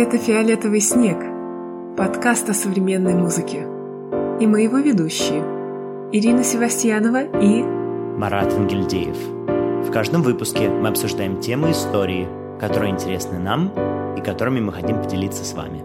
Это 0.00 0.16
«Фиолетовый 0.16 0.78
снег»– 0.78 1.18
подкаст 1.96 2.48
о 2.48 2.54
современной 2.54 3.14
музыке. 3.14 3.66
И 4.38 4.46
мы 4.46 4.60
его 4.60 4.78
ведущие– 4.78 5.42
Ирина 6.12 6.44
Севастьянова 6.44 7.22
и 7.42 7.64
Марат 8.16 8.52
Ангельдеев. 8.52 9.16
В 9.88 9.90
каждом 9.90 10.22
выпуске 10.22 10.68
мы 10.68 10.90
обсуждаем 10.90 11.40
темы 11.40 11.72
истории, 11.72 12.28
которые 12.60 12.92
интересны 12.92 13.40
нам 13.40 13.72
и 14.16 14.20
которыми 14.20 14.60
мы 14.60 14.72
хотим 14.72 15.02
поделиться 15.02 15.44
с 15.44 15.52
вами. 15.54 15.80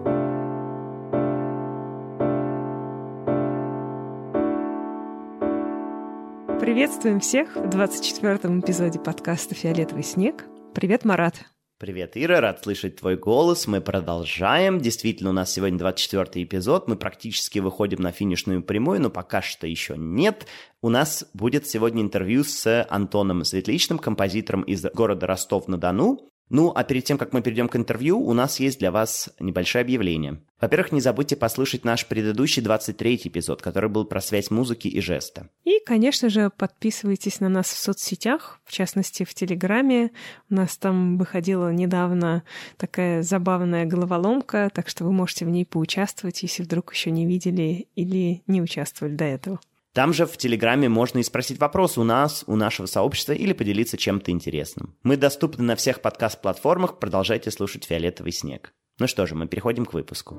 Приветствуем 6.59 7.19
всех 7.19 7.55
в 7.55 7.67
24-м 7.67 8.59
эпизоде 8.59 8.99
подкаста 8.99 9.55
«Фиолетовый 9.55 10.03
снег». 10.03 10.45
Привет, 10.75 11.03
Марат. 11.03 11.52
Привет, 11.79 12.11
Ира, 12.15 12.39
рад 12.39 12.63
слышать 12.63 12.97
твой 12.97 13.17
голос. 13.17 13.67
Мы 13.67 13.81
продолжаем. 13.81 14.79
Действительно, 14.79 15.31
у 15.31 15.33
нас 15.33 15.51
сегодня 15.51 15.77
24 15.79 16.45
эпизод. 16.45 16.87
Мы 16.87 16.95
практически 16.95 17.59
выходим 17.59 18.01
на 18.01 18.11
финишную 18.11 18.63
прямую, 18.63 19.01
но 19.01 19.09
пока 19.09 19.41
что 19.41 19.67
еще 19.67 19.95
нет. 19.97 20.45
У 20.81 20.89
нас 20.89 21.25
будет 21.33 21.67
сегодня 21.67 22.01
интервью 22.01 22.43
с 22.43 22.85
Антоном 22.89 23.43
Светличным, 23.43 23.99
композитором 23.99 24.61
из 24.61 24.85
города 24.93 25.27
Ростов-на-Дону. 25.27 26.32
Ну, 26.49 26.71
а 26.75 26.83
перед 26.83 27.03
тем, 27.03 27.17
как 27.17 27.33
мы 27.33 27.41
перейдем 27.41 27.67
к 27.67 27.75
интервью, 27.75 28.19
у 28.19 28.33
нас 28.33 28.59
есть 28.59 28.79
для 28.79 28.91
вас 28.91 29.29
небольшое 29.39 29.81
объявление. 29.81 30.41
Во-первых, 30.61 30.91
не 30.91 31.01
забудьте 31.01 31.35
послушать 31.35 31.83
наш 31.83 32.05
предыдущий 32.05 32.61
23-й 32.61 33.27
эпизод, 33.27 33.61
который 33.61 33.89
был 33.89 34.05
про 34.05 34.21
связь 34.21 34.51
музыки 34.51 34.87
и 34.87 35.01
жеста. 35.01 35.49
И, 35.63 35.79
конечно 35.85 36.29
же, 36.29 36.51
подписывайтесь 36.55 37.39
на 37.39 37.49
нас 37.49 37.67
в 37.67 37.77
соцсетях, 37.77 38.59
в 38.63 38.71
частности, 38.71 39.23
в 39.23 39.33
Телеграме. 39.33 40.11
У 40.49 40.55
нас 40.55 40.77
там 40.77 41.17
выходила 41.17 41.71
недавно 41.71 42.43
такая 42.77 43.23
забавная 43.23 43.85
головоломка, 43.85 44.69
так 44.73 44.89
что 44.89 45.05
вы 45.05 45.11
можете 45.11 45.45
в 45.45 45.49
ней 45.49 45.65
поучаствовать, 45.65 46.43
если 46.43 46.63
вдруг 46.63 46.93
еще 46.93 47.11
не 47.11 47.25
видели 47.25 47.87
или 47.95 48.43
не 48.47 48.61
участвовали 48.61 49.15
до 49.15 49.25
этого. 49.25 49.59
Там 49.93 50.11
же 50.11 50.25
в 50.25 50.37
Телеграме 50.37 50.89
можно 50.89 51.19
и 51.19 51.23
спросить 51.23 51.59
вопрос 51.59 51.99
у 51.99 52.03
нас, 52.03 52.43
у 52.47 52.55
нашего 52.55 52.87
сообщества 52.87 53.33
или 53.33 53.53
поделиться 53.53 53.95
чем-то 53.95 54.31
интересным. 54.31 54.95
Мы 55.03 55.17
доступны 55.17 55.63
на 55.63 55.75
всех 55.75 56.01
подкаст-платформах, 56.01 56.97
продолжайте 56.97 57.51
слушать 57.51 57.83
«Фиолетовый 57.83 58.31
снег». 58.31 58.73
Ну 58.97 59.05
что 59.05 59.27
же, 59.27 59.35
мы 59.35 59.47
переходим 59.47 59.85
к 59.85 59.93
выпуску. 59.93 60.35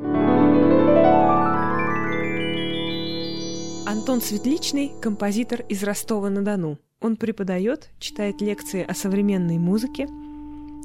Антон 3.87 4.21
Светличный– 4.21 4.91
композитор 5.01 5.61
из 5.69 5.85
Ростова-на-Дону. 5.85 6.81
Он 7.01 7.15
преподает, 7.15 7.91
читает 8.01 8.41
лекции 8.41 8.83
о 8.83 8.93
современной 8.93 9.59
музыке, 9.59 10.09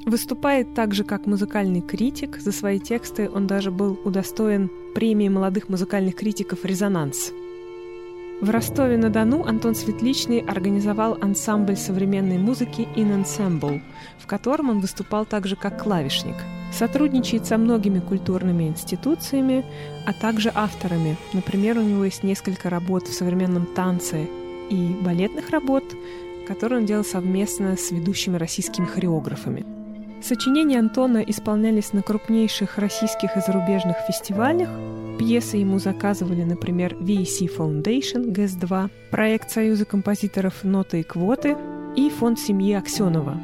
выступает 0.06 0.76
также 0.76 1.04
как 1.04 1.26
музыкальный 1.26 1.82
критик. 1.82 2.38
За 2.38 2.52
свои 2.52 2.80
тексты 2.80 3.32
он 3.32 3.48
даже 3.48 3.72
был 3.72 4.00
удостоен 4.06 4.70
премии 4.94 5.28
молодых 5.28 5.70
музыкальных 5.70 6.18
критиков 6.18 6.64
«Резонанс». 6.66 7.32
В 8.42 8.50
Ростове-на-Дону 8.52 9.44
Антон 9.46 9.76
Светличный 9.76 10.40
организовал 10.40 11.18
ансамбль 11.20 11.76
современной 11.76 12.38
музыки 12.38 12.88
In 12.96 13.22
Ensemble, 13.22 13.82
в 14.18 14.28
котором 14.28 14.70
он 14.70 14.80
выступал 14.80 15.26
также 15.26 15.58
как 15.58 15.84
клавишник. 15.84 16.36
Сотрудничает 16.72 17.46
со 17.46 17.58
многими 17.58 18.00
культурными 18.00 18.70
институциями, 18.70 19.66
а 20.06 20.14
также 20.14 20.54
авторами. 20.56 21.18
Например, 21.34 21.80
у 21.80 21.82
него 21.82 22.06
есть 22.06 22.24
несколько 22.24 22.70
работ 22.70 23.10
в 23.10 23.14
современном 23.14 23.66
танце 23.66 24.30
и 24.70 24.96
балетных 25.02 25.50
работ, 25.50 25.84
которые 26.48 26.80
он 26.80 26.86
делал 26.86 27.04
совместно 27.04 27.76
с 27.76 27.92
ведущими 27.92 28.38
российскими 28.38 28.86
хореографами. 28.86 29.66
Сочинения 30.22 30.80
Антона 30.80 31.20
исполнялись 31.20 31.94
на 31.94 32.02
крупнейших 32.04 32.78
российских 32.78 33.38
и 33.38 33.40
зарубежных 33.40 33.96
фестивалях. 34.06 34.70
Пьесы 35.18 35.58
ему 35.58 35.80
заказывали, 35.80 36.44
например, 36.44 36.94
VEC 36.96 37.50
Foundation, 37.58 38.30
ГЭС-2, 38.32 38.90
проект 39.12 39.50
Союза 39.50 39.86
композиторов 39.86 40.64
«Ноты 40.64 41.00
и 41.00 41.04
квоты» 41.04 41.58
и 41.96 42.10
фонд 42.10 42.38
семьи 42.38 42.74
Аксенова. 42.74 43.40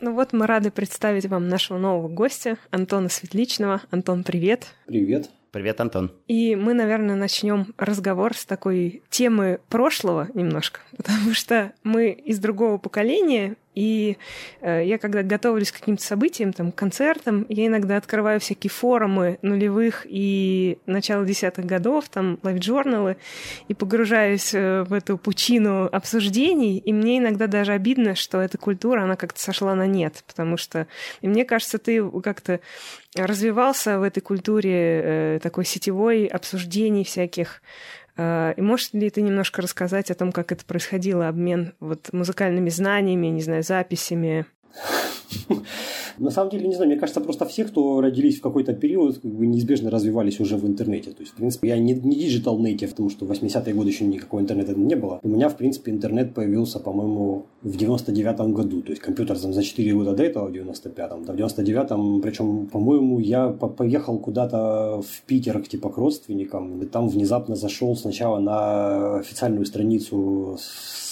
Ну 0.00 0.14
вот 0.14 0.32
мы 0.32 0.46
рады 0.46 0.70
представить 0.70 1.26
вам 1.26 1.48
нашего 1.48 1.78
нового 1.78 2.08
гостя, 2.08 2.58
Антона 2.70 3.08
Светличного. 3.08 3.80
Антон, 3.90 4.24
привет. 4.24 4.74
Привет. 4.86 5.30
Привет, 5.52 5.80
Антон. 5.80 6.12
И 6.28 6.54
мы, 6.54 6.74
наверное, 6.74 7.16
начнем 7.16 7.74
разговор 7.76 8.36
с 8.36 8.44
такой 8.44 9.02
темы 9.10 9.58
прошлого 9.68 10.28
немножко, 10.32 10.80
потому 10.96 11.34
что 11.34 11.72
мы 11.82 12.10
из 12.10 12.38
другого 12.38 12.78
поколения, 12.78 13.56
и 13.74 14.16
э, 14.60 14.82
я, 14.84 14.98
когда 14.98 15.22
готовлюсь 15.22 15.70
к 15.70 15.78
каким-то 15.78 16.02
событиям, 16.02 16.52
там, 16.52 16.72
концертам, 16.72 17.46
я 17.48 17.66
иногда 17.66 17.96
открываю 17.96 18.40
всякие 18.40 18.70
форумы 18.70 19.38
нулевых 19.42 20.06
и 20.08 20.78
начала 20.86 21.24
десятых 21.24 21.66
годов, 21.66 22.08
там, 22.08 22.38
лайв-журналы, 22.42 23.16
и 23.68 23.74
погружаюсь 23.74 24.52
э, 24.54 24.82
в 24.82 24.92
эту 24.92 25.18
пучину 25.18 25.84
обсуждений, 25.84 26.78
и 26.78 26.92
мне 26.92 27.18
иногда 27.18 27.46
даже 27.46 27.72
обидно, 27.72 28.16
что 28.16 28.40
эта 28.40 28.58
культура, 28.58 29.02
она 29.02 29.16
как-то 29.16 29.40
сошла 29.40 29.74
на 29.74 29.86
нет, 29.86 30.24
потому 30.26 30.56
что, 30.56 30.88
и 31.20 31.28
мне 31.28 31.44
кажется, 31.44 31.78
ты 31.78 32.02
как-то 32.20 32.60
развивался 33.16 33.98
в 33.98 34.02
этой 34.02 34.20
культуре 34.20 34.72
э, 34.74 35.38
такой 35.42 35.64
сетевой 35.64 36.26
обсуждений 36.26 37.04
всяких 37.04 37.62
и 38.16 38.60
можешь 38.60 38.92
ли 38.92 39.10
ты 39.10 39.22
немножко 39.22 39.62
рассказать 39.62 40.10
о 40.10 40.14
том, 40.14 40.32
как 40.32 40.52
это 40.52 40.64
происходило, 40.64 41.28
обмен 41.28 41.74
вот 41.80 42.12
музыкальными 42.12 42.70
знаниями, 42.70 43.28
не 43.28 43.42
знаю, 43.42 43.62
записями? 43.62 44.46
На 46.18 46.30
самом 46.30 46.50
деле, 46.50 46.68
не 46.68 46.74
знаю, 46.74 46.90
мне 46.90 46.98
кажется, 46.98 47.20
просто 47.22 47.46
все, 47.46 47.64
кто 47.64 48.00
родились 48.02 48.38
в 48.38 48.42
какой-то 48.42 48.74
период, 48.74 49.18
как 49.18 49.32
бы 49.32 49.46
неизбежно 49.46 49.90
развивались 49.90 50.38
уже 50.38 50.56
в 50.56 50.66
интернете. 50.66 51.12
То 51.12 51.22
есть, 51.22 51.32
в 51.32 51.36
принципе, 51.36 51.68
я 51.68 51.78
не, 51.78 51.94
не 51.94 52.28
digital 52.28 52.58
native, 52.58 52.90
потому 52.90 53.08
что 53.08 53.24
в 53.24 53.30
80-е 53.30 53.74
годы 53.74 53.88
еще 53.88 54.04
никакого 54.04 54.40
интернета 54.40 54.74
не 54.74 54.96
было. 54.96 55.18
У 55.22 55.28
меня, 55.28 55.48
в 55.48 55.56
принципе, 55.56 55.90
интернет 55.90 56.34
появился, 56.34 56.78
по-моему, 56.78 57.46
в 57.62 57.74
99-м 57.74 58.52
году. 58.52 58.82
То 58.82 58.90
есть, 58.90 59.00
компьютер 59.00 59.38
там, 59.38 59.54
за 59.54 59.62
4 59.62 59.94
года 59.94 60.12
до 60.12 60.22
этого, 60.22 60.48
в 60.48 60.52
95-м. 60.52 61.24
Да, 61.24 61.32
в 61.32 61.36
99-м, 61.36 62.20
причем, 62.20 62.66
по-моему, 62.66 63.18
я 63.18 63.48
поехал 63.48 64.18
куда-то 64.18 65.00
в 65.00 65.22
Питер, 65.26 65.62
типа, 65.62 65.88
к 65.88 65.96
родственникам, 65.96 66.82
и 66.82 66.86
там 66.86 67.08
внезапно 67.08 67.56
зашел 67.56 67.96
сначала 67.96 68.40
на 68.40 69.20
официальную 69.20 69.64
страницу 69.64 70.58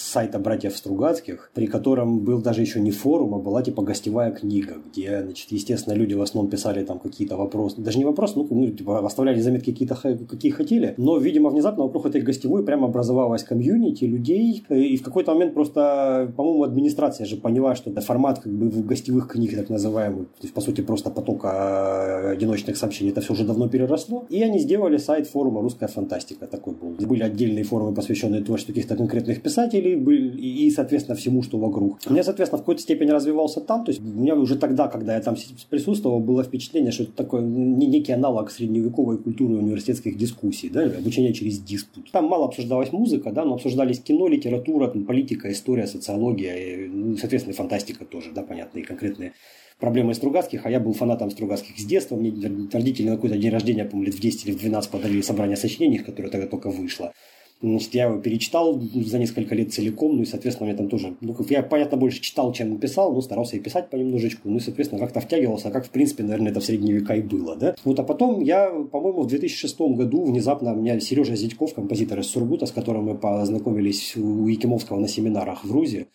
сайта 0.09 0.39
братьев 0.39 0.75
Стругацких, 0.75 1.51
при 1.53 1.67
котором 1.67 2.19
был 2.19 2.41
даже 2.41 2.61
еще 2.61 2.79
не 2.81 2.91
форум, 2.91 3.35
а 3.35 3.39
была 3.39 3.61
типа 3.61 3.83
гостевая 3.83 4.31
книга, 4.31 4.75
где, 4.85 5.21
значит, 5.23 5.51
естественно, 5.51 5.93
люди 5.93 6.13
в 6.15 6.21
основном 6.21 6.49
писали 6.49 6.83
там 6.83 6.99
какие-то 6.99 7.37
вопросы, 7.37 7.81
даже 7.81 7.97
не 7.97 8.05
вопросы, 8.05 8.33
ну, 8.37 8.47
ну 8.49 8.67
типа 8.67 9.05
оставляли 9.05 9.39
заметки 9.39 9.71
какие-то, 9.71 9.95
какие 10.29 10.51
хотели, 10.51 10.93
но, 10.97 11.17
видимо, 11.17 11.49
внезапно 11.49 11.83
вокруг 11.83 12.05
этой 12.05 12.21
гостевой 12.21 12.63
прямо 12.63 12.87
образовалась 12.87 13.43
комьюнити 13.43 14.05
людей, 14.05 14.63
и 14.69 14.97
в 14.97 15.03
какой-то 15.03 15.33
момент 15.33 15.53
просто, 15.53 16.33
по-моему, 16.35 16.63
администрация 16.63 17.25
же 17.25 17.37
поняла, 17.37 17.75
что 17.75 17.91
это 17.91 18.01
формат 18.01 18.39
как 18.39 18.51
бы 18.51 18.69
в 18.69 18.85
гостевых 18.85 19.27
книг, 19.27 19.55
так 19.55 19.69
называемый, 19.69 20.25
то 20.25 20.43
есть, 20.43 20.53
по 20.53 20.61
сути, 20.61 20.81
просто 20.81 21.09
потока 21.09 22.31
одиночных 22.31 22.77
сообщений, 22.77 23.11
это 23.11 23.21
все 23.21 23.33
уже 23.33 23.45
давно 23.45 23.69
переросло, 23.69 24.25
и 24.29 24.41
они 24.41 24.59
сделали 24.59 24.97
сайт 24.97 25.27
форума 25.27 25.61
«Русская 25.61 25.87
фантастика», 25.87 26.47
такой 26.47 26.73
был. 26.73 26.95
Были 27.07 27.23
отдельные 27.23 27.63
форумы, 27.63 27.93
посвященные 27.93 28.41
творчеству 28.41 28.73
каких-то 28.73 28.95
конкретных 28.95 29.41
писателей, 29.41 29.98
были, 29.99 30.37
и, 30.37 30.69
соответственно, 30.71 31.15
всему, 31.15 31.43
что 31.43 31.57
вокруг. 31.57 31.99
Я, 32.09 32.23
соответственно, 32.23 32.57
в 32.57 32.61
какой-то 32.61 32.81
степени 32.81 33.11
развивался 33.11 33.61
там. 33.61 33.85
То 33.85 33.91
есть 33.91 34.01
у 34.01 34.03
меня 34.03 34.35
уже 34.35 34.57
тогда, 34.57 34.87
когда 34.87 35.15
я 35.15 35.21
там 35.21 35.35
присутствовал, 35.69 36.19
было 36.19 36.43
впечатление, 36.43 36.91
что 36.91 37.03
это 37.03 37.11
такой 37.13 37.41
некий 37.41 38.11
аналог 38.11 38.51
средневековой 38.51 39.17
культуры 39.17 39.55
университетских 39.55 40.17
дискуссий, 40.17 40.69
да, 40.69 40.83
обучение 40.83 41.33
через 41.33 41.59
диспут. 41.59 42.11
Там 42.11 42.25
мало 42.25 42.45
обсуждалась 42.45 42.91
музыка, 42.91 43.31
да, 43.31 43.45
но 43.45 43.55
обсуждались 43.55 43.99
кино, 43.99 44.27
литература, 44.27 44.87
там, 44.87 45.05
политика, 45.05 45.51
история, 45.51 45.87
социология, 45.87 46.55
и, 46.55 46.87
ну, 46.87 47.17
соответственно, 47.17 47.55
фантастика 47.55 48.05
тоже, 48.05 48.31
да, 48.33 48.43
понятные 48.43 48.83
конкретные 48.85 49.33
проблемы 49.79 50.13
Стругацких, 50.13 50.65
а 50.65 50.69
я 50.69 50.79
был 50.79 50.93
фанатом 50.93 51.31
Стругацких 51.31 51.79
с 51.79 51.85
детства. 51.85 52.15
Мне 52.15 52.33
родители 52.71 53.09
на 53.09 53.15
какой-то 53.15 53.37
день 53.37 53.51
рождения, 53.51 53.85
по-моему, 53.85 54.07
лет 54.07 54.15
в 54.15 54.21
10 54.21 54.45
или 54.45 54.51
в 54.53 54.59
12 54.59 54.91
подарили 54.91 55.21
собрание 55.21 55.57
сочинений, 55.57 55.99
которое 55.99 56.29
тогда 56.29 56.47
только 56.47 56.69
вышло. 56.69 57.13
Значит, 57.61 57.93
я 57.93 58.05
его 58.05 58.19
перечитал 58.19 58.79
за 58.79 59.19
несколько 59.19 59.53
лет 59.53 59.73
целиком, 59.73 60.15
ну 60.15 60.21
и, 60.21 60.25
соответственно, 60.25 60.67
меня 60.67 60.77
там 60.77 60.87
тоже, 60.87 61.15
ну, 61.19 61.35
я, 61.49 61.61
понятно, 61.61 61.97
больше 61.97 62.21
читал, 62.21 62.53
чем 62.53 62.77
писал, 62.77 63.13
но 63.13 63.21
старался 63.21 63.57
и 63.57 63.59
писать 63.59 63.89
понемножечку, 63.89 64.49
ну 64.49 64.57
и, 64.57 64.59
соответственно, 64.61 65.01
как-то 65.01 65.19
втягивался, 65.19 65.69
как, 65.69 65.85
в 65.85 65.89
принципе, 65.89 66.23
наверное, 66.23 66.51
это 66.51 66.61
в 66.61 66.65
средние 66.65 66.95
века 66.95 67.15
и 67.15 67.21
было, 67.21 67.57
да. 67.57 67.75
Вот, 67.83 67.99
а 67.99 68.03
потом 68.03 68.41
я, 68.41 68.69
по-моему, 68.69 69.23
в 69.23 69.27
2006 69.27 69.79
году 69.79 70.23
внезапно, 70.23 70.73
у 70.73 70.77
меня 70.77 70.99
Сережа 71.01 71.35
Зятьков, 71.35 71.73
композитор 71.73 72.19
из 72.19 72.27
Сургута, 72.27 72.65
с 72.65 72.71
которым 72.71 73.05
мы 73.05 73.15
познакомились 73.15 74.15
у 74.15 74.47
Якимовского 74.47 74.99
на 74.99 75.09
семинарах 75.09 75.65
в 75.65 75.71
РУЗе, 75.71 76.07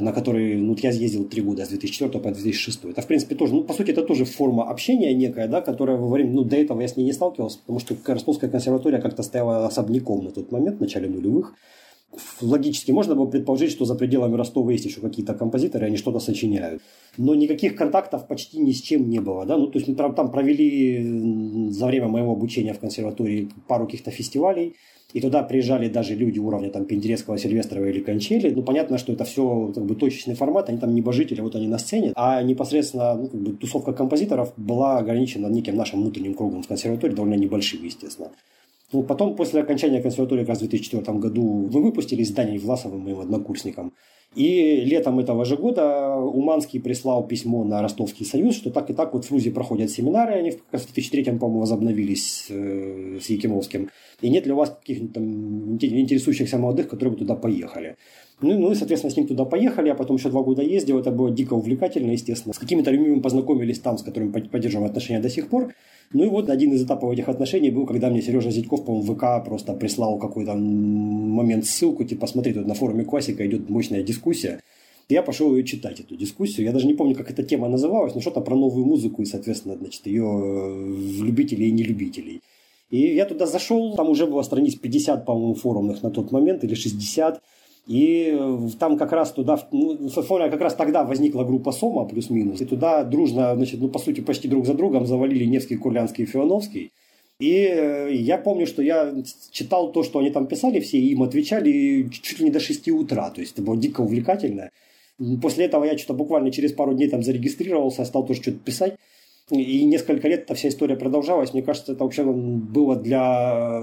на 0.00 0.12
который 0.12 0.56
ну, 0.56 0.76
я 0.82 0.90
ездил 0.90 1.24
три 1.24 1.42
года, 1.42 1.64
с 1.64 1.68
2004 1.68 2.10
по 2.10 2.30
2006. 2.30 2.84
Это, 2.84 3.02
в 3.02 3.06
принципе, 3.06 3.34
тоже, 3.34 3.54
ну, 3.54 3.64
по 3.64 3.74
сути, 3.74 3.90
это 3.90 4.02
тоже 4.02 4.24
форма 4.24 4.70
общения 4.70 5.14
некая, 5.14 5.48
да, 5.48 5.60
которая 5.60 5.96
во 5.96 6.08
время, 6.08 6.32
ну, 6.32 6.44
до 6.44 6.56
этого 6.56 6.80
я 6.80 6.88
с 6.88 6.96
ней 6.96 7.04
не 7.04 7.12
сталкивался, 7.12 7.58
потому 7.60 7.78
что 7.80 7.96
Ростовская 8.06 8.50
консерватория 8.50 9.00
как-то 9.00 9.22
стояла 9.22 9.66
особняком 9.66 10.24
на 10.24 10.30
тот 10.30 10.52
момент, 10.52 10.78
в 10.78 10.80
начале 10.80 11.08
нулевых. 11.08 11.54
логически 12.40 12.92
можно 12.92 13.14
было 13.14 13.26
предположить, 13.26 13.70
что 13.70 13.84
за 13.84 13.94
пределами 13.94 14.36
Ростова 14.36 14.72
есть 14.72 14.84
еще 14.84 15.00
какие-то 15.00 15.34
композиторы, 15.34 15.86
они 15.86 15.96
что-то 15.96 16.20
сочиняют. 16.20 16.82
Но 17.18 17.34
никаких 17.34 17.76
контактов 17.76 18.26
почти 18.26 18.58
ни 18.58 18.72
с 18.72 18.80
чем 18.80 19.08
не 19.08 19.20
было. 19.20 19.44
Да? 19.46 19.56
Ну, 19.56 19.66
то 19.66 19.78
есть 19.78 19.88
мы 19.88 19.94
там 19.94 20.30
провели 20.30 21.70
за 21.70 21.86
время 21.86 22.08
моего 22.08 22.32
обучения 22.32 22.72
в 22.72 22.80
консерватории 22.80 23.48
пару 23.68 23.86
каких-то 23.86 24.10
фестивалей, 24.10 24.74
и 25.14 25.20
туда 25.20 25.44
приезжали 25.44 25.88
даже 25.88 26.14
люди 26.14 26.40
уровня 26.40 26.70
там 26.70 26.84
Пендерецкого, 26.84 27.38
Сильвестрова 27.38 27.86
или 27.86 28.00
Кончели. 28.00 28.50
Ну, 28.50 28.62
понятно, 28.62 28.98
что 28.98 29.12
это 29.12 29.24
все 29.24 29.72
как 29.72 29.86
бы 29.86 29.94
точечный 29.94 30.34
формат, 30.34 30.68
они 30.68 30.78
там 30.78 30.94
небожители, 30.94 31.40
вот 31.40 31.54
они 31.54 31.68
на 31.68 31.78
сцене, 31.78 32.12
а 32.16 32.42
непосредственно 32.42 33.14
ну, 33.14 33.28
как 33.28 33.40
бы, 33.40 33.52
тусовка 33.52 33.92
композиторов 33.92 34.52
была 34.56 34.98
ограничена 34.98 35.46
неким 35.46 35.76
нашим 35.76 36.00
внутренним 36.00 36.34
кругом 36.34 36.62
в 36.62 36.68
консерватории, 36.68 37.14
довольно 37.14 37.34
небольшим, 37.34 37.84
естественно. 37.84 38.30
Ну, 38.94 39.02
потом, 39.02 39.34
после 39.34 39.60
окончания 39.60 40.00
консерватории, 40.00 40.42
как 40.42 40.50
раз 40.50 40.58
в 40.58 40.68
2004 40.68 41.18
году, 41.18 41.68
мы 41.72 41.82
выпустили 41.82 42.22
издание 42.22 42.60
Власовым, 42.60 43.00
моим 43.00 43.18
однокурсникам. 43.18 43.92
И 44.36 44.82
летом 44.84 45.18
этого 45.18 45.44
же 45.44 45.56
года 45.56 46.14
Уманский 46.16 46.80
прислал 46.80 47.26
письмо 47.26 47.64
на 47.64 47.82
Ростовский 47.82 48.24
союз, 48.24 48.54
что 48.54 48.70
так 48.70 48.90
и 48.90 48.94
так 48.94 49.12
вот 49.12 49.24
в 49.24 49.28
ФРУЗе 49.28 49.50
проходят 49.50 49.90
семинары, 49.90 50.34
они 50.34 50.50
в 50.52 50.70
2003, 50.70 51.24
по-моему, 51.24 51.60
возобновились 51.60 52.46
э, 52.50 53.18
с 53.20 53.30
Якимовским. 53.30 53.90
И 54.20 54.30
нет 54.30 54.46
ли 54.46 54.52
у 54.52 54.56
вас 54.56 54.70
каких-нибудь 54.70 55.12
там 55.12 55.74
интересующихся 55.80 56.58
молодых, 56.58 56.88
которые 56.88 57.12
бы 57.14 57.18
туда 57.18 57.34
поехали? 57.34 57.96
Ну, 58.40 58.58
ну 58.58 58.72
и, 58.72 58.74
соответственно, 58.74 59.12
с 59.12 59.16
ним 59.16 59.26
туда 59.26 59.44
поехали, 59.44 59.88
а 59.88 59.94
потом 59.94 60.16
еще 60.16 60.28
два 60.28 60.42
года 60.42 60.62
ездил. 60.62 60.98
Это 60.98 61.10
было 61.10 61.30
дико 61.30 61.54
увлекательно, 61.54 62.10
естественно. 62.10 62.52
С 62.52 62.58
какими-то 62.58 62.90
людьми 62.90 63.10
мы 63.10 63.22
познакомились 63.22 63.78
там, 63.78 63.96
с 63.96 64.02
которыми 64.02 64.32
поддерживаем 64.32 64.88
отношения 64.90 65.20
до 65.20 65.30
сих 65.30 65.48
пор. 65.48 65.72
Ну 66.12 66.24
и 66.24 66.28
вот 66.28 66.50
один 66.50 66.72
из 66.72 66.84
этапов 66.84 67.12
этих 67.12 67.28
отношений 67.28 67.70
был, 67.70 67.86
когда 67.86 68.10
мне 68.10 68.22
Сережа 68.22 68.50
Зятьков, 68.50 68.84
по-моему, 68.84 69.14
ВК 69.14 69.44
просто 69.44 69.72
прислал 69.74 70.18
какой-то 70.18 70.54
момент 70.54 71.64
ссылку, 71.64 72.04
типа, 72.04 72.26
смотри, 72.26 72.52
тут 72.52 72.66
на 72.66 72.74
форуме 72.74 73.04
классика 73.04 73.46
идет 73.46 73.70
мощная 73.70 74.02
дискуссия. 74.02 74.60
Я 75.08 75.22
пошел 75.22 75.54
ее 75.54 75.64
читать, 75.64 76.00
эту 76.00 76.16
дискуссию. 76.16 76.66
Я 76.66 76.72
даже 76.72 76.86
не 76.86 76.94
помню, 76.94 77.14
как 77.14 77.30
эта 77.30 77.42
тема 77.42 77.68
называлась, 77.68 78.14
но 78.14 78.20
что-то 78.20 78.40
про 78.40 78.56
новую 78.56 78.86
музыку 78.86 79.22
и, 79.22 79.26
соответственно, 79.26 79.76
значит, 79.76 80.06
ее 80.06 80.24
э, 80.24 81.22
любителей 81.22 81.68
и 81.68 81.72
нелюбителей. 81.72 82.40
И 82.90 83.14
я 83.14 83.26
туда 83.26 83.46
зашел, 83.46 83.94
там 83.96 84.08
уже 84.08 84.26
было 84.26 84.42
страниц 84.42 84.76
50, 84.76 85.26
по-моему, 85.26 85.54
форумных 85.54 86.02
на 86.02 86.10
тот 86.10 86.32
момент, 86.32 86.64
или 86.64 86.74
60. 86.74 87.42
И 87.86 88.30
э, 88.32 88.68
там 88.78 88.96
как 88.96 89.12
раз 89.12 89.32
туда, 89.32 89.58
ну, 89.70 89.98
как 90.10 90.60
раз 90.60 90.74
тогда 90.74 91.04
возникла 91.04 91.44
группа 91.44 91.70
Сома 91.70 92.06
плюс-минус, 92.06 92.60
и 92.62 92.64
туда 92.64 93.04
дружно, 93.04 93.54
значит, 93.54 93.80
ну, 93.80 93.88
по 93.88 93.98
сути, 93.98 94.20
почти 94.20 94.48
друг 94.48 94.64
за 94.64 94.74
другом 94.74 95.06
завалили 95.06 95.44
Невский, 95.44 95.76
Курлянский 95.76 96.24
и 96.24 96.26
Фионовский. 96.26 96.92
И 97.38 97.52
э, 97.52 98.14
я 98.14 98.38
помню, 98.38 98.66
что 98.66 98.80
я 98.80 99.14
читал 99.50 99.92
то, 99.92 100.02
что 100.02 100.20
они 100.20 100.30
там 100.30 100.46
писали, 100.46 100.80
все 100.80 100.98
и 100.98 101.08
им 101.08 101.22
отвечали 101.22 102.08
чуть 102.08 102.38
ли 102.38 102.46
не 102.46 102.50
до 102.50 102.60
6 102.60 102.88
утра, 102.90 103.30
то 103.30 103.40
есть 103.42 103.52
это 103.52 103.62
было 103.62 103.76
дико 103.76 104.00
увлекательно. 104.00 104.70
После 105.42 105.66
этого 105.66 105.84
я 105.84 105.98
что-то 105.98 106.14
буквально 106.14 106.50
через 106.50 106.72
пару 106.72 106.94
дней 106.94 107.08
там 107.08 107.22
зарегистрировался, 107.22 108.04
стал 108.04 108.26
тоже 108.26 108.42
что-то 108.42 108.58
писать. 108.58 108.96
И 109.50 109.84
несколько 109.84 110.26
лет 110.26 110.44
эта 110.44 110.54
вся 110.54 110.70
история 110.70 110.96
продолжалась. 110.96 111.52
Мне 111.52 111.62
кажется, 111.62 111.92
это 111.92 112.02
вообще 112.02 112.24
было 112.24 112.96
для 112.96 113.82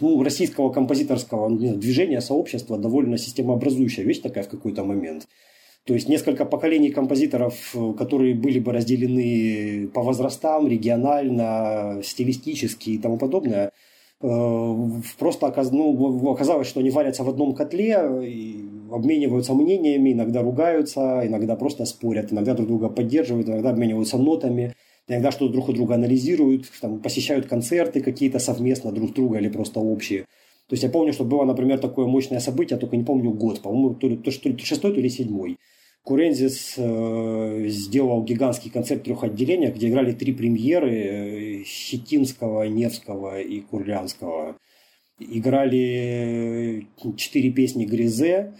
ну, 0.00 0.22
российского 0.22 0.70
композиторского 0.70 1.50
движения, 1.50 2.20
сообщества 2.20 2.78
довольно 2.78 3.18
системообразующая 3.18 4.04
вещь 4.04 4.20
такая 4.20 4.44
в 4.44 4.48
какой-то 4.48 4.84
момент. 4.84 5.26
То 5.84 5.92
есть 5.92 6.08
несколько 6.08 6.46
поколений 6.46 6.90
композиторов, 6.90 7.74
которые 7.98 8.34
были 8.34 8.58
бы 8.58 8.72
разделены 8.72 9.88
по 9.88 10.02
возрастам, 10.02 10.66
регионально, 10.66 12.00
стилистически 12.02 12.90
и 12.90 12.98
тому 12.98 13.18
подобное, 13.18 13.70
э, 14.22 14.74
просто 15.18 15.68
ну, 15.72 16.30
оказалось, 16.30 16.68
что 16.68 16.80
они 16.80 16.90
варятся 16.90 17.22
в 17.22 17.28
одном 17.28 17.54
котле, 17.54 17.96
обмениваются 18.90 19.52
мнениями, 19.52 20.12
иногда 20.12 20.40
ругаются, 20.40 21.22
иногда 21.22 21.54
просто 21.54 21.84
спорят, 21.84 22.32
иногда 22.32 22.54
друг 22.54 22.68
друга 22.68 22.88
поддерживают, 22.88 23.48
иногда 23.48 23.70
обмениваются 23.70 24.16
нотами 24.16 24.74
иногда 25.08 25.30
что-то 25.30 25.52
друг 25.52 25.68
у 25.68 25.72
друга 25.72 25.94
анализируют, 25.94 26.70
там, 26.80 27.00
посещают 27.00 27.46
концерты 27.46 28.00
какие-то 28.00 28.38
совместно 28.38 28.92
друг 28.92 29.14
друга 29.14 29.38
или 29.38 29.48
просто 29.48 29.80
общие. 29.80 30.22
То 30.66 30.72
есть 30.72 30.82
я 30.82 30.88
помню, 30.88 31.12
что 31.12 31.24
было, 31.24 31.44
например, 31.44 31.78
такое 31.78 32.06
мощное 32.06 32.40
событие, 32.40 32.78
только 32.78 32.96
не 32.96 33.04
помню 33.04 33.30
год, 33.32 33.60
по-моему, 33.60 33.94
то 33.94 34.08
ли, 34.08 34.16
то, 34.16 34.30
то 34.30 34.48
ли 34.48 34.58
шестой, 34.58 34.94
то 34.94 35.00
ли 35.00 35.10
седьмой. 35.10 35.58
Курензис 36.04 36.74
э, 36.76 37.64
сделал 37.68 38.22
гигантский 38.24 38.70
концерт 38.70 39.04
трех 39.04 39.24
отделения, 39.24 39.70
где 39.70 39.88
играли 39.88 40.12
три 40.12 40.34
премьеры 40.34 40.92
э, 40.92 41.64
Щетинского, 41.64 42.64
Невского 42.64 43.40
и 43.40 43.60
Курлянского. 43.60 44.56
Играли 45.18 46.82
э, 46.82 46.82
четыре 47.16 47.50
песни 47.52 47.86
Гризе, 47.86 48.54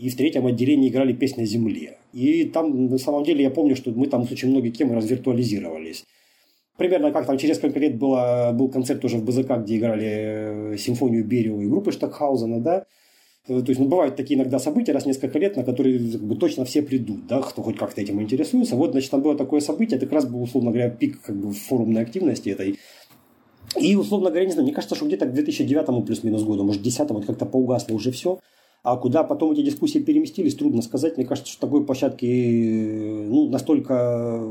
и 0.00 0.08
в 0.08 0.16
третьем 0.16 0.46
отделении 0.46 0.88
играли 0.88 1.12
песни 1.12 1.42
о 1.42 1.46
земле. 1.46 1.98
И 2.14 2.44
там, 2.44 2.86
на 2.86 2.96
самом 2.96 3.22
деле, 3.22 3.42
я 3.42 3.50
помню, 3.50 3.76
что 3.76 3.90
мы 3.90 4.06
там 4.06 4.26
с 4.26 4.32
очень 4.32 4.48
многими 4.48 4.72
темы 4.72 4.94
развиртуализировались. 4.94 6.04
Примерно 6.78 7.12
как 7.12 7.26
там 7.26 7.36
через 7.36 7.56
несколько 7.56 7.78
лет 7.78 7.98
было, 7.98 8.52
был 8.54 8.68
концерт 8.70 9.02
тоже 9.02 9.18
в 9.18 9.24
БЗК, 9.24 9.58
где 9.58 9.76
играли 9.76 10.06
э, 10.72 10.76
симфонию 10.78 11.26
Берио 11.26 11.60
и 11.60 11.66
группы 11.66 11.92
Штокхаузена, 11.92 12.60
да. 12.60 12.86
Э, 13.46 13.60
то 13.60 13.68
есть, 13.68 13.78
ну, 13.78 13.88
бывают 13.88 14.16
такие 14.16 14.38
иногда 14.38 14.58
события 14.58 14.92
раз 14.92 15.02
в 15.02 15.06
несколько 15.06 15.38
лет, 15.38 15.56
на 15.56 15.64
которые 15.64 15.98
как 16.12 16.22
бы, 16.22 16.34
точно 16.36 16.64
все 16.64 16.80
придут, 16.80 17.26
да, 17.26 17.42
кто 17.42 17.60
хоть 17.62 17.76
как-то 17.76 18.00
этим 18.00 18.22
интересуется. 18.22 18.76
Вот, 18.76 18.92
значит, 18.92 19.10
там 19.10 19.20
было 19.20 19.36
такое 19.36 19.60
событие, 19.60 19.98
это 19.98 20.06
как 20.06 20.14
раз 20.14 20.26
был, 20.26 20.42
условно 20.42 20.70
говоря, 20.70 20.88
пик 20.88 21.20
как 21.20 21.36
бы, 21.36 21.52
форумной 21.52 22.00
активности 22.00 22.48
этой. 22.48 22.78
И, 23.78 23.94
условно 23.96 24.30
говоря, 24.30 24.46
не 24.46 24.52
знаю, 24.52 24.64
мне 24.64 24.72
кажется, 24.72 24.94
что 24.94 25.04
где-то 25.04 25.26
к 25.26 25.34
2009 25.34 26.06
плюс-минус 26.06 26.42
году, 26.42 26.64
может, 26.64 26.80
2010 26.80 27.10
вот 27.10 27.26
как-то 27.26 27.44
поугасло 27.44 27.94
уже 27.94 28.10
все. 28.12 28.40
А 28.82 28.96
куда 28.96 29.24
потом 29.24 29.52
эти 29.52 29.62
дискуссии 29.62 29.98
переместились, 29.98 30.54
трудно 30.54 30.80
сказать. 30.80 31.16
Мне 31.16 31.26
кажется, 31.26 31.52
что 31.52 31.60
такой 31.60 31.84
площадки 31.84 33.24
ну, 33.28 33.48
настолько 33.50 34.42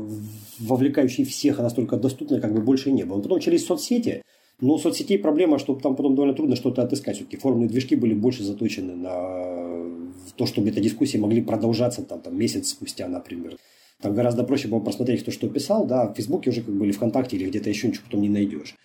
вовлекающей 0.60 1.24
всех 1.24 1.58
и 1.58 1.62
настолько 1.62 1.96
доступной 1.96 2.40
как 2.40 2.54
бы 2.54 2.60
больше 2.60 2.92
не 2.92 3.04
было. 3.04 3.20
Потом 3.20 3.38
начались 3.38 3.66
соцсети. 3.66 4.22
Но 4.60 4.74
у 4.74 4.78
соцсетей 4.78 5.18
проблема, 5.18 5.58
что 5.58 5.74
там 5.74 5.96
потом 5.96 6.14
довольно 6.14 6.34
трудно 6.34 6.54
что-то 6.54 6.82
отыскать. 6.82 7.16
Все-таки 7.16 7.38
форумные 7.38 7.68
движки 7.68 7.96
были 7.96 8.14
больше 8.14 8.44
заточены 8.44 8.94
на 8.94 9.90
то, 10.36 10.46
чтобы 10.46 10.68
эти 10.68 10.80
дискуссии 10.80 11.16
могли 11.18 11.42
продолжаться 11.42 12.02
там, 12.02 12.20
там, 12.20 12.38
месяц 12.38 12.68
спустя, 12.68 13.08
например. 13.08 13.56
Там 14.00 14.14
гораздо 14.14 14.44
проще 14.44 14.68
было 14.68 14.80
просмотреть, 14.80 15.22
кто 15.22 15.30
что 15.30 15.48
писал, 15.48 15.86
да, 15.86 16.06
в 16.06 16.14
Фейсбуке 16.14 16.50
уже 16.50 16.62
как 16.62 16.74
бы 16.74 16.84
или 16.84 16.92
ВКонтакте, 16.92 17.36
или 17.36 17.48
где-то 17.48 17.68
еще 17.68 17.88
ничего 17.88 18.04
потом 18.06 18.22
не 18.22 18.28
найдешь. 18.28 18.76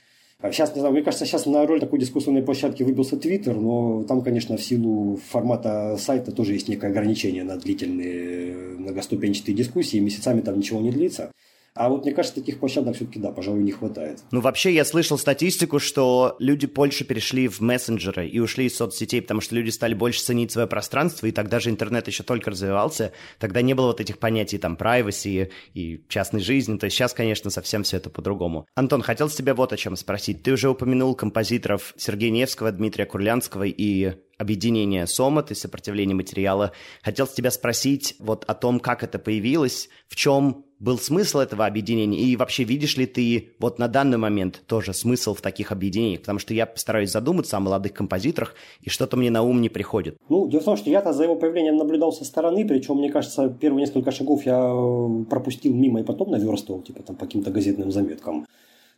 Сейчас, 0.51 0.73
не 0.75 0.79
знаю, 0.79 0.93
мне 0.93 1.03
кажется, 1.03 1.25
сейчас 1.25 1.45
на 1.45 1.65
роль 1.65 1.79
такой 1.79 1.99
дискуссионной 1.99 2.41
площадки 2.41 2.83
выбился 2.83 3.17
Твиттер, 3.17 3.55
но 3.55 4.03
там, 4.03 4.21
конечно, 4.21 4.57
в 4.57 4.61
силу 4.63 5.19
формата 5.29 5.97
сайта 5.97 6.31
тоже 6.31 6.53
есть 6.53 6.67
некое 6.67 6.91
ограничение 6.91 7.43
на 7.43 7.57
длительные 7.57 8.55
многоступенчатые 8.77 9.55
дискуссии, 9.55 9.97
месяцами 9.97 10.41
там 10.41 10.57
ничего 10.57 10.81
не 10.81 10.91
длится. 10.91 11.31
А 11.75 11.89
вот 11.89 12.05
мне 12.05 12.13
кажется, 12.13 12.39
таких 12.39 12.59
площадок 12.59 12.95
все-таки, 12.95 13.19
да, 13.19 13.31
пожалуй, 13.31 13.61
не 13.61 13.73
хватает. 13.73 14.23
Ну, 14.31 14.39
вообще, 14.39 14.73
я 14.73 14.85
слышал 14.85 15.17
статистику, 15.17 15.79
что 15.79 16.37
люди 16.39 16.67
больше 16.67 17.03
перешли 17.03 17.49
в 17.49 17.59
мессенджеры 17.59 18.29
и 18.29 18.39
ушли 18.39 18.67
из 18.67 18.77
соцсетей, 18.77 19.21
потому 19.21 19.41
что 19.41 19.55
люди 19.55 19.71
стали 19.71 19.93
больше 19.93 20.21
ценить 20.21 20.53
свое 20.53 20.67
пространство, 20.67 21.27
и 21.27 21.31
тогда 21.31 21.59
же 21.59 21.69
интернет 21.69 22.07
еще 22.07 22.23
только 22.23 22.51
развивался. 22.51 23.11
Тогда 23.39 23.61
не 23.61 23.73
было 23.73 23.87
вот 23.87 23.99
этих 23.99 24.19
понятий 24.19 24.57
там 24.57 24.75
privacy 24.75 25.51
и 25.73 26.01
частной 26.07 26.39
жизни. 26.39 26.77
То 26.77 26.85
есть 26.85 26.95
сейчас, 26.95 27.13
конечно, 27.13 27.49
совсем 27.49 27.83
все 27.83 27.97
это 27.97 28.09
по-другому. 28.09 28.65
Антон, 28.75 29.01
хотел 29.01 29.29
с 29.29 29.35
тебя 29.35 29.53
вот 29.53 29.73
о 29.73 29.77
чем 29.77 29.97
спросить. 29.97 30.43
Ты 30.43 30.53
уже 30.53 30.69
упомянул 30.69 31.13
композиторов 31.13 31.93
Сергея 31.97 32.31
Невского, 32.31 32.71
Дмитрия 32.71 33.05
Курлянского 33.05 33.63
и 33.63 34.13
объединение 34.37 35.07
СОМАТ 35.07 35.51
и 35.51 35.55
сопротивление 35.55 36.15
материала. 36.15 36.71
Хотел 37.03 37.27
с 37.27 37.33
тебя 37.33 37.51
спросить 37.51 38.15
вот 38.19 38.43
о 38.45 38.53
том, 38.53 38.79
как 38.79 39.03
это 39.03 39.19
появилось, 39.19 39.89
в 40.07 40.15
чем 40.15 40.64
был 40.79 40.97
смысл 40.97 41.39
этого 41.39 41.65
объединения? 41.65 42.19
И 42.19 42.35
вообще 42.35 42.63
видишь 42.63 42.97
ли 42.97 43.05
ты 43.05 43.49
вот 43.59 43.79
на 43.79 43.87
данный 43.87 44.17
момент 44.17 44.61
тоже 44.67 44.93
смысл 44.93 45.33
в 45.33 45.41
таких 45.41 45.71
объединениях? 45.71 46.21
Потому 46.21 46.39
что 46.39 46.53
я 46.53 46.65
постараюсь 46.65 47.11
задуматься 47.11 47.57
о 47.57 47.59
молодых 47.59 47.93
композиторах, 47.93 48.55
и 48.81 48.89
что-то 48.89 49.17
мне 49.17 49.31
на 49.31 49.41
ум 49.41 49.61
не 49.61 49.69
приходит. 49.69 50.17
Ну, 50.29 50.47
дело 50.47 50.61
в 50.61 50.65
том, 50.65 50.77
что 50.77 50.89
я-то 50.89 51.13
за 51.13 51.23
его 51.23 51.35
появлением 51.35 51.77
наблюдал 51.77 52.11
со 52.11 52.25
стороны, 52.25 52.67
причем, 52.67 52.97
мне 52.97 53.11
кажется, 53.11 53.49
первые 53.49 53.81
несколько 53.81 54.11
шагов 54.11 54.45
я 54.45 54.59
э, 54.59 55.23
пропустил 55.29 55.73
мимо 55.73 56.01
и 56.01 56.03
потом 56.03 56.31
наверстывал, 56.31 56.81
типа 56.81 57.03
там 57.03 57.15
по 57.15 57.25
каким-то 57.25 57.51
газетным 57.51 57.91
заметкам. 57.91 58.45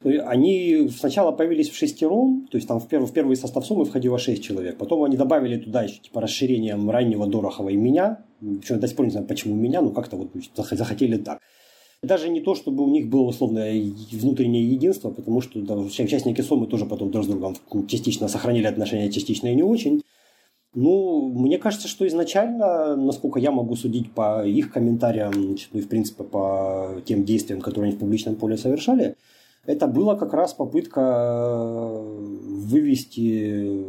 Они 0.04 0.90
сначала 0.96 1.32
появились 1.32 1.70
в 1.70 1.76
шестером, 1.76 2.48
то 2.52 2.58
есть 2.58 2.68
там 2.68 2.80
в 2.80 2.88
первый, 2.88 3.08
в 3.08 3.14
первый 3.14 3.36
состав 3.36 3.66
суммы 3.66 3.86
входило 3.86 4.20
шесть 4.20 4.44
человек. 4.44 4.78
Потом 4.78 5.04
они 5.04 5.18
добавили 5.18 5.58
туда 5.58 5.84
еще 5.84 6.00
типа 6.00 6.22
расширением 6.22 6.90
раннего 6.92 7.26
Дорохова 7.26 7.70
и 7.70 7.76
меня. 7.76 8.20
Причем 8.40 8.80
до 8.80 8.88
сих 8.88 8.96
пор 8.96 9.08
не 9.08 9.12
знаю, 9.12 9.26
почему 9.26 9.56
меня, 9.56 9.82
но 9.82 9.90
как-то 9.90 10.16
вот 10.16 10.30
захотели 10.56 11.18
так. 11.18 11.40
Даже 12.04 12.30
не 12.30 12.42
то, 12.42 12.54
чтобы 12.54 12.84
у 12.84 12.90
них 12.90 13.10
было 13.10 13.24
условное 13.24 13.92
внутреннее 14.12 14.70
единство, 14.70 15.10
потому 15.10 15.42
что 15.42 15.60
да, 15.62 15.76
участники 15.76 16.42
СОМы 16.42 16.68
тоже 16.68 16.86
потом 16.86 17.10
друг 17.10 17.26
с 17.26 17.28
другом 17.28 17.56
частично 17.88 18.28
сохранили 18.28 18.68
отношения, 18.68 19.12
частично 19.12 19.48
и 19.48 19.56
не 19.56 19.64
очень. 19.64 20.04
Ну, 20.76 21.30
мне 21.30 21.58
кажется, 21.58 21.88
что 21.88 22.06
изначально, 22.08 22.96
насколько 22.96 23.40
я 23.40 23.52
могу 23.52 23.76
судить 23.76 24.12
по 24.12 24.46
их 24.46 24.72
комментариям, 24.72 25.32
ну 25.36 25.56
и 25.74 25.82
в 25.82 25.88
принципе 25.88 26.24
по 26.24 27.02
тем 27.04 27.24
действиям, 27.26 27.62
которые 27.62 27.90
они 27.90 27.98
в 27.98 28.00
публичном 28.00 28.36
поле 28.36 28.58
совершали, 28.58 29.16
это 29.66 29.88
была 29.88 30.16
как 30.16 30.34
раз 30.34 30.54
попытка 30.54 32.00
вывести 32.00 33.86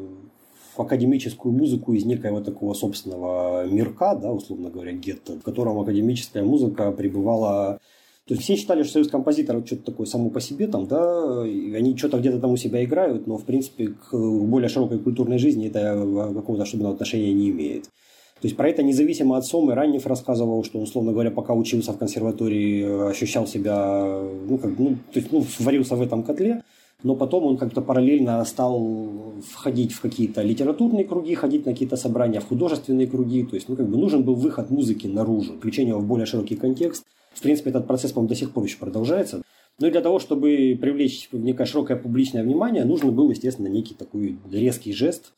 в 0.75 0.81
академическую 0.81 1.53
музыку 1.53 1.93
из 1.93 2.07
некоего 2.07 2.41
такого 2.41 2.73
собственного 2.73 3.67
мирка, 3.67 4.15
да, 4.15 4.33
условно 4.33 4.71
говоря, 4.71 4.93
гетто, 4.93 5.35
в 5.35 5.43
котором 5.43 5.79
академическая 5.79 6.43
музыка 6.43 6.91
пребывала 6.93 7.81
то 8.29 8.35
есть 8.35 8.45
все 8.45 8.57
считали, 8.57 8.83
что 8.83 8.93
союз 8.93 9.09
композиторов 9.09 9.67
что-то 9.67 9.85
такое 9.85 10.07
само 10.07 10.29
по 10.29 10.39
себе, 10.39 10.67
там, 10.67 10.87
да, 10.87 11.47
и 11.47 11.73
они 11.73 11.97
что-то 11.97 12.19
где-то 12.19 12.39
там 12.39 12.51
у 12.51 12.59
себя 12.59 12.85
играют, 12.85 13.27
но 13.27 13.39
в 13.39 13.45
принципе 13.45 13.89
к 13.89 14.13
более 14.13 14.69
широкой 14.69 14.99
культурной 14.99 15.39
жизни 15.39 15.69
это 15.69 15.95
какого-то 16.35 16.65
особенного 16.65 16.93
отношения 16.93 17.33
не 17.33 17.49
имеет. 17.49 17.85
То 17.85 18.47
есть 18.47 18.55
про 18.55 18.69
это 18.69 18.83
независимо 18.83 19.39
от 19.39 19.47
Сомы 19.47 19.75
Раннев 19.75 20.07
рассказывал, 20.07 20.63
что, 20.63 20.79
условно 20.79 21.13
говоря, 21.13 21.31
пока 21.31 21.55
учился 21.55 21.95
в 21.95 21.99
консерватории, 21.99 23.09
ощущал 23.11 23.47
себя, 23.47 24.21
ну, 24.47 24.59
как, 24.59 24.79
ну, 24.79 24.97
то 25.11 25.21
есть, 25.21 25.33
ну, 25.33 25.43
варился 25.61 25.97
в 25.97 26.03
этом 26.03 26.23
котле, 26.23 26.63
но 27.03 27.17
потом 27.17 27.47
он 27.47 27.57
как-то 27.57 27.81
параллельно 27.81 28.45
стал 28.45 29.33
входить 29.51 29.93
в 29.93 30.03
какие-то 30.03 30.43
литературные 30.43 31.05
круги, 31.07 31.35
ходить 31.35 31.65
на 31.65 31.73
какие-то 31.73 31.97
собрания, 31.97 32.41
в 32.41 32.49
художественные 32.49 33.07
круги, 33.07 33.45
то 33.45 33.55
есть, 33.55 33.71
ну, 33.71 33.77
как 33.77 33.89
бы 33.89 33.97
нужен 33.97 34.23
был 34.23 34.35
выход 34.35 34.69
музыки 34.69 35.07
наружу, 35.07 35.55
включение 35.55 35.95
в 35.95 36.07
более 36.07 36.27
широкий 36.27 36.57
контекст– 36.57 37.05
в 37.39 37.43
принципе, 37.43 37.71
этот 37.71 37.87
процесс, 37.87 38.13
по-моему, 38.13 38.29
до 38.29 38.35
сих 38.35 38.53
пор 38.53 38.65
еще 38.65 38.79
продолжается. 38.79 39.43
Ну 39.79 39.87
и 39.87 39.91
для 39.91 40.01
того, 40.01 40.19
чтобы 40.19 40.77
привлечь 40.81 41.29
некое 41.31 41.67
широкое 41.67 41.97
публичное 41.97 42.43
внимание, 42.43 42.85
нужно 42.85 43.13
был, 43.13 43.31
естественно, 43.31 43.69
некий 43.69 43.95
такой 43.95 44.39
резкий 44.51 44.93
жест, 44.93 45.33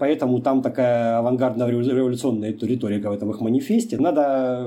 Поэтому 0.00 0.40
там 0.40 0.62
такая 0.62 1.18
авангардно-революционная 1.18 2.56
риторика 2.58 3.10
в 3.10 3.12
этом 3.12 3.30
их 3.32 3.40
манифесте. 3.42 3.98
Надо 3.98 4.64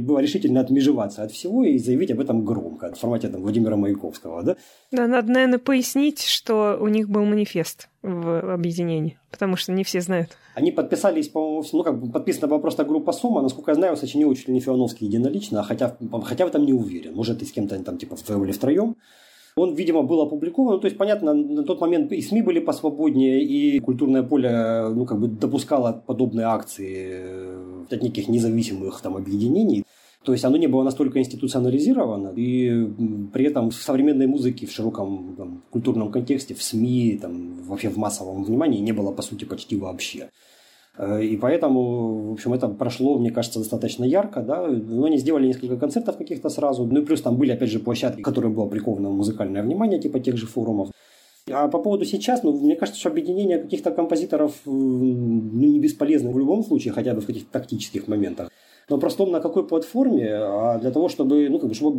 было 0.00 0.18
решительно 0.18 0.60
отмежеваться 0.60 1.22
от 1.22 1.30
всего 1.30 1.62
и 1.62 1.78
заявить 1.78 2.10
об 2.10 2.18
этом 2.18 2.44
громко, 2.44 2.92
в 2.92 2.98
формате 2.98 3.28
там, 3.28 3.42
Владимира 3.42 3.76
Маяковского. 3.76 4.42
Да? 4.42 4.56
да, 4.90 5.06
надо, 5.06 5.30
наверное, 5.30 5.60
пояснить, 5.60 6.22
что 6.22 6.78
у 6.80 6.88
них 6.88 7.08
был 7.08 7.24
манифест 7.24 7.88
в 8.02 8.52
объединении, 8.52 9.20
потому 9.30 9.56
что 9.56 9.70
не 9.70 9.84
все 9.84 10.00
знают. 10.00 10.36
Они 10.56 10.72
подписались, 10.72 11.28
по-моему, 11.28 11.64
ну, 11.72 11.82
как 11.84 12.00
бы 12.00 12.10
подписана 12.10 12.48
была 12.48 12.58
просто 12.58 12.84
группа 12.84 13.12
Сома, 13.12 13.42
насколько 13.42 13.70
я 13.70 13.76
знаю, 13.76 13.96
сочинил 13.96 14.34
чуть 14.34 14.48
ли 14.48 14.54
не 14.54 14.60
Фионовский 14.60 15.06
единолично, 15.06 15.62
хотя, 15.62 15.96
хотя 16.24 16.44
в 16.44 16.48
этом 16.48 16.66
не 16.66 16.72
уверен. 16.72 17.14
Может, 17.14 17.40
и 17.40 17.44
с 17.44 17.52
кем-то 17.52 17.78
там 17.84 17.98
типа 17.98 18.16
вдвоем 18.16 18.42
или 18.44 18.50
втроем. 18.50 18.96
Он, 19.58 19.74
видимо, 19.74 20.02
был 20.02 20.20
опубликован. 20.20 20.74
Ну, 20.74 20.80
то 20.80 20.86
есть, 20.86 20.98
понятно, 20.98 21.32
на 21.32 21.62
тот 21.62 21.80
момент 21.80 22.12
и 22.12 22.20
СМИ 22.20 22.42
были 22.42 22.60
посвободнее, 22.60 23.42
и 23.42 23.80
культурное 23.80 24.22
поле 24.22 24.88
ну, 24.94 25.06
как 25.06 25.18
бы 25.18 25.28
допускало 25.28 26.02
подобные 26.06 26.46
акции 26.46 27.08
э, 27.10 27.84
от 27.90 28.02
неких 28.02 28.28
независимых 28.28 29.00
там, 29.00 29.16
объединений. 29.16 29.84
То 30.24 30.32
есть 30.32 30.44
оно 30.44 30.58
не 30.58 30.66
было 30.66 30.82
настолько 30.82 31.20
институционализировано, 31.20 32.34
и 32.36 32.86
при 33.32 33.46
этом 33.46 33.70
в 33.70 33.74
современной 33.74 34.26
музыке, 34.26 34.66
в 34.66 34.72
широком 34.72 35.34
там, 35.38 35.62
культурном 35.70 36.10
контексте, 36.10 36.52
в 36.52 36.62
СМИ, 36.62 37.18
там, 37.22 37.62
вообще 37.62 37.88
в 37.88 37.96
массовом 37.96 38.44
внимании 38.44 38.80
не 38.80 38.92
было, 38.92 39.12
по 39.12 39.22
сути, 39.22 39.44
почти 39.44 39.76
вообще. 39.76 40.28
Э, 40.98 41.22
и 41.22 41.36
поэтому, 41.36 42.30
в 42.30 42.32
общем, 42.32 42.54
это 42.54 42.68
прошло, 42.68 43.18
мне 43.18 43.30
кажется, 43.30 43.58
достаточно 43.58 44.04
ярко, 44.04 44.40
да. 44.40 44.66
Но 44.66 45.04
они 45.04 45.18
сделали 45.18 45.46
несколько 45.46 45.76
концертов 45.76 46.16
каких-то 46.16 46.48
сразу. 46.48 46.84
Ну 46.84 47.00
и 47.00 47.04
плюс 47.04 47.22
там 47.22 47.36
были, 47.36 47.52
опять 47.52 47.70
же, 47.70 47.78
площадки, 47.78 48.22
которым 48.22 48.54
было 48.54 48.66
приковано 48.66 49.10
музыкальное 49.10 49.62
внимание, 49.62 50.00
типа 50.00 50.20
тех 50.20 50.36
же 50.36 50.46
форумов. 50.46 50.90
А 51.48 51.68
по 51.68 51.78
поводу 51.78 52.04
сейчас, 52.04 52.42
ну, 52.42 52.52
мне 52.52 52.74
кажется, 52.74 52.98
что 52.98 53.08
объединение 53.08 53.58
каких-то 53.58 53.92
композиторов 53.92 54.52
э, 54.66 54.70
ну, 54.70 55.66
не 55.66 55.78
бесполезно 55.78 56.32
в 56.32 56.38
любом 56.38 56.64
случае, 56.64 56.92
хотя 56.92 57.14
бы 57.14 57.20
в 57.20 57.26
каких-то 57.26 57.52
тактических 57.52 58.08
моментах. 58.08 58.50
Но 58.88 58.98
просто 58.98 59.26
на 59.26 59.40
какой 59.40 59.66
платформе, 59.66 60.28
а 60.32 60.78
для 60.78 60.90
того, 60.90 61.08
чтобы, 61.08 61.48
ну, 61.48 61.58
как 61.58 61.68
бы, 61.68 61.74
чтобы, 61.74 61.98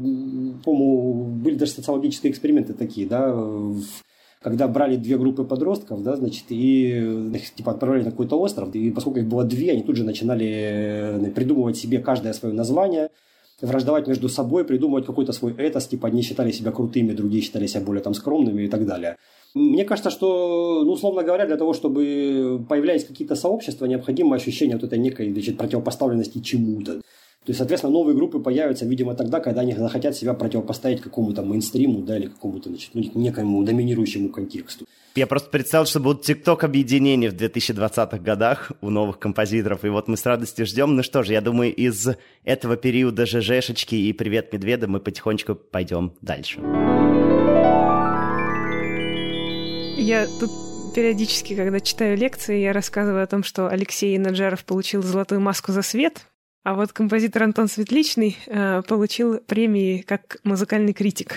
по-моему, 0.64 1.24
были 1.44 1.56
даже 1.56 1.72
социологические 1.72 2.32
эксперименты 2.32 2.74
такие, 2.74 3.08
да, 3.08 3.34
в 3.34 3.84
когда 4.42 4.68
брали 4.68 4.96
две 4.96 5.18
группы 5.18 5.44
подростков, 5.44 6.04
да, 6.04 6.16
значит, 6.16 6.46
и 6.50 7.00
их 7.34 7.54
типа 7.56 7.72
отправляли 7.72 8.04
на 8.04 8.12
какой-то 8.12 8.40
остров, 8.40 8.74
и 8.76 8.92
поскольку 8.92 9.20
их 9.20 9.28
было 9.28 9.44
две, 9.44 9.72
они 9.72 9.82
тут 9.82 9.96
же 9.96 10.04
начинали 10.04 10.48
э, 10.48 11.32
придумывать 11.32 11.78
себе 11.78 12.00
каждое 12.00 12.34
свое 12.34 12.54
название, 12.54 13.10
враждовать 13.62 14.08
между 14.08 14.30
собой, 14.30 14.64
придумывать 14.64 15.06
какой-то 15.06 15.34
свой 15.34 15.54
этос, 15.54 15.88
типа 15.88 16.10
одни 16.10 16.22
считали 16.22 16.52
себя 16.52 16.72
крутыми, 16.72 17.14
другие 17.14 17.42
считали 17.42 17.66
себя 17.66 17.82
более 17.82 18.04
там 18.04 18.14
скромными 18.14 18.64
и 18.64 18.68
так 18.68 18.86
далее. 18.86 19.18
Мне 19.56 19.86
кажется, 19.86 20.12
что, 20.12 20.84
ну, 20.86 20.92
условно 20.92 21.24
говоря, 21.24 21.48
для 21.48 21.58
того, 21.58 21.74
чтобы 21.74 22.64
появлялись 22.70 23.06
какие-то 23.06 23.36
сообщества, 23.36 23.86
необходимо 23.86 24.36
ощущение 24.36 24.76
вот 24.76 24.84
этой 24.84 25.00
некой 25.00 25.32
значит, 25.32 25.58
противопоставленности 25.58 26.40
чему-то. 26.40 27.02
То 27.48 27.52
есть, 27.52 27.60
соответственно, 27.60 27.94
новые 27.94 28.14
группы 28.14 28.40
появятся, 28.40 28.86
видимо, 28.86 29.14
тогда, 29.14 29.40
когда 29.40 29.62
они 29.62 29.74
захотят 29.74 30.18
себя 30.18 30.34
противопоставить 30.34 31.00
какому-то 31.00 31.44
мейнстриму, 31.44 32.02
да, 32.02 32.18
или 32.18 32.26
какому-то, 32.26 32.68
значит, 32.68 32.90
ну, 32.94 33.02
некому 33.16 33.64
доминирующему 33.64 34.28
контексту. 34.28 34.86
Я 35.16 35.28
просто 35.28 35.50
представил, 35.50 35.86
что 35.86 36.02
будут 36.02 36.24
тикток 36.24 36.66
объединения 36.66 37.30
в 37.30 37.36
2020-х 37.36 38.18
годах 38.18 38.74
у 38.82 38.90
новых 38.90 39.20
композиторов, 39.20 39.86
и 39.86 39.88
вот 39.88 40.10
мы 40.10 40.18
с 40.18 40.26
радостью 40.26 40.66
ждем. 40.66 40.98
Ну 40.98 41.04
что 41.04 41.24
же, 41.24 41.32
я 41.32 41.40
думаю, 41.40 41.74
из 41.74 42.10
этого 42.44 42.76
периода 42.76 43.26
ЖЖшечки 43.26 43.96
и 43.96 44.12
«Привет, 44.12 44.52
медведа» 44.52 44.90
мы 44.90 45.00
потихонечку 45.00 45.56
пойдем 45.56 46.12
дальше. 46.20 46.60
Я 49.96 50.28
тут 50.42 50.52
периодически, 50.94 51.56
когда 51.56 51.80
читаю 51.80 52.18
лекции, 52.18 52.60
я 52.60 52.74
рассказываю 52.74 53.24
о 53.24 53.28
том, 53.28 53.44
что 53.44 53.70
Алексей 53.70 54.18
Наджаров 54.18 54.66
получил 54.66 55.02
золотую 55.02 55.40
маску 55.40 55.72
за 55.72 55.82
свет 55.82 56.26
а 56.68 56.74
вот 56.74 56.92
композитор 56.92 57.44
Антон 57.44 57.70
Светличный 57.70 58.36
э, 58.46 58.82
получил 58.82 59.40
премии 59.40 60.00
как 60.00 60.40
музыкальный 60.44 60.92
критик. 60.92 61.36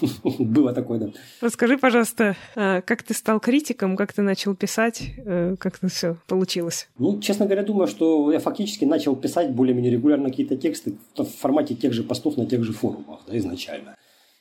Было 0.40 0.72
такое, 0.72 0.98
да. 0.98 1.10
Расскажи, 1.40 1.78
пожалуйста, 1.78 2.34
э, 2.56 2.82
как 2.82 3.04
ты 3.04 3.14
стал 3.14 3.38
критиком, 3.38 3.96
как 3.96 4.12
ты 4.12 4.22
начал 4.22 4.56
писать, 4.56 5.12
э, 5.18 5.54
как 5.60 5.76
это 5.76 5.86
все 5.86 6.16
получилось? 6.26 6.88
Ну, 6.98 7.20
честно 7.20 7.46
говоря, 7.46 7.62
думаю, 7.62 7.86
что 7.86 8.32
я 8.32 8.40
фактически 8.40 8.84
начал 8.84 9.14
писать 9.14 9.52
более-менее 9.52 9.92
регулярно 9.92 10.28
какие-то 10.28 10.56
тексты 10.56 10.94
в 11.16 11.24
формате 11.24 11.76
тех 11.76 11.92
же 11.92 12.02
постов 12.02 12.36
на 12.36 12.44
тех 12.44 12.64
же 12.64 12.72
форумах, 12.72 13.20
да, 13.28 13.38
изначально. 13.38 13.94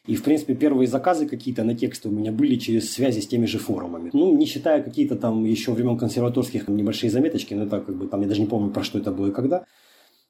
И, 0.08 0.16
в 0.16 0.24
принципе, 0.24 0.56
первые 0.56 0.88
заказы 0.88 1.28
какие-то 1.28 1.64
на 1.64 1.76
тексты 1.76 2.10
у 2.10 2.12
меня 2.12 2.32
были 2.32 2.56
через 2.56 2.92
связи 2.92 3.20
с 3.20 3.28
теми 3.28 3.46
же 3.46 3.60
форумами. 3.60 4.10
Ну, 4.14 4.36
не 4.36 4.48
считая 4.48 4.82
какие-то 4.82 5.16
там 5.16 5.46
еще 5.46 5.74
времен 5.74 5.96
консерваторских 5.96 6.68
небольшие 6.70 7.12
заметочки, 7.12 7.54
но 7.54 7.66
это 7.66 7.82
как 7.82 7.96
бы 7.96 8.08
там, 8.08 8.22
я 8.22 8.28
даже 8.28 8.42
не 8.42 8.48
помню, 8.48 8.72
про 8.72 8.84
что 8.84 8.98
это 8.98 9.12
было 9.12 9.28
и 9.28 9.32
когда. 9.32 9.66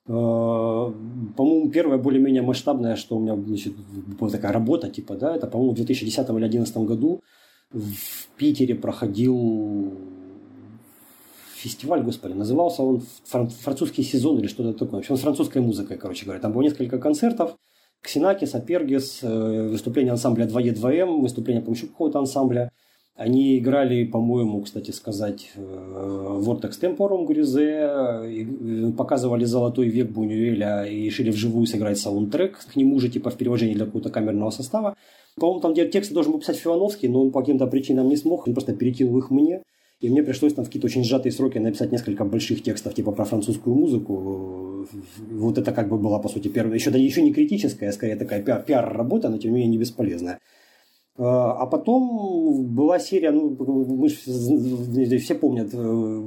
Э, 0.08 0.12
по-моему, 0.12 1.70
первая 1.70 1.98
более-менее 1.98 2.42
масштабная, 2.42 2.96
что 2.96 3.18
у 3.18 3.20
меня 3.20 3.36
значит, 3.36 3.74
была 4.20 4.30
такая 4.30 4.52
работа, 4.52 4.90
типа, 4.90 5.16
да, 5.16 5.36
это, 5.36 5.48
по-моему, 5.48 5.74
в 5.74 5.76
2010 5.76 6.18
или 6.18 6.40
2011 6.40 6.78
году 6.78 7.22
в 7.72 8.28
Питере 8.38 8.76
проходил 8.76 9.94
фестиваль, 11.56 12.04
господи, 12.04 12.34
назывался 12.34 12.84
он 12.84 13.02
«Французский 13.26 14.04
сезон» 14.04 14.40
или 14.40 14.48
что-то 14.48 14.74
такое. 14.74 15.02
В 15.02 15.04
общем, 15.04 15.18
с 15.18 15.22
французской 15.22 15.62
музыкой, 15.62 15.98
короче 15.98 16.24
говоря. 16.24 16.40
Там 16.40 16.54
было 16.54 16.62
несколько 16.62 17.00
концертов. 17.00 17.58
Ксенакис, 18.02 18.54
Апергис, 18.54 19.20
э, 19.24 19.68
выступление 19.70 20.12
ансамбля 20.12 20.46
2Е2М, 20.46 21.22
выступление, 21.22 21.64
по 21.64 21.74
какого-то 21.74 22.20
ансамбля– 22.20 22.72
они 23.18 23.58
играли, 23.58 24.04
по-моему, 24.04 24.62
кстати 24.62 24.92
сказать, 24.92 25.50
э, 25.56 25.60
Vortex 25.60 26.80
Temporum 26.80 27.26
Грюзе, 27.26 28.94
показывали 28.96 29.44
«Золотой 29.44 29.88
век» 29.90 30.12
Бунюэля 30.12 30.86
и 30.86 31.06
решили 31.06 31.32
вживую 31.32 31.66
сыграть 31.66 31.98
саундтрек 31.98 32.60
к 32.60 32.76
нему 32.76 33.00
же, 33.00 33.10
типа 33.10 33.32
в 33.32 33.36
перевожении 33.36 33.74
для 33.74 33.86
какого-то 33.86 34.12
камерного 34.12 34.52
состава. 34.52 34.96
По-моему, 35.36 35.62
там 35.62 35.74
текст 35.74 36.14
должен 36.14 36.32
был 36.32 36.40
писать 36.40 36.58
Филановский, 36.58 37.10
но 37.10 37.24
он 37.24 37.32
по 37.32 37.40
каким-то 37.42 37.66
причинам 37.66 38.08
не 38.08 38.18
смог, 38.18 38.48
он 38.48 38.54
просто 38.54 38.74
перекинул 38.74 39.18
их 39.18 39.32
мне. 39.32 39.64
И 40.00 40.12
мне 40.12 40.22
пришлось 40.22 40.54
там 40.54 40.64
в 40.64 40.68
какие-то 40.68 40.86
очень 40.86 41.04
сжатые 41.04 41.32
сроки 41.32 41.58
написать 41.58 41.92
несколько 41.92 42.24
больших 42.24 42.62
текстов, 42.62 42.94
типа 42.94 43.12
про 43.12 43.26
французскую 43.26 43.76
музыку. 43.76 44.86
Вот 45.32 45.58
это 45.58 45.72
как 45.72 45.90
бы 45.90 45.98
была, 45.98 46.20
по 46.20 46.30
сути, 46.30 46.50
первая, 46.50 46.76
еще, 46.76 46.92
еще 46.92 47.24
не 47.24 47.34
критическая, 47.34 47.90
а 47.90 47.92
скорее 47.92 48.16
такая 48.16 48.44
пиар, 48.44 48.62
пиар-работа, 48.62 49.30
но 49.30 49.40
тем 49.40 49.52
не 49.52 49.58
менее 49.58 49.72
не 49.72 49.78
бесполезная. 49.80 50.38
А, 51.18 51.54
а 51.54 51.66
потом 51.66 52.66
была 52.66 53.00
серия, 53.00 53.32
ну, 53.32 53.56
мы 53.60 54.08
же 54.10 55.18
все 55.18 55.36
помнят 55.36 55.70
э, 55.74 56.24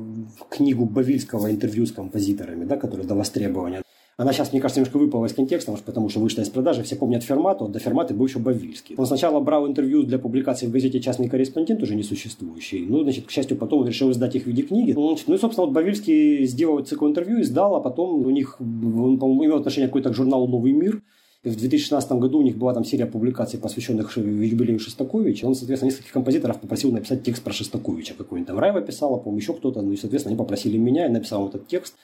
книгу 0.48 0.84
Бавильского 0.84 1.50
интервью 1.50 1.86
с 1.86 1.92
композиторами, 1.92 2.64
да, 2.64 2.76
которая 2.76 3.06
до 3.06 3.14
востребования. 3.14 3.82
Она 4.16 4.34
сейчас, 4.34 4.52
мне 4.52 4.60
кажется, 4.60 4.80
немножко 4.80 4.98
выпала 4.98 5.24
из 5.24 5.32
контекста, 5.32 5.70
может, 5.70 5.86
потому 5.86 6.10
что 6.10 6.20
вышла 6.20 6.42
из 6.42 6.50
продажи. 6.50 6.82
Все 6.82 6.94
помнят 6.94 7.22
Фермату, 7.22 7.68
до 7.68 7.78
Ферматы 7.78 8.12
был 8.12 8.26
еще 8.26 8.38
Бавильский. 8.38 8.94
Он 8.98 9.06
сначала 9.06 9.40
брал 9.40 9.66
интервью 9.66 10.02
для 10.02 10.18
публикации 10.18 10.66
в 10.66 10.72
газете 10.72 11.00
«Частный 11.00 11.30
корреспондент», 11.30 11.82
уже 11.82 11.94
несуществующий. 11.94 12.84
Ну, 12.86 13.02
значит, 13.02 13.26
к 13.26 13.30
счастью, 13.30 13.56
потом 13.56 13.86
решил 13.86 14.10
издать 14.10 14.36
их 14.36 14.42
в 14.42 14.46
виде 14.48 14.62
книги. 14.62 14.92
Ну, 14.92 15.08
значит, 15.08 15.26
ну 15.28 15.36
и, 15.36 15.38
собственно, 15.38 15.66
вот 15.66 15.74
Бавильский 15.74 16.44
сделал 16.44 16.80
цикл 16.80 17.06
интервью, 17.06 17.40
издал, 17.40 17.76
а 17.76 17.80
потом 17.80 18.26
у 18.26 18.30
них, 18.30 18.60
он, 18.60 19.18
по-моему, 19.18 19.46
имел 19.46 19.56
отношение 19.56 19.88
какой-то 19.88 20.10
к 20.10 20.14
журналу 20.14 20.48
«Новый 20.48 20.72
мир», 20.72 21.00
в 21.42 21.56
2016 21.56 22.12
году 22.12 22.40
у 22.40 22.42
них 22.42 22.58
была 22.58 22.74
там 22.74 22.84
серия 22.84 23.06
публикаций, 23.06 23.58
посвященных 23.58 24.14
юбилею 24.16 24.78
Шостаковича. 24.78 25.46
Он, 25.46 25.54
соответственно, 25.54 25.90
нескольких 25.90 26.12
композиторов 26.12 26.60
попросил 26.60 26.92
написать 26.92 27.22
текст 27.22 27.42
про 27.42 27.52
Шостаковича 27.52 28.14
какой-нибудь. 28.14 28.48
Там 28.48 28.58
Райва 28.58 28.82
писала, 28.82 29.16
по-моему, 29.16 29.38
еще 29.38 29.54
кто-то. 29.54 29.80
Ну 29.80 29.92
и, 29.92 29.96
соответственно, 29.96 30.32
они 30.34 30.38
попросили 30.38 30.76
меня, 30.76 31.04
я 31.04 31.10
написал 31.10 31.48
этот 31.48 31.66
текст. 31.66 31.94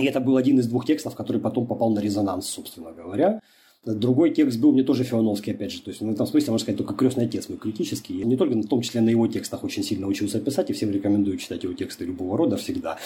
И 0.00 0.04
это 0.06 0.18
был 0.20 0.36
один 0.36 0.58
из 0.58 0.66
двух 0.66 0.86
текстов, 0.86 1.14
который 1.14 1.40
потом 1.40 1.68
попал 1.68 1.90
на 1.90 2.00
резонанс, 2.00 2.48
собственно 2.48 2.90
говоря. 2.90 3.40
Другой 3.84 4.30
текст 4.34 4.58
был 4.58 4.72
мне 4.72 4.82
тоже 4.82 5.04
Филоновский, 5.04 5.52
опять 5.52 5.70
же. 5.70 5.80
То 5.80 5.90
есть, 5.90 6.00
в 6.00 6.10
этом 6.10 6.26
смысле, 6.26 6.50
можно 6.50 6.64
сказать, 6.64 6.78
только 6.78 6.94
крестный 6.94 7.26
отец 7.26 7.48
мой 7.48 7.58
критический. 7.58 8.18
Я 8.18 8.24
не 8.24 8.36
только, 8.36 8.56
в 8.56 8.66
том 8.66 8.82
числе, 8.82 9.00
на 9.00 9.08
его 9.08 9.28
текстах 9.28 9.62
очень 9.62 9.84
сильно 9.84 10.08
учился 10.08 10.40
писать, 10.40 10.68
и 10.70 10.72
всем 10.72 10.90
рекомендую 10.90 11.36
читать 11.36 11.62
его 11.62 11.74
тексты 11.74 12.04
любого 12.04 12.36
рода 12.36 12.56
всегда. 12.56 12.98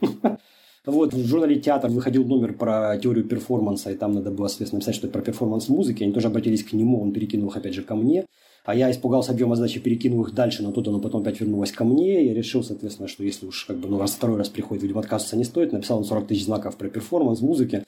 Вот, 0.86 1.14
в 1.14 1.26
журнале 1.26 1.56
«Театр» 1.56 1.90
выходил 1.90 2.24
номер 2.24 2.52
про 2.52 2.98
теорию 2.98 3.24
перформанса, 3.24 3.90
и 3.90 3.94
там 3.94 4.12
надо 4.12 4.30
было, 4.30 4.48
соответственно, 4.48 4.78
написать 4.80 4.96
что-то 4.96 5.14
про 5.14 5.22
перформанс 5.22 5.68
музыки. 5.70 6.02
Они 6.02 6.12
тоже 6.12 6.26
обратились 6.26 6.62
к 6.62 6.74
нему, 6.74 7.00
он 7.00 7.12
перекинул 7.12 7.48
их, 7.48 7.56
опять 7.56 7.72
же, 7.72 7.82
ко 7.82 7.94
мне. 7.94 8.26
А 8.66 8.74
я 8.74 8.90
испугался 8.90 9.32
объема 9.32 9.56
задачи, 9.56 9.80
перекинул 9.80 10.24
их 10.24 10.34
дальше, 10.34 10.62
но 10.62 10.72
тут 10.72 10.88
оно 10.88 11.00
потом 11.00 11.22
опять 11.22 11.40
вернулось 11.40 11.72
ко 11.72 11.84
мне. 11.84 12.26
Я 12.26 12.34
решил, 12.34 12.62
соответственно, 12.62 13.08
что 13.08 13.24
если 13.24 13.46
уж 13.46 13.64
как 13.64 13.78
бы, 13.78 13.88
ну, 13.88 13.98
раз 13.98 14.12
второй 14.12 14.36
раз 14.36 14.50
приходит, 14.50 14.82
видимо, 14.82 15.00
отказываться 15.00 15.36
не 15.36 15.44
стоит. 15.44 15.72
Написал 15.72 15.98
он 15.98 16.04
40 16.04 16.26
тысяч 16.26 16.44
знаков 16.44 16.76
про 16.76 16.88
перформанс 16.88 17.40
музыки. 17.40 17.84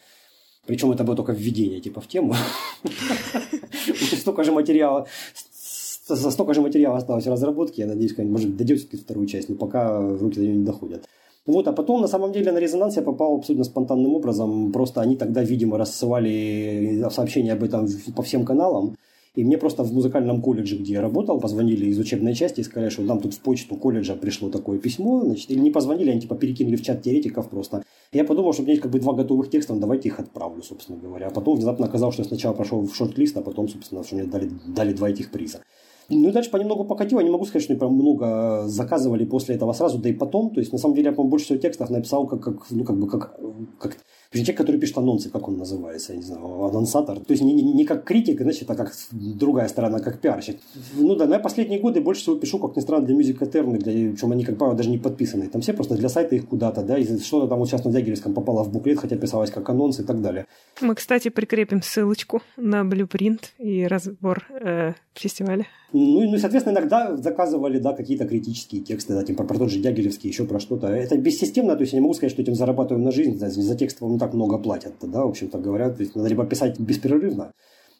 Причем 0.66 0.90
это 0.90 1.04
было 1.04 1.16
только 1.16 1.32
введение 1.32 1.80
типа 1.80 2.00
в 2.00 2.08
тему. 2.08 2.34
Столько 4.18 4.42
же 4.42 4.52
материала, 4.52 5.06
столько 5.34 6.54
же 6.54 6.60
материала 6.60 6.96
осталось 6.96 7.26
в 7.26 7.30
разработке. 7.30 7.82
Я 7.82 7.88
надеюсь, 7.88 8.16
может, 8.18 8.56
дойдет 8.56 8.80
вторую 8.82 9.26
часть, 9.26 9.48
но 9.48 9.54
пока 9.54 10.00
руки 10.00 10.36
до 10.36 10.42
нее 10.42 10.56
не 10.56 10.64
доходят. 10.64 11.06
Вот, 11.46 11.68
а 11.68 11.72
потом, 11.72 12.00
на 12.00 12.08
самом 12.08 12.32
деле, 12.32 12.50
на 12.50 12.58
резонанс 12.58 12.96
я 12.96 13.02
попал 13.02 13.36
абсолютно 13.36 13.64
спонтанным 13.64 14.14
образом. 14.14 14.72
Просто 14.72 15.00
они 15.00 15.16
тогда, 15.16 15.42
видимо, 15.42 15.78
рассылали 15.78 17.06
сообщения 17.10 17.52
об 17.52 17.62
этом 17.62 17.86
по 18.16 18.22
всем 18.22 18.44
каналам. 18.44 18.96
И 19.36 19.44
мне 19.44 19.58
просто 19.58 19.84
в 19.84 19.92
музыкальном 19.92 20.40
колледже, 20.40 20.78
где 20.78 20.94
я 20.94 21.02
работал, 21.02 21.38
позвонили 21.38 21.86
из 21.86 21.98
учебной 21.98 22.34
части 22.34 22.60
и 22.60 22.62
сказали, 22.64 22.88
что 22.88 23.02
нам 23.02 23.20
тут 23.20 23.34
в 23.34 23.40
почту 23.40 23.76
колледжа 23.76 24.16
пришло 24.16 24.48
такое 24.48 24.78
письмо. 24.78 25.20
Значит, 25.20 25.50
или 25.50 25.58
не 25.60 25.70
позвонили, 25.70 26.10
они 26.10 26.22
типа 26.22 26.36
перекинули 26.36 26.76
в 26.76 26.82
чат 26.82 27.02
теоретиков 27.02 27.50
просто. 27.50 27.84
Я 28.12 28.24
подумал, 28.24 28.54
что 28.54 28.62
у 28.62 28.64
меня 28.64 28.72
есть 28.72 28.82
как 28.82 28.90
бы 28.90 28.98
два 28.98 29.12
готовых 29.12 29.50
текста, 29.50 29.74
давайте 29.74 30.08
их 30.08 30.18
отправлю, 30.18 30.62
собственно 30.62 30.98
говоря. 30.98 31.26
А 31.26 31.30
потом 31.30 31.56
внезапно 31.56 31.84
оказалось, 31.84 32.14
что 32.14 32.22
я 32.22 32.28
сначала 32.28 32.54
прошел 32.54 32.80
в 32.80 32.96
шорт-лист, 32.96 33.36
а 33.36 33.42
потом, 33.42 33.68
собственно, 33.68 34.02
что 34.02 34.16
мне 34.16 34.24
дали, 34.24 34.50
дали 34.68 34.94
два 34.94 35.10
этих 35.10 35.30
приза. 35.30 35.60
Ну 36.08 36.28
и 36.28 36.32
дальше 36.32 36.50
понемногу 36.50 36.84
покатило. 36.84 37.20
Не 37.20 37.30
могу 37.30 37.44
сказать, 37.44 37.62
что 37.62 37.72
они 37.72 37.80
прям 37.80 37.94
много 37.94 38.64
заказывали 38.66 39.24
после 39.24 39.56
этого 39.56 39.72
сразу, 39.72 39.98
да 39.98 40.08
и 40.08 40.12
потом. 40.12 40.50
То 40.50 40.60
есть, 40.60 40.72
на 40.72 40.78
самом 40.78 40.94
деле, 40.94 41.10
я, 41.10 41.12
по 41.12 41.24
больше 41.24 41.46
всего 41.46 41.58
текстов 41.58 41.90
написал 41.90 42.26
как, 42.26 42.40
как, 42.40 42.70
ну, 42.70 42.84
как 42.84 42.96
бы, 42.96 43.08
как, 43.08 43.38
как 43.78 43.96
человек, 44.32 44.56
который 44.56 44.80
пишет 44.80 44.98
анонсы, 44.98 45.30
как 45.30 45.48
он 45.48 45.56
называется, 45.56 46.12
я 46.12 46.18
не 46.18 46.24
знаю, 46.24 46.64
анонсатор. 46.64 47.18
То 47.18 47.32
есть 47.32 47.42
не, 47.42 47.52
не, 47.52 47.62
не 47.62 47.84
как 47.84 48.04
критик, 48.04 48.40
значит, 48.40 48.70
а 48.70 48.74
как 48.74 48.92
другая 49.12 49.68
сторона, 49.68 50.00
как 50.00 50.20
пиарщик. 50.20 50.58
Ну 50.94 51.14
да, 51.16 51.26
на 51.26 51.38
последние 51.38 51.80
годы 51.80 52.00
больше 52.00 52.22
всего 52.22 52.36
пишу, 52.36 52.58
как 52.58 52.76
ни 52.76 52.80
странно, 52.80 53.06
для 53.06 53.16
Music 53.16 53.38
Eternal, 53.38 53.78
для, 53.78 54.10
причем 54.12 54.32
они, 54.32 54.44
как 54.44 54.58
правило, 54.58 54.76
даже 54.76 54.90
не 54.90 54.98
подписаны. 54.98 55.48
Там 55.48 55.62
все 55.62 55.72
просто 55.72 55.94
для 55.94 56.08
сайта 56.08 56.34
их 56.34 56.48
куда-то, 56.48 56.82
да, 56.82 56.98
и 56.98 57.18
что-то 57.18 57.48
там 57.48 57.58
вот 57.58 57.68
сейчас 57.68 57.84
на 57.84 57.92
Дягилевском 57.92 58.34
попало 58.34 58.62
в 58.64 58.72
буклет, 58.72 58.98
хотя 58.98 59.16
писалось 59.16 59.50
как 59.50 59.68
анонс 59.68 60.00
и 60.00 60.04
так 60.04 60.20
далее. 60.20 60.46
Мы, 60.80 60.94
кстати, 60.94 61.28
прикрепим 61.28 61.82
ссылочку 61.82 62.42
на 62.56 62.84
блюпринт 62.84 63.52
и 63.58 63.86
разбор 63.86 64.46
э, 64.60 64.92
фестиваля. 65.14 65.66
Ну, 65.98 66.30
ну, 66.30 66.36
соответственно, 66.36 66.74
иногда 66.74 67.16
заказывали, 67.16 67.78
да, 67.78 67.94
какие-то 67.94 68.26
критические 68.26 68.82
тексты, 68.82 69.14
да, 69.14 69.24
типа 69.24 69.44
про 69.44 69.56
тот 69.56 69.70
же 69.70 69.80
Дягилевский, 69.80 70.28
еще 70.28 70.44
про 70.44 70.60
что-то. 70.60 70.88
Это 70.88 71.16
бессистемно, 71.16 71.74
то 71.74 71.80
есть 71.80 71.94
я 71.94 72.00
не 72.00 72.02
могу 72.02 72.12
сказать, 72.12 72.32
что 72.32 72.42
этим 72.42 72.54
зарабатываем 72.54 73.02
на 73.02 73.12
жизнь, 73.12 73.38
за, 73.38 73.48
за 73.48 73.74
текст 73.74 74.02
вам 74.02 74.12
не 74.12 74.18
так 74.18 74.34
много 74.34 74.58
платят, 74.58 74.92
да, 75.00 75.24
в 75.24 75.30
общем-то 75.30 75.56
говоря, 75.56 75.88
то 75.88 76.02
есть 76.02 76.14
надо 76.14 76.28
либо 76.28 76.44
писать 76.44 76.78
беспрерывно, 76.78 77.52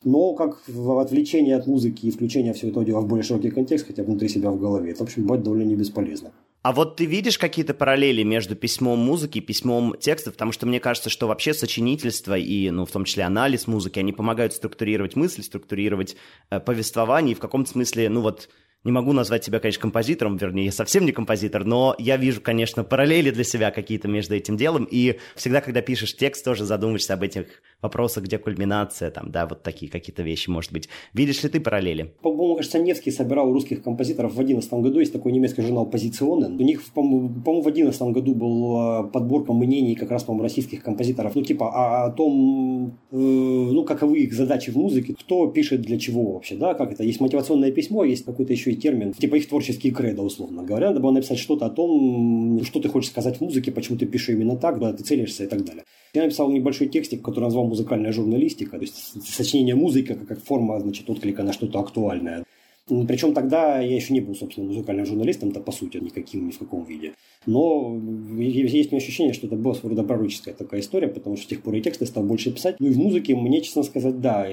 но 0.05 0.35
как 0.35 0.63
в 0.69 0.99
отвлечение 0.99 1.57
от 1.57 1.67
музыки 1.67 2.05
и 2.05 2.11
включение 2.11 2.53
всего 2.53 2.71
этого 2.71 2.85
дела 2.85 3.01
в 3.01 3.09
более 3.09 3.25
широкий 3.25 3.49
контекст, 3.49 3.87
хотя 3.87 4.03
внутри 4.03 4.29
себя 4.29 4.51
в 4.51 4.61
голове, 4.61 4.91
это, 4.91 4.99
в 4.99 5.03
общем, 5.03 5.23
бывает 5.23 5.43
довольно 5.43 5.63
не 5.63 5.75
бесполезно. 5.75 6.33
А 6.67 6.73
вот 6.73 6.97
ты 6.97 7.05
видишь 7.05 7.39
какие-то 7.39 7.75
параллели 7.75 8.25
между 8.25 8.57
письмом 8.57 8.99
музыки 8.99 9.39
и 9.39 9.41
письмом 9.41 9.97
текстов? 10.01 10.33
Потому 10.33 10.51
что 10.51 10.67
мне 10.67 10.81
кажется, 10.81 11.11
что 11.11 11.29
вообще 11.29 11.55
сочинительство 11.55 12.37
и, 12.37 12.71
ну, 12.71 12.85
в 12.85 12.91
том 12.91 13.05
числе 13.05 13.23
анализ 13.23 13.69
музыки, 13.69 14.01
они 14.01 14.13
помогают 14.13 14.53
структурировать 14.53 15.15
мысль, 15.15 15.45
структурировать 15.45 16.17
э, 16.51 16.59
повествование, 16.59 17.35
и 17.35 17.37
в 17.37 17.39
каком-то 17.39 17.71
смысле, 17.71 18.09
ну 18.09 18.21
вот, 18.21 18.49
не 18.83 18.91
могу 18.91 19.13
назвать 19.13 19.45
себя, 19.45 19.61
конечно, 19.61 19.83
композитором, 19.83 20.39
вернее, 20.39 20.65
я 20.65 20.73
совсем 20.73 21.05
не 21.05 21.13
композитор, 21.13 21.65
но 21.65 21.95
я 22.01 22.17
вижу, 22.17 22.41
конечно, 22.41 22.83
параллели 22.83 23.31
для 23.31 23.45
себя 23.45 23.71
какие-то 23.71 24.09
между 24.09 24.35
этим 24.35 24.57
делом, 24.57 24.89
и 24.91 25.21
всегда, 25.37 25.61
когда 25.61 25.83
пишешь 25.83 26.17
текст, 26.17 26.45
тоже 26.45 26.65
задумываешься 26.65 27.15
об 27.15 27.23
этих 27.23 27.47
вопросах, 27.83 28.25
где 28.25 28.39
кульминация, 28.39 29.11
там, 29.11 29.31
да, 29.31 29.47
вот 29.47 29.63
такие 29.63 29.91
какие-то 29.91 30.23
вещи, 30.23 30.51
может 30.51 30.73
быть. 30.73 30.89
Видишь 31.13 31.43
ли 31.43 31.49
ты 31.49 31.61
параллели? 31.61 32.15
По-моему, 32.23 32.57
кажется, 32.57 32.79
Невский 32.79 33.11
собирал 33.11 33.53
русских 33.53 33.83
композиторов 33.83 34.35
в 34.35 34.41
11 34.41 34.73
году, 34.73 35.01
есть 35.01 35.13
такой 35.13 35.33
немецкий 35.33 35.63
журнал 35.63 35.87
«Позиционен». 35.87 36.59
У 36.59 36.63
них, 36.63 36.83
по-моему, 36.95 37.63
в 37.63 37.69
11 37.69 38.01
году 38.03 38.35
была 38.35 39.03
подборка 39.05 39.53
мнений 39.53 39.95
как 39.95 40.11
раз, 40.11 40.25
по-моему, 40.25 40.45
российских 40.45 40.83
композиторов, 40.83 41.35
ну, 41.35 41.43
типа, 41.43 41.69
о, 41.69 42.07
о 42.07 42.11
том, 42.11 42.99
э, 43.11 43.17
ну, 43.17 43.85
каковы 43.85 44.19
их 44.21 44.33
задачи 44.33 44.71
в 44.71 44.77
музыке, 44.77 45.15
кто 45.15 45.47
пишет 45.49 45.83
для 45.83 45.99
чего 45.99 46.33
вообще, 46.33 46.57
да, 46.57 46.75
как 46.75 46.93
это, 46.93 47.05
есть 47.05 47.21
мотивационное 47.21 47.71
письмо, 47.71 48.05
есть 48.05 48.25
какой-то 48.25 48.53
еще 48.53 48.73
термин, 48.75 49.13
типа 49.13 49.37
их 49.37 49.49
творческие 49.49 49.93
кредо, 49.93 50.23
условно 50.23 50.63
говоря. 50.63 50.89
Надо 50.89 51.01
было 51.01 51.13
написать 51.13 51.39
что-то 51.39 51.67
о 51.67 51.71
том, 51.71 52.63
что 52.65 52.81
ты 52.81 52.89
хочешь 52.89 53.11
сказать 53.11 53.39
в 53.39 53.41
музыке, 53.41 53.73
почему 53.73 53.99
ты 53.99 54.07
пишешь 54.07 54.31
именно 54.31 54.57
так, 54.57 54.75
куда 54.75 54.93
ты 54.93 55.03
целишься 55.03 55.45
и 55.45 55.47
так 55.47 55.65
далее. 55.65 55.85
Я 56.15 56.23
написал 56.23 56.51
небольшой 56.51 56.89
текстик, 56.89 57.23
который 57.23 57.45
назвал 57.45 57.67
музыкальная 57.67 58.13
журналистика, 58.13 58.77
то 58.77 58.83
есть 58.83 59.23
сочинение 59.27 59.75
музыки 59.75 60.15
как 60.15 60.43
форма, 60.43 60.81
значит, 60.81 61.09
отклика 61.11 61.43
на 61.43 61.53
что-то 61.53 61.79
актуальное. 61.81 62.45
Причем 62.89 63.35
тогда 63.35 63.81
я 63.81 63.97
еще 63.97 64.15
не 64.15 64.21
был, 64.21 64.37
собственно, 64.37 64.69
музыкальным 64.69 65.07
журналистом-то, 65.07 65.59
по 65.59 65.73
сути, 65.73 65.97
никаким, 65.97 66.47
ни 66.47 66.53
в 66.53 66.59
каком 66.59 66.85
виде. 66.85 67.15
Но 67.45 68.01
есть 68.39 68.93
у 68.93 68.95
меня 68.95 69.03
ощущение, 69.03 69.35
что 69.35 69.49
это 69.49 69.57
была 69.57 69.75
своего 69.75 69.97
рода 69.97 70.05
пророческая 70.05 70.55
такая 70.55 70.81
история, 70.81 71.09
потому 71.09 71.37
что 71.37 71.47
с 71.47 71.49
тех 71.49 71.63
пор 71.63 71.75
и 71.75 71.81
тексты 71.81 72.07
стал 72.07 72.23
больше 72.23 72.53
писать. 72.53 72.77
Ну 72.79 72.87
и 72.87 72.91
в 72.91 72.99
музыке 72.99 73.35
мне, 73.35 73.61
честно 73.61 73.83
сказать, 73.83 74.21
да, 74.21 74.47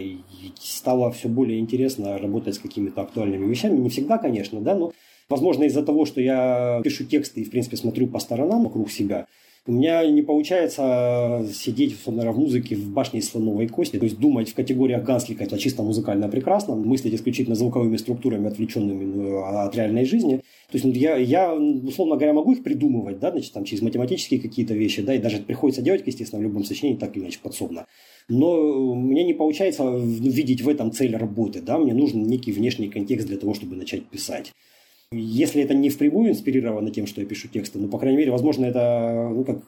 стало 0.59 1.11
все 1.11 1.29
более 1.29 1.59
интересно 1.59 2.17
работать 2.17 2.55
с 2.55 2.59
какими-то 2.59 3.01
актуальными 3.01 3.45
вещами. 3.45 3.77
Не 3.77 3.89
всегда, 3.89 4.17
конечно, 4.17 4.61
да, 4.61 4.73
но 4.75 4.93
Возможно, 5.29 5.63
из-за 5.63 5.83
того, 5.83 6.05
что 6.05 6.21
я 6.21 6.81
пишу 6.83 7.05
тексты 7.05 7.41
и, 7.41 7.43
в 7.45 7.49
принципе, 7.49 7.77
смотрю 7.77 8.07
по 8.07 8.19
сторонам 8.19 8.65
вокруг 8.65 8.91
себя, 8.91 9.25
у 9.65 9.71
меня 9.71 10.05
не 10.05 10.21
получается 10.21 11.45
сидеть, 11.53 11.93
условно 11.93 12.29
в 12.33 12.37
музыке 12.37 12.75
в 12.75 12.89
башне 12.89 13.19
из 13.19 13.29
слоновой 13.29 13.69
кости, 13.69 13.97
то 13.97 14.03
есть 14.03 14.19
думать 14.19 14.49
в 14.49 14.55
категориях 14.55 15.03
Ганслика 15.03 15.45
это 15.45 15.57
чисто 15.57 15.83
музыкально 15.83 16.27
прекрасно, 16.27 16.75
мыслить 16.75 17.13
исключительно 17.13 17.55
звуковыми 17.55 17.95
структурами, 17.95 18.47
отвлеченными 18.47 19.05
ну, 19.05 19.43
от 19.43 19.73
реальной 19.73 20.03
жизни. 20.03 20.37
То 20.37 20.75
есть 20.75 20.83
ну, 20.83 20.91
я, 20.91 21.15
я, 21.15 21.53
условно 21.53 22.15
говоря, 22.15 22.33
могу 22.33 22.51
их 22.51 22.63
придумывать, 22.63 23.19
да, 23.19 23.31
значит, 23.31 23.53
там, 23.53 23.63
через 23.63 23.81
математические 23.81 24.41
какие-то 24.41 24.73
вещи, 24.73 25.01
да, 25.01 25.15
и 25.15 25.19
даже 25.19 25.37
приходится 25.37 25.81
делать, 25.81 26.03
естественно, 26.05 26.41
в 26.41 26.43
любом 26.43 26.65
сочинении 26.65 26.97
так 26.97 27.15
или 27.15 27.23
иначе 27.23 27.39
подсобно. 27.41 27.85
Но 28.27 28.93
мне 28.95 29.23
не 29.23 29.33
получается 29.33 29.95
видеть 29.95 30.61
в 30.61 30.67
этом 30.67 30.91
цель 30.91 31.15
работы, 31.15 31.61
да, 31.61 31.77
мне 31.77 31.93
нужен 31.93 32.23
некий 32.23 32.51
внешний 32.51 32.89
контекст 32.89 33.27
для 33.27 33.37
того, 33.37 33.53
чтобы 33.53 33.77
начать 33.77 34.05
писать. 34.07 34.51
Если 35.13 35.61
это 35.61 35.73
не 35.73 35.89
впрямую 35.89 36.31
инспирировано 36.31 36.91
тем, 36.91 37.07
что 37.07 37.21
я 37.21 37.27
пишу 37.27 37.47
тексты, 37.47 37.79
ну, 37.79 37.87
по 37.87 37.97
крайней 37.97 38.17
мере, 38.17 38.31
возможно, 38.31 38.65
это, 38.65 39.29
ну, 39.33 39.43
как, 39.43 39.63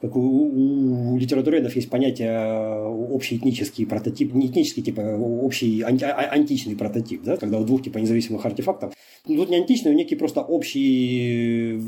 как 0.00 0.16
у, 0.16 0.20
у, 0.20 1.14
у 1.14 1.18
литературоведов 1.18 1.74
есть 1.76 1.90
понятие 1.90 2.78
общий 2.86 3.36
этнический 3.36 3.86
прототип, 3.86 4.34
не 4.34 4.46
этнический, 4.48 4.82
типа 4.82 5.00
общий 5.00 5.82
анти, 5.82 6.04
а, 6.04 6.30
античный 6.30 6.76
прототип, 6.76 7.22
да, 7.22 7.36
когда 7.36 7.58
у 7.58 7.64
двух 7.64 7.82
типа 7.82 7.98
независимых 7.98 8.44
артефактов. 8.44 8.94
Ну, 9.26 9.36
тут 9.36 9.50
не 9.50 9.56
античный, 9.56 9.92
но 9.92 9.98
некий 9.98 10.16
просто 10.16 10.42
общий 10.42 11.80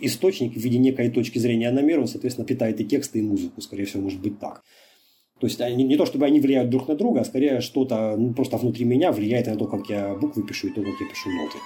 источник 0.00 0.54
в 0.54 0.60
виде 0.60 0.78
некой 0.78 1.10
точки 1.10 1.38
зрения 1.38 1.70
на 1.70 1.80
мир, 1.80 2.00
он, 2.00 2.06
соответственно, 2.06 2.46
питает 2.46 2.80
и 2.80 2.84
тексты, 2.84 3.18
и 3.18 3.22
музыку, 3.22 3.60
скорее 3.60 3.84
всего, 3.84 4.02
может 4.02 4.20
быть 4.20 4.38
так. 4.38 4.62
То 5.40 5.46
есть 5.46 5.60
они, 5.60 5.84
не 5.84 5.96
то, 5.96 6.04
чтобы 6.04 6.26
они 6.26 6.40
влияют 6.40 6.70
друг 6.70 6.88
на 6.88 6.96
друга, 6.96 7.20
а 7.20 7.24
скорее 7.24 7.60
что-то 7.60 8.16
ну, 8.16 8.34
просто 8.34 8.56
внутри 8.56 8.84
меня 8.84 9.12
влияет 9.12 9.46
на 9.46 9.56
то, 9.56 9.66
как 9.66 9.88
я 9.88 10.14
буквы 10.14 10.42
пишу 10.42 10.68
и 10.68 10.70
то, 10.70 10.82
как 10.82 11.00
я 11.00 11.08
пишу 11.08 11.30
ноты. 11.30 11.58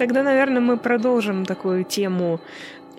Тогда, 0.00 0.22
наверное, 0.22 0.62
мы 0.62 0.78
продолжим 0.78 1.44
такую 1.44 1.84
тему 1.84 2.40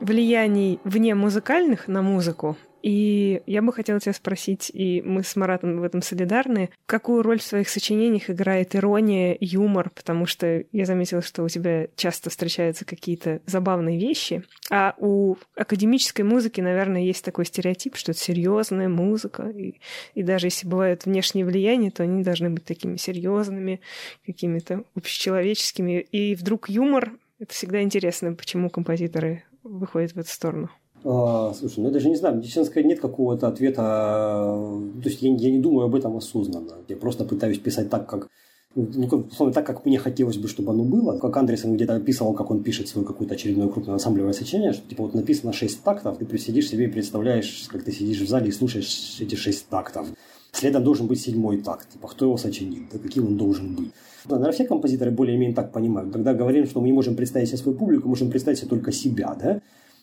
влияний 0.01 0.79
вне 0.83 1.15
музыкальных 1.15 1.87
на 1.87 2.03
музыку. 2.03 2.57
И 2.81 3.41
я 3.45 3.61
бы 3.61 3.71
хотела 3.71 3.99
тебя 3.99 4.13
спросить, 4.13 4.71
и 4.73 5.01
мы 5.01 5.23
с 5.23 5.35
Маратом 5.35 5.79
в 5.79 5.83
этом 5.83 6.01
солидарны, 6.01 6.69
какую 6.85 7.21
роль 7.21 7.39
в 7.39 7.43
своих 7.43 7.69
сочинениях 7.69 8.29
играет 8.29 8.75
ирония, 8.75 9.37
юмор, 9.39 9.91
потому 9.91 10.25
что 10.25 10.63
я 10.71 10.85
заметила, 10.85 11.21
что 11.21 11.43
у 11.43 11.49
тебя 11.49 11.87
часто 11.95 12.29
встречаются 12.29 12.85
какие-то 12.85 13.41
забавные 13.45 13.99
вещи, 13.99 14.43
а 14.69 14.95
у 14.97 15.35
академической 15.55 16.23
музыки, 16.23 16.61
наверное, 16.61 17.01
есть 17.01 17.23
такой 17.23 17.45
стереотип, 17.45 17.95
что 17.95 18.11
это 18.11 18.21
серьезная 18.21 18.89
музыка, 18.89 19.49
и, 19.49 19.79
и 20.15 20.23
даже 20.23 20.47
если 20.47 20.67
бывают 20.67 21.05
внешние 21.05 21.45
влияния, 21.45 21.91
то 21.91 22.03
они 22.03 22.23
должны 22.23 22.49
быть 22.49 22.65
такими 22.65 22.97
серьезными, 22.97 23.81
какими-то 24.25 24.83
общечеловеческими, 24.95 25.99
и 25.99 26.35
вдруг 26.35 26.69
юмор— 26.69 27.13
это 27.39 27.53
всегда 27.53 27.81
интересно, 27.81 28.33
почему 28.33 28.69
композиторы 28.69 29.43
выходят 29.63 30.13
в 30.13 30.19
эту 30.19 30.29
сторону. 30.29 30.69
А, 31.03 31.53
слушай, 31.53 31.79
ну 31.79 31.87
я 31.87 31.91
даже 31.91 32.09
не 32.09 32.15
знаю, 32.15 32.37
медицинская 32.37 32.83
нет 32.83 32.99
какого-то 32.99 33.47
ответа. 33.47 33.81
То 33.81 35.09
есть 35.09 35.21
я, 35.21 35.33
я 35.33 35.51
не 35.51 35.59
думаю 35.59 35.85
об 35.85 35.95
этом 35.95 36.15
осознанно. 36.17 36.73
Я 36.87 36.95
просто 36.95 37.25
пытаюсь 37.25 37.59
писать 37.59 37.89
так, 37.89 38.07
как 38.07 38.29
ну, 38.73 39.07
как, 39.09 39.53
так, 39.53 39.65
как 39.65 39.85
мне 39.85 39.97
хотелось 39.97 40.37
бы, 40.37 40.47
чтобы 40.47 40.71
оно 40.71 40.83
было. 40.83 41.17
Как 41.17 41.35
Андерсон 41.35 41.75
где-то 41.75 41.95
описывал, 41.95 42.33
как 42.33 42.51
он 42.51 42.63
пишет 42.63 42.87
свое 42.87 43.05
какое-то 43.05 43.33
очередное 43.33 43.67
крупное 43.67 43.95
ансамблевое 43.95 44.33
сочинение, 44.33 44.71
что 44.71 44.87
типа 44.87 45.03
вот 45.03 45.13
написано 45.13 45.51
6 45.51 45.83
тактов, 45.83 46.17
ты 46.17 46.37
сидишь 46.37 46.69
себе 46.69 46.85
и 46.85 46.87
представляешь, 46.87 47.65
как 47.67 47.83
ты 47.83 47.91
сидишь 47.91 48.21
в 48.21 48.29
зале 48.29 48.47
и 48.47 48.51
слушаешь 48.51 49.17
эти 49.19 49.35
6 49.35 49.67
тактов. 49.67 50.07
Следом 50.53 50.83
должен 50.83 51.07
быть 51.07 51.19
седьмой 51.21 51.61
такт. 51.61 51.89
Типа, 51.89 52.07
кто 52.07 52.25
его 52.25 52.37
сочинил, 52.37 52.83
да 52.91 52.99
каким 52.99 53.27
он 53.27 53.37
должен 53.37 53.75
быть. 53.75 53.91
Да, 54.25 54.35
наверное, 54.35 54.53
все 54.53 54.65
композиторы 54.65 55.11
более-менее 55.11 55.55
так 55.55 55.71
понимают. 55.71 56.13
Когда 56.13 56.33
говорим, 56.33 56.65
что 56.65 56.79
мы 56.79 56.87
не 56.87 56.93
можем 56.93 57.15
представить 57.15 57.47
себе 57.47 57.57
свою 57.57 57.77
публику, 57.77 58.07
можем 58.07 58.29
представить 58.29 58.59
себе 58.59 58.69
только 58.69 58.91
себя, 58.91 59.35
да? 59.41 59.61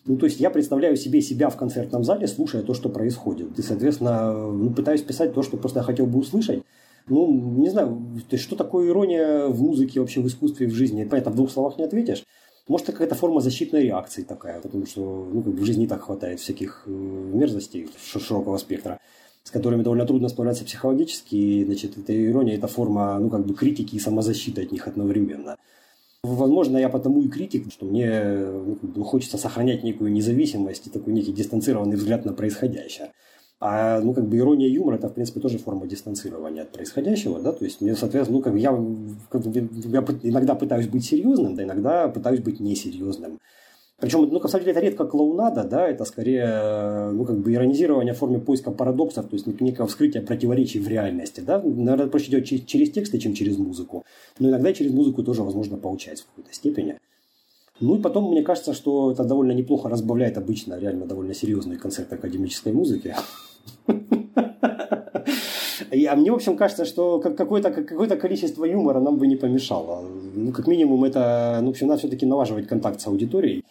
Ну, 0.08 0.16
то 0.16 0.24
есть 0.24 0.40
я 0.40 0.48
представляю 0.48 0.96
себе 0.96 1.20
себя 1.20 1.50
в 1.50 1.56
концертном 1.56 2.02
зале, 2.02 2.26
слушая 2.26 2.62
то, 2.62 2.72
что 2.72 2.88
происходит. 2.88 3.58
И, 3.58 3.62
соответственно, 3.62 4.32
ну, 4.32 4.70
пытаюсь 4.70 5.02
писать 5.02 5.34
то, 5.34 5.42
что 5.42 5.58
просто 5.58 5.80
я 5.80 5.84
хотел 5.84 6.06
бы 6.06 6.18
услышать. 6.18 6.62
Ну, 7.08 7.30
не 7.58 7.68
знаю, 7.68 8.00
то 8.26 8.34
есть, 8.34 8.42
что 8.42 8.56
такое 8.56 8.88
ирония 8.88 9.48
в 9.48 9.60
музыке, 9.60 10.00
вообще 10.00 10.22
в 10.22 10.26
искусстве, 10.26 10.66
в 10.66 10.72
жизни. 10.72 11.04
Понятно, 11.04 11.32
в 11.32 11.34
двух 11.34 11.50
словах 11.50 11.76
не 11.76 11.84
ответишь. 11.84 12.24
Может, 12.68 12.88
это 12.88 12.92
какая-то 12.92 13.16
форма 13.16 13.40
защитной 13.42 13.82
реакции 13.82 14.22
такая, 14.22 14.62
потому 14.62 14.86
что 14.86 15.28
ну, 15.30 15.42
как 15.42 15.52
бы 15.52 15.60
в 15.60 15.66
жизни 15.66 15.86
так 15.86 16.00
хватает 16.00 16.40
всяких 16.40 16.84
э, 16.86 16.90
мерзостей 16.90 17.88
широкого 17.98 18.56
спектра, 18.56 19.00
с 19.42 19.50
которыми 19.50 19.82
довольно 19.82 20.06
трудно 20.06 20.30
справляться 20.30 20.64
психологически. 20.64 21.34
И, 21.34 21.64
значит, 21.66 21.98
эта 21.98 22.14
ирония– 22.14 22.54
это 22.56 22.66
форма 22.66 23.18
ну, 23.18 23.28
как 23.28 23.44
бы 23.44 23.54
критики 23.54 23.96
и 23.96 24.00
самозащиты 24.00 24.62
от 24.62 24.72
них 24.72 24.88
одновременно. 24.88 25.58
Возможно, 26.24 26.78
я 26.78 26.88
потому 26.88 27.22
и 27.22 27.28
критик, 27.28 27.70
что 27.70 27.86
мне 27.86 28.46
ну, 28.82 29.04
хочется 29.04 29.38
сохранять 29.38 29.84
некую 29.84 30.12
независимость 30.12 30.88
и 30.88 30.90
такой 30.90 31.12
некий 31.12 31.32
дистанцированный 31.32 31.96
взгляд 31.96 32.24
на 32.24 32.32
происходящее. 32.32 33.12
А, 33.60 34.00
ну, 34.00 34.14
как 34.14 34.28
бы 34.28 34.36
ирония 34.36 34.68
юмора– 34.68 34.96
это, 34.98 35.08
в 35.08 35.14
принципе, 35.14 35.40
тоже 35.40 35.58
форма 35.58 35.86
дистанцирования 35.86 36.62
от 36.62 36.70
происходящего, 36.70 37.40
да, 37.40 37.52
то 37.52 37.64
есть, 37.64 37.80
мне, 37.80 37.96
соответственно, 37.96 38.38
ну, 38.38 38.44
как 38.44 38.54
я, 38.54 38.70
как 39.30 39.44
я 39.46 40.00
иногда 40.22 40.54
пытаюсь 40.54 40.86
быть 40.86 41.04
серьезным, 41.04 41.56
да, 41.56 41.64
иногда 41.64 42.08
пытаюсь 42.08 42.40
быть 42.40 42.60
несерьезным. 42.60 43.40
Причем, 44.00 44.28
ну, 44.30 44.38
на 44.38 44.48
самом 44.48 44.64
деле, 44.64 44.72
это 44.76 44.80
редко 44.80 45.04
клоунада, 45.06 45.64
да, 45.64 45.88
это 45.88 46.04
скорее, 46.04 47.10
ну, 47.10 47.24
как 47.24 47.38
бы 47.38 47.52
иронизирование 47.52 48.14
в 48.14 48.18
форме 48.18 48.38
поиска 48.38 48.70
парадоксов, 48.70 49.26
то 49.26 49.34
есть 49.34 49.46
некое 49.60 49.86
вскрытие 49.86 50.22
противоречий 50.22 50.78
в 50.78 50.86
реальности, 50.86 51.40
да. 51.40 51.60
Наверное, 51.60 52.06
проще 52.06 52.30
делать 52.30 52.66
через 52.66 52.90
тексты, 52.90 53.18
чем 53.18 53.34
через 53.34 53.58
музыку. 53.58 54.04
Но 54.38 54.50
иногда 54.50 54.72
через 54.72 54.92
музыку 54.92 55.24
тоже 55.24 55.42
возможно 55.42 55.76
получать 55.78 56.20
в 56.20 56.26
какой-то 56.26 56.54
степени. 56.54 56.96
Ну 57.80 57.96
и 57.96 58.00
потом, 58.00 58.30
мне 58.30 58.42
кажется, 58.42 58.72
что 58.72 59.10
это 59.10 59.24
довольно 59.24 59.52
неплохо 59.52 59.88
разбавляет 59.88 60.38
обычно 60.38 60.78
реально 60.78 61.06
довольно 61.06 61.34
серьезные 61.34 61.78
концерты 61.78 62.14
академической 62.14 62.72
музыки. 62.72 63.16
А 66.08 66.16
мне, 66.16 66.30
в 66.30 66.34
общем, 66.34 66.56
кажется, 66.56 66.84
что 66.84 67.18
какое-то 67.18 67.70
какое 67.70 68.08
количество 68.08 68.64
юмора 68.64 69.00
нам 69.00 69.16
бы 69.16 69.26
не 69.26 69.36
помешало. 69.36 70.04
Ну, 70.34 70.52
как 70.52 70.68
минимум, 70.68 71.04
это, 71.04 71.58
ну, 71.62 71.68
в 71.68 71.70
общем, 71.70 71.88
надо 71.88 71.98
все-таки 71.98 72.26
налаживать 72.26 72.68
контакт 72.68 73.00
с 73.00 73.06
аудиторией. 73.08 73.64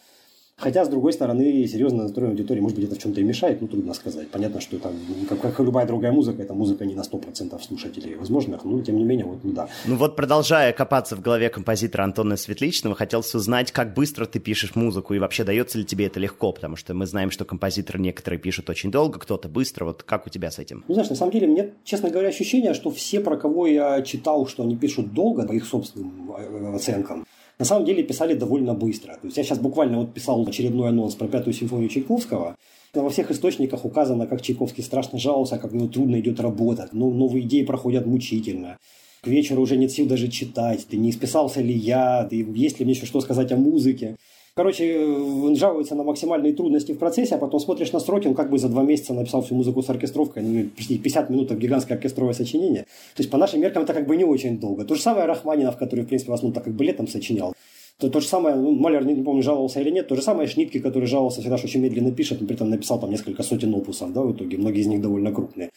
Хотя, 0.60 0.86
с 0.86 0.90
другой 0.90 1.14
стороны, 1.14 1.68
серьезно 1.68 2.02
настроенной 2.02 2.34
аудитории, 2.34 2.62
может 2.62 2.80
быть, 2.80 2.88
это 2.88 2.96
в 2.96 2.98
чем-то 2.98 3.22
и 3.22 3.24
мешает, 3.24 3.62
ну, 3.62 3.68
трудно 3.68 3.94
сказать. 3.94 4.32
Понятно, 4.32 4.60
что 4.60 4.78
это, 4.78 4.92
как, 5.30 5.40
как 5.40 5.60
и 5.60 5.64
любая 5.64 5.86
другая 5.86 6.12
музыка, 6.12 6.42
это 6.42 6.56
музыка 6.56 6.84
не 6.84 6.96
на 6.96 7.02
100% 7.02 7.62
слушателей 7.62 8.16
возможных, 8.16 8.66
но, 8.66 8.82
тем 8.82 8.98
не 8.98 9.04
менее, 9.04 9.26
вот, 9.26 9.44
ну, 9.44 9.52
да. 9.52 9.70
Ну, 9.86 9.96
вот, 9.98 10.16
продолжая 10.16 10.74
копаться 10.74 11.16
в 11.16 11.22
голове 11.22 11.50
композитора 11.50 12.06
Антона 12.06 12.38
Светличного, 12.38 12.96
хотелось 12.96 13.36
узнать, 13.36 13.72
как 13.72 13.94
быстро 13.94 14.26
ты 14.26 14.40
пишешь 14.40 14.76
музыку, 14.76 15.14
и 15.14 15.20
вообще 15.20 15.44
дается 15.44 15.78
ли 15.78 15.86
тебе 15.86 16.08
это 16.08 16.20
легко, 16.20 16.52
потому 16.52 16.76
что 16.76 16.96
мы 16.96 17.06
знаем, 17.06 17.30
что 17.30 17.46
композиторы 17.46 18.00
некоторые 18.00 18.40
пишут 18.40 18.68
очень 18.72 18.90
долго, 18.90 19.20
кто-то 19.20 19.50
быстро, 19.50 19.86
вот 19.86 20.02
как 20.02 20.26
у 20.26 20.32
тебя 20.32 20.50
с 20.50 20.58
этим? 20.58 20.84
Ну, 20.88 20.96
знаешь, 20.96 21.12
на 21.12 21.16
самом 21.16 21.34
деле, 21.34 21.46
мне, 21.46 21.74
честно 21.84 22.10
говоря, 22.10 22.30
ощущение, 22.30 22.74
что 22.74 22.90
все, 22.90 23.20
про 23.20 23.38
кого 23.38 23.68
я 23.68 24.02
читал, 24.02 24.48
что 24.48 24.64
они 24.64 24.76
пишут 24.76 25.14
долго, 25.14 25.46
по 25.46 25.52
их 25.54 25.68
собственным 25.68 26.32
э, 26.36 26.76
оценкам, 26.76 27.28
на 27.60 27.66
самом 27.66 27.86
деле 27.86 28.04
писали 28.04 28.34
довольно 28.34 28.74
быстро. 28.74 29.14
То 29.14 29.26
есть 29.26 29.38
я 29.38 29.44
сейчас 29.44 29.60
буквально 29.60 30.00
вот 30.00 30.14
писал 30.14 30.46
очередной 30.48 30.90
анонс 30.90 31.16
про 31.16 31.28
пятую 31.28 31.54
симфонию 31.54 31.90
Чайковского. 31.90 32.56
Во 32.94 33.10
всех 33.10 33.32
источниках 33.32 33.86
указано, 33.86 34.28
как 34.28 34.42
Чайковский 34.42 34.84
страшно 34.84 35.20
жаловался, 35.20 35.58
как 35.58 35.74
ему 35.74 35.88
трудно 35.88 36.20
идет 36.20 36.40
работать, 36.40 36.94
но 36.94 37.10
новые 37.10 37.46
идеи 37.46 37.64
проходят 37.64 38.06
мучительно. 38.06 38.78
К 39.22 39.28
вечеру 39.28 39.62
уже 39.62 39.78
нет 39.78 39.92
сил 39.92 40.06
даже 40.08 40.30
читать, 40.30 40.86
ты 40.88 40.98
не 40.98 41.12
списался 41.12 41.62
ли 41.62 41.74
я, 41.74 42.26
ты, 42.30 42.48
есть 42.56 42.80
ли 42.80 42.86
мне 42.86 42.94
еще 42.94 43.06
что 43.06 43.22
сказать 43.22 43.52
о 43.52 43.58
музыке. 43.58 44.16
Короче, 44.58 45.06
он 45.06 45.56
жалуется 45.56 45.94
на 45.94 46.02
максимальные 46.02 46.52
трудности 46.52 46.92
в 46.92 46.98
процессе, 46.98 47.36
а 47.36 47.38
потом 47.38 47.60
смотришь 47.60 47.92
на 47.92 48.00
строки, 48.00 48.28
он 48.28 48.34
как 48.34 48.50
бы 48.50 48.58
за 48.58 48.70
два 48.70 48.82
месяца 48.82 49.14
написал 49.14 49.44
всю 49.44 49.54
музыку 49.54 49.84
с 49.84 49.90
оркестровкой, 49.92 50.42
ну, 50.42 50.64
50 50.76 51.30
минут 51.30 51.52
гигантское 51.52 51.96
оркестровое 51.96 52.34
сочинение. 52.34 52.82
То 53.16 53.20
есть, 53.22 53.30
по 53.30 53.38
нашим 53.38 53.62
меркам, 53.62 53.84
это 53.84 53.94
как 53.94 54.08
бы 54.08 54.18
не 54.18 54.24
очень 54.24 54.58
долго. 54.58 54.84
То 54.84 54.96
же 54.96 55.02
самое 55.04 55.28
Рахманинов, 55.28 55.78
который, 55.78 56.06
в 56.06 56.08
принципе, 56.08 56.32
в 56.32 56.34
основном 56.34 56.56
так 56.56 56.64
как 56.64 56.74
бы 56.74 56.84
летом 56.84 57.08
сочинял. 57.08 57.54
То, 58.00 58.10
то 58.10 58.20
же 58.20 58.26
самое, 58.26 58.56
ну, 58.56 58.72
Маляр, 58.72 59.06
не, 59.06 59.14
не 59.14 59.22
помню, 59.22 59.44
жаловался 59.44 59.80
или 59.80 59.92
нет, 59.92 60.08
то 60.08 60.16
же 60.16 60.24
самое 60.24 60.48
Шнитке, 60.48 60.80
который 60.80 61.06
жаловался 61.06 61.42
всегда, 61.42 61.58
что 61.58 61.68
очень 61.68 61.82
медленно 61.82 62.12
пишет, 62.12 62.42
но 62.42 62.48
при 62.48 62.56
этом 62.56 62.72
написал 62.72 63.00
там 63.00 63.12
несколько 63.12 63.44
сотен 63.44 63.76
опусов, 63.76 64.12
да, 64.12 64.24
в 64.24 64.32
итоге, 64.32 64.58
многие 64.58 64.82
из 64.82 64.88
них 64.88 65.04
довольно 65.04 65.32
крупные. 65.32 65.70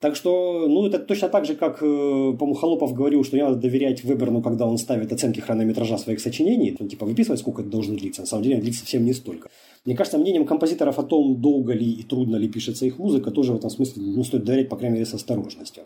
Так 0.00 0.16
что, 0.16 0.66
ну, 0.66 0.86
это 0.86 0.98
точно 0.98 1.28
так 1.28 1.44
же, 1.44 1.54
как, 1.54 1.82
э, 1.82 1.86
по-моему, 1.86 2.54
Холопов 2.54 2.94
говорил, 2.94 3.22
что 3.22 3.36
не 3.36 3.42
надо 3.42 3.56
доверять 3.56 4.02
Веберну, 4.02 4.40
когда 4.40 4.66
он 4.66 4.78
ставит 4.78 5.12
оценки 5.12 5.40
хронометража 5.40 5.98
своих 5.98 6.20
сочинений, 6.20 6.74
ну, 6.78 6.88
типа, 6.88 7.04
выписывать, 7.04 7.40
сколько 7.40 7.60
это 7.60 7.70
должно 7.70 7.96
длиться. 7.96 8.22
На 8.22 8.26
самом 8.26 8.44
деле, 8.44 8.62
длится 8.62 8.80
совсем 8.80 9.04
не 9.04 9.12
столько. 9.12 9.50
Мне 9.84 9.94
кажется, 9.94 10.16
мнением 10.16 10.46
композиторов 10.46 10.98
о 10.98 11.02
том, 11.02 11.42
долго 11.42 11.74
ли 11.74 11.90
и 11.90 12.02
трудно 12.02 12.36
ли 12.36 12.48
пишется 12.48 12.86
их 12.86 12.98
музыка, 12.98 13.30
тоже 13.30 13.52
в 13.52 13.56
этом 13.56 13.68
смысле, 13.68 14.02
ну, 14.02 14.24
стоит 14.24 14.44
доверять, 14.44 14.70
по 14.70 14.76
крайней 14.76 14.94
мере, 14.94 15.06
с 15.06 15.12
осторожностью. 15.12 15.84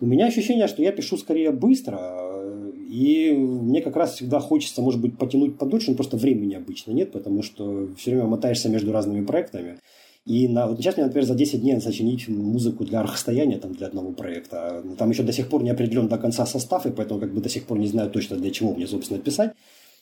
У 0.00 0.06
меня 0.06 0.26
ощущение, 0.26 0.66
что 0.66 0.82
я 0.82 0.90
пишу 0.90 1.16
скорее 1.16 1.52
быстро, 1.52 2.72
и 2.90 3.30
мне 3.32 3.82
как 3.82 3.94
раз 3.94 4.14
всегда 4.14 4.40
хочется, 4.40 4.82
может 4.82 5.00
быть, 5.00 5.16
потянуть 5.16 5.58
подольше, 5.58 5.92
но 5.92 5.96
просто 5.96 6.16
времени 6.16 6.54
обычно 6.54 6.90
нет, 6.90 7.12
потому 7.12 7.44
что 7.44 7.88
все 7.96 8.10
время 8.10 8.26
мотаешься 8.26 8.68
между 8.68 8.90
разными 8.90 9.24
проектами. 9.24 9.78
И 10.26 10.48
на, 10.48 10.66
вот 10.66 10.78
сейчас 10.78 10.96
мне, 10.96 11.04
например, 11.04 11.26
за 11.26 11.34
10 11.34 11.60
дней 11.60 11.78
сочинить 11.80 12.28
музыку 12.28 12.84
для 12.84 13.02
расстояния 13.02 13.58
там, 13.58 13.74
для 13.74 13.88
одного 13.88 14.12
проекта. 14.12 14.82
Там 14.96 15.10
еще 15.10 15.22
до 15.22 15.32
сих 15.32 15.48
пор 15.48 15.62
не 15.62 15.70
определен 15.70 16.08
до 16.08 16.16
конца 16.16 16.46
состав, 16.46 16.86
и 16.86 16.90
поэтому 16.90 17.20
как 17.20 17.34
бы 17.34 17.42
до 17.42 17.48
сих 17.50 17.66
пор 17.66 17.78
не 17.78 17.88
знаю 17.88 18.10
точно, 18.10 18.36
для 18.36 18.50
чего 18.50 18.74
мне, 18.74 18.86
собственно, 18.86 19.20
писать. 19.20 19.52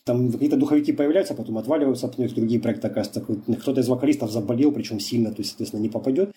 Там 0.04 0.32
какие-то 0.32 0.56
духовики 0.56 0.92
появляются, 0.92 1.34
потом 1.34 1.58
отваливаются, 1.58 2.08
потом 2.08 2.26
их 2.26 2.34
другие 2.34 2.60
проекты, 2.60 2.88
оказывается, 2.88 3.20
кто-то 3.60 3.80
из 3.80 3.88
вокалистов 3.88 4.30
заболел, 4.30 4.72
причем 4.72 5.00
сильно, 5.00 5.30
то 5.30 5.38
есть, 5.38 5.50
соответственно, 5.50 5.80
не 5.80 5.88
попадет. 5.88 6.32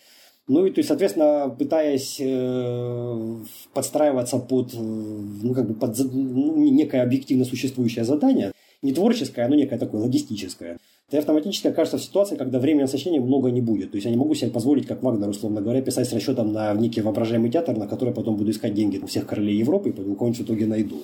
Ну 0.47 0.65
и, 0.65 0.71
то 0.71 0.79
есть, 0.79 0.87
соответственно, 0.87 1.49
пытаясь 1.49 2.17
э, 2.19 3.35
подстраиваться 3.73 4.37
под, 4.37 4.73
ну, 4.73 5.53
как 5.55 5.67
бы 5.67 5.73
под 5.73 5.97
ну, 5.97 6.55
некое 6.71 7.01
объективно 7.01 7.45
существующее 7.45 8.05
задание, 8.05 8.51
не 8.83 8.93
творческое, 8.93 9.47
но 9.47 9.55
некое 9.55 9.79
такое 9.79 10.01
логистическое, 10.01 10.77
ты 11.09 11.17
автоматически 11.17 11.67
окажешься 11.67 11.97
в 11.97 12.03
ситуации, 12.03 12.35
когда 12.35 12.59
времени 12.59 12.81
на 12.81 12.87
сочинение 12.87 13.21
много 13.21 13.51
не 13.51 13.61
будет. 13.61 13.91
То 13.91 13.97
есть 13.97 14.05
я 14.05 14.11
не 14.11 14.17
могу 14.17 14.33
себе 14.33 14.49
позволить, 14.49 14.87
как 14.87 15.03
Вагнер, 15.03 15.29
условно 15.29 15.61
говоря, 15.61 15.81
писать 15.81 16.09
с 16.09 16.13
расчетом 16.13 16.51
на 16.51 16.73
некий 16.73 17.01
воображаемый 17.01 17.51
театр, 17.51 17.77
на 17.77 17.87
который 17.87 18.13
потом 18.13 18.37
буду 18.37 18.51
искать 18.51 18.73
деньги 18.73 18.97
у 18.97 19.05
всех 19.05 19.27
королей 19.27 19.55
Европы 19.55 19.89
и 19.89 19.91
кого-нибудь 19.91 20.39
в 20.39 20.43
итоге 20.43 20.65
найду. 20.65 21.01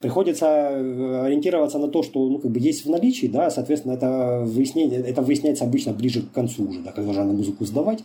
Приходится 0.00 0.46
э, 0.46 1.26
ориентироваться 1.26 1.78
на 1.78 1.88
то, 1.88 2.02
что 2.02 2.28
ну, 2.28 2.38
как 2.38 2.50
бы 2.50 2.58
есть 2.58 2.84
в 2.84 2.90
наличии, 2.90 3.26
да, 3.26 3.50
соответственно, 3.50 3.92
это, 3.92 4.42
выяснение, 4.44 5.00
это 5.00 5.22
выясняется 5.22 5.64
обычно 5.64 5.92
ближе 5.92 6.22
к 6.22 6.32
концу 6.32 6.68
уже, 6.68 6.80
да, 6.80 6.92
когда 6.92 7.10
уже 7.10 7.20
надо 7.20 7.32
музыку 7.32 7.64
сдавать. 7.64 8.00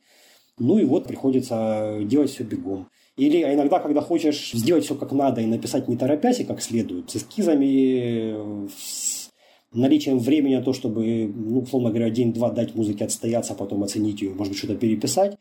Ну 0.59 0.77
и 0.77 0.85
вот 0.85 1.07
приходится 1.07 1.99
делать 2.03 2.29
все 2.31 2.43
бегом. 2.43 2.87
Или 3.17 3.41
а 3.41 3.53
иногда, 3.53 3.79
когда 3.79 4.01
хочешь 4.01 4.51
сделать 4.53 4.85
все 4.85 4.95
как 4.95 5.11
надо 5.11 5.41
и 5.41 5.45
написать 5.45 5.89
не 5.89 5.97
торопясь 5.97 6.39
и 6.39 6.45
как 6.45 6.61
следует, 6.61 7.09
с 7.09 7.17
эскизами, 7.17 8.67
с 8.77 9.18
наличием 9.73 10.19
времени 10.19 10.55
на 10.55 10.63
то, 10.63 10.73
чтобы, 10.73 11.31
ну, 11.33 11.59
условно 11.59 11.89
говоря, 11.89 12.09
день-два 12.09 12.51
дать 12.51 12.75
музыке 12.75 13.05
отстояться, 13.05 13.53
а 13.53 13.55
потом 13.55 13.83
оценить 13.83 14.21
ее, 14.21 14.33
может 14.33 14.53
быть, 14.53 14.57
что-то 14.57 14.75
переписать, 14.75 15.37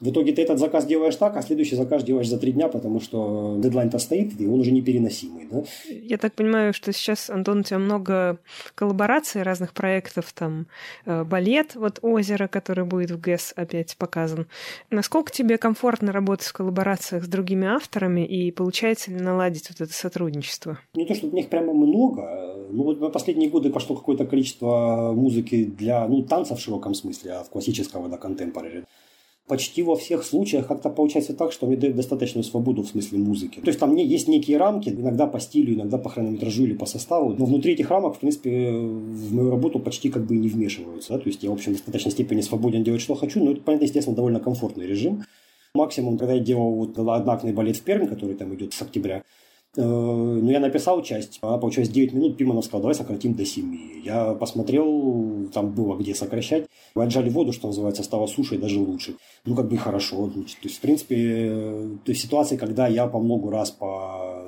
В 0.00 0.10
итоге 0.10 0.32
ты 0.32 0.42
этот 0.42 0.58
заказ 0.58 0.86
делаешь 0.86 1.14
так, 1.14 1.36
а 1.36 1.42
следующий 1.42 1.76
заказ 1.76 2.02
делаешь 2.02 2.28
за 2.28 2.36
три 2.36 2.50
дня, 2.50 2.66
потому 2.66 3.00
что 3.00 3.56
дедлайн-то 3.62 3.98
стоит, 3.98 4.40
и 4.40 4.46
он 4.46 4.58
уже 4.58 4.72
непереносимый. 4.72 5.46
Да? 5.48 5.62
Я 5.88 6.18
так 6.18 6.34
понимаю, 6.34 6.74
что 6.74 6.92
сейчас, 6.92 7.30
Антон, 7.30 7.60
у 7.60 7.62
тебя 7.62 7.78
много 7.78 8.38
коллабораций 8.74 9.42
разных 9.42 9.72
проектов, 9.72 10.32
там 10.34 10.66
э, 11.06 11.22
балет, 11.22 11.76
вот 11.76 12.00
«Озеро», 12.02 12.48
который 12.48 12.84
будет 12.84 13.12
в 13.12 13.20
ГЭС 13.20 13.52
опять 13.54 13.96
показан. 13.96 14.48
Насколько 14.90 15.32
тебе 15.32 15.58
комфортно 15.58 16.10
работать 16.10 16.48
в 16.48 16.52
коллаборациях 16.52 17.24
с 17.24 17.28
другими 17.28 17.68
авторами, 17.68 18.26
и 18.26 18.50
получается 18.50 19.12
ли 19.12 19.20
наладить 19.20 19.68
вот 19.70 19.80
это 19.80 19.92
сотрудничество? 19.92 20.80
Не 20.94 21.06
то, 21.06 21.14
что 21.14 21.28
у 21.28 21.30
них 21.30 21.48
прямо 21.48 21.72
много. 21.72 22.53
Ну 22.74 22.82
вот 22.82 23.00
на 23.00 23.08
последние 23.08 23.50
годы 23.50 23.70
пошло 23.70 23.96
какое-то 23.96 24.26
количество 24.26 25.12
музыки 25.14 25.64
для, 25.64 26.06
ну, 26.08 26.22
танца 26.22 26.56
в 26.56 26.60
широком 26.60 26.94
смысле, 26.94 27.32
а 27.32 27.44
в 27.44 27.50
классического, 27.50 28.08
да, 28.08 28.18
контемпорари 28.18 28.84
почти 29.46 29.82
во 29.82 29.94
всех 29.94 30.24
случаях 30.24 30.66
как-то 30.66 30.88
получается 30.90 31.34
так, 31.34 31.52
что 31.52 31.66
мне 31.66 31.76
дают 31.76 31.96
достаточную 31.96 32.44
свободу 32.44 32.82
в 32.82 32.88
смысле 32.88 33.18
музыки. 33.18 33.60
То 33.60 33.68
есть 33.68 33.78
там 33.78 33.94
есть 33.94 34.28
некие 34.28 34.56
рамки, 34.56 34.88
иногда 34.88 35.26
по 35.26 35.38
стилю, 35.38 35.74
иногда 35.74 35.98
по 35.98 36.08
хронометражу 36.08 36.64
или 36.64 36.74
по 36.74 36.86
составу, 36.86 37.34
но 37.34 37.44
внутри 37.44 37.74
этих 37.74 37.90
рамок, 37.90 38.16
в 38.16 38.20
принципе, 38.20 38.70
в 38.70 39.34
мою 39.34 39.50
работу 39.50 39.80
почти 39.80 40.08
как 40.08 40.24
бы 40.24 40.36
и 40.36 40.38
не 40.38 40.48
вмешиваются. 40.48 41.12
Да? 41.12 41.18
То 41.18 41.28
есть 41.28 41.42
я, 41.42 41.50
в 41.50 41.52
общем, 41.52 41.72
в 41.72 41.76
достаточной 41.76 42.12
степени 42.12 42.40
свободен 42.40 42.82
делать, 42.84 43.02
что 43.02 43.14
хочу, 43.14 43.44
но 43.44 43.52
это, 43.52 43.60
понятно, 43.60 43.84
естественно, 43.84 44.16
довольно 44.16 44.40
комфортный 44.40 44.86
режим. 44.86 45.24
Максимум, 45.74 46.18
когда 46.18 46.34
я 46.34 46.40
делал 46.40 46.72
вот 46.72 46.98
однакный 46.98 47.52
балет 47.52 47.76
в 47.76 47.82
Перми, 47.82 48.06
который 48.06 48.36
там 48.36 48.54
идет 48.54 48.72
с 48.72 48.80
октября, 48.80 49.24
ну, 49.76 50.50
я 50.50 50.60
написал 50.60 51.02
часть, 51.02 51.38
она 51.42 51.58
получилась 51.58 51.88
9 51.88 52.12
минут, 52.12 52.36
Пиманов 52.36 52.64
сказал, 52.64 52.82
давай 52.82 52.94
сократим 52.94 53.34
до 53.34 53.44
7. 53.44 54.02
Я 54.04 54.34
посмотрел, 54.34 55.48
там 55.52 55.72
было 55.72 55.96
где 55.96 56.14
сокращать. 56.14 56.66
Вы 56.94 57.04
отжали 57.04 57.28
воду, 57.30 57.52
что 57.52 57.68
называется, 57.68 58.02
стало 58.02 58.26
суше 58.26 58.54
и 58.54 58.58
даже 58.58 58.78
лучше. 58.78 59.16
Ну, 59.44 59.56
как 59.56 59.68
бы 59.68 59.76
хорошо. 59.76 60.28
То 60.28 60.40
есть, 60.62 60.76
в 60.76 60.80
принципе, 60.80 61.48
то 62.04 62.12
есть 62.12 62.22
ситуации, 62.22 62.56
когда 62.56 62.86
я 62.86 63.06
по 63.06 63.18
много 63.18 63.50
раз 63.50 63.70
по 63.70 64.42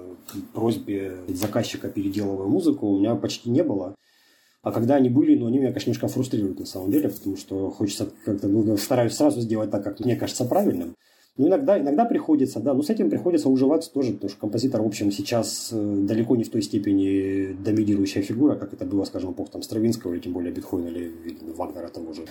просьбе 0.55 1.17
заказчика 1.29 1.89
переделываю 1.89 2.49
музыку, 2.49 2.87
у 2.87 2.99
меня 2.99 3.15
почти 3.17 3.51
не 3.51 3.63
было. 3.63 3.95
А 4.63 4.73
когда 4.73 4.97
они 4.97 5.09
были, 5.09 5.37
ну, 5.37 5.47
они 5.47 5.59
меня, 5.59 5.69
конечно, 5.69 5.91
немножко 5.91 6.09
фрустрируют 6.09 6.59
на 6.59 6.67
самом 6.67 6.91
деле, 6.91 7.09
потому 7.09 7.37
что 7.37 7.71
хочется 7.71 8.09
как-то, 8.25 8.49
ну, 8.49 8.77
стараюсь 8.77 9.15
сразу 9.15 9.41
сделать 9.41 9.71
так, 9.71 9.85
как 9.85 10.01
мне 10.01 10.17
кажется 10.17 10.45
правильным. 10.45 10.97
Ну, 11.39 11.49
иногда, 11.49 11.79
иногда 11.79 12.07
приходится, 12.07 12.61
да, 12.61 12.73
но 12.73 12.83
с 12.83 12.89
этим 12.89 13.11
приходится 13.11 13.51
уживаться 13.51 13.93
тоже, 13.93 14.13
потому 14.13 14.31
что 14.31 14.41
композитор, 14.41 14.81
в 14.81 14.87
общем, 14.87 15.13
сейчас 15.13 15.69
э, 15.71 15.97
далеко 15.99 16.35
не 16.35 16.45
в 16.45 16.51
той 16.51 16.63
степени 16.63 17.53
доминирующая 17.63 18.23
фигура, 18.23 18.55
как 18.55 18.73
это 18.73 18.87
было, 18.87 19.05
скажем, 19.05 19.33
эпох 19.33 19.51
там 19.51 19.61
Стравинского 19.61 20.15
или 20.15 20.21
тем 20.21 20.33
более 20.33 20.51
Бетховена 20.51 20.89
или, 20.89 21.13
или 21.27 21.53
Вагнера 21.55 21.89
того 21.89 22.15
же. 22.15 22.23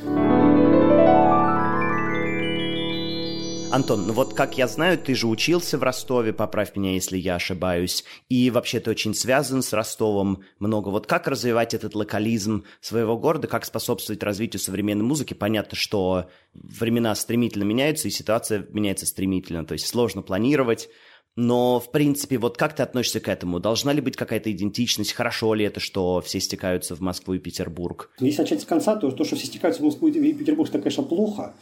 Антон, 3.72 4.08
ну 4.08 4.14
вот 4.14 4.34
как 4.34 4.58
я 4.58 4.68
знаю, 4.68 4.98
ты 4.98 5.16
же 5.16 5.28
учился 5.28 5.78
в 5.78 5.84
Ростове, 5.84 6.32
поправь 6.32 6.76
меня, 6.76 6.94
если 6.94 7.18
я 7.18 7.36
ошибаюсь, 7.36 8.06
и 8.30 8.50
вообще 8.50 8.80
ты 8.80 8.90
очень 8.90 9.14
связан 9.14 9.62
с 9.62 9.74
Ростовом 9.74 10.44
много. 10.60 10.90
Вот 10.90 11.08
как 11.08 11.28
развивать 11.28 11.74
этот 11.74 11.94
локализм 11.94 12.64
своего 12.80 13.18
города, 13.18 13.48
как 13.48 13.66
способствовать 13.66 14.24
развитию 14.24 14.62
современной 14.62 15.04
музыки? 15.04 15.34
Понятно, 15.34 15.76
что 15.76 16.30
времена 16.54 17.14
стремительно 17.16 17.64
меняются, 17.64 18.08
и 18.08 18.12
ситуация 18.12 18.66
меняется 18.70 19.06
стремительно, 19.06 19.66
то 19.66 19.74
есть 19.74 19.88
сложно 19.88 20.22
планировать, 20.22 20.88
но, 21.36 21.82
в 21.82 21.92
принципе, 21.92 22.38
вот 22.38 22.58
как 22.58 22.76
ты 22.78 22.84
относишься 22.84 23.20
к 23.20 23.28
этому? 23.28 23.60
Должна 23.60 23.92
ли 23.92 24.00
быть 24.00 24.16
какая-то 24.16 24.50
идентичность? 24.52 25.12
Хорошо 25.12 25.54
ли 25.54 25.66
это, 25.66 25.82
что 25.82 26.22
все 26.22 26.40
стекаются 26.40 26.96
в 26.96 27.02
Москву 27.02 27.34
и 27.34 27.40
Петербург? 27.40 28.10
Если 28.22 28.42
начать 28.42 28.62
с 28.62 28.66
конца, 28.66 28.96
то 28.96 29.12
то, 29.12 29.26
что 29.26 29.36
все 29.36 29.48
стекаются 29.48 29.82
в 29.82 29.86
Москву 29.86 30.08
и 30.08 30.34
Петербург, 30.34 30.70
это, 30.70 30.80
конечно, 30.80 31.04
плохо 31.04 31.54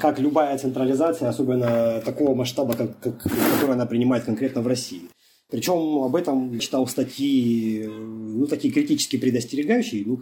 как 0.00 0.18
любая 0.18 0.56
централизация, 0.58 1.28
особенно 1.28 2.00
такого 2.04 2.34
масштаба, 2.34 2.74
как, 2.74 2.98
как, 3.00 3.22
который 3.22 3.74
она 3.74 3.86
принимает 3.86 4.24
конкретно 4.24 4.62
в 4.62 4.66
России. 4.66 5.02
Причем 5.50 6.02
об 6.04 6.14
этом 6.14 6.58
читал 6.60 6.86
статьи, 6.86 7.84
ну, 7.86 8.46
такие 8.46 8.72
критически 8.72 9.16
предостерегающие, 9.16 10.04
ну, 10.06 10.18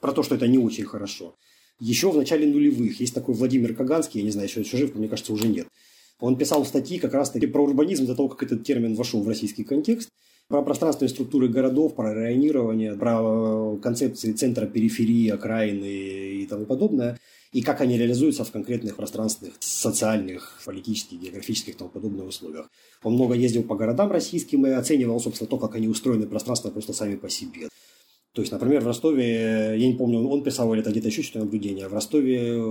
про 0.00 0.12
то, 0.12 0.22
что 0.22 0.34
это 0.34 0.48
не 0.48 0.58
очень 0.58 0.84
хорошо. 0.84 1.34
Еще 1.78 2.10
в 2.10 2.16
начале 2.16 2.46
нулевых 2.46 3.00
есть 3.00 3.14
такой 3.14 3.34
Владимир 3.34 3.74
Каганский, 3.74 4.20
я 4.20 4.24
не 4.24 4.30
знаю, 4.32 4.48
еще, 4.48 4.60
еще 4.60 4.76
жив, 4.76 4.94
мне 4.94 5.08
кажется, 5.08 5.32
уже 5.32 5.48
нет. 5.48 5.68
Он 6.18 6.36
писал 6.36 6.64
статьи 6.64 6.98
как 6.98 7.14
раз-таки 7.14 7.46
про 7.46 7.64
урбанизм, 7.64 8.06
до 8.06 8.14
того, 8.14 8.28
как 8.28 8.42
этот 8.44 8.64
термин 8.64 8.94
вошел 8.94 9.22
в 9.22 9.28
российский 9.28 9.64
контекст, 9.64 10.08
про 10.52 10.62
пространственные 10.62 11.08
структуры 11.08 11.48
городов, 11.48 11.94
про 11.94 12.12
районирование, 12.12 12.94
про 12.94 13.78
концепции 13.82 14.32
центра, 14.32 14.66
периферии, 14.66 15.30
окраины 15.30 15.86
и 16.42 16.46
тому 16.46 16.66
подобное 16.66 17.18
и 17.52 17.62
как 17.62 17.80
они 17.80 17.98
реализуются 17.98 18.44
в 18.44 18.50
конкретных 18.50 18.96
пространственных, 18.96 19.54
социальных, 19.60 20.60
политических, 20.64 21.20
географических 21.20 21.74
и 21.74 21.78
тому 21.78 21.90
подобных 21.90 22.26
условиях. 22.26 22.70
Он 23.02 23.14
много 23.14 23.34
ездил 23.34 23.62
по 23.62 23.76
городам 23.76 24.10
российским 24.10 24.66
и 24.66 24.70
оценивал, 24.70 25.20
собственно, 25.20 25.48
то, 25.48 25.58
как 25.58 25.74
они 25.74 25.88
устроены 25.88 26.26
пространственно 26.26 26.72
просто 26.72 26.92
сами 26.92 27.16
по 27.16 27.30
себе. 27.30 27.68
То 28.34 28.42
есть, 28.42 28.52
например, 28.52 28.82
в 28.82 28.86
Ростове, 28.86 29.74
я 29.76 29.86
не 29.86 29.94
помню, 29.94 30.26
он 30.26 30.42
писал 30.42 30.72
или 30.72 30.82
это 30.82 30.90
где-то 30.90 31.08
еще 31.08 31.22
что-то 31.22 31.40
наблюдение, 31.40 31.88
в 31.88 31.94
Ростове 31.94 32.62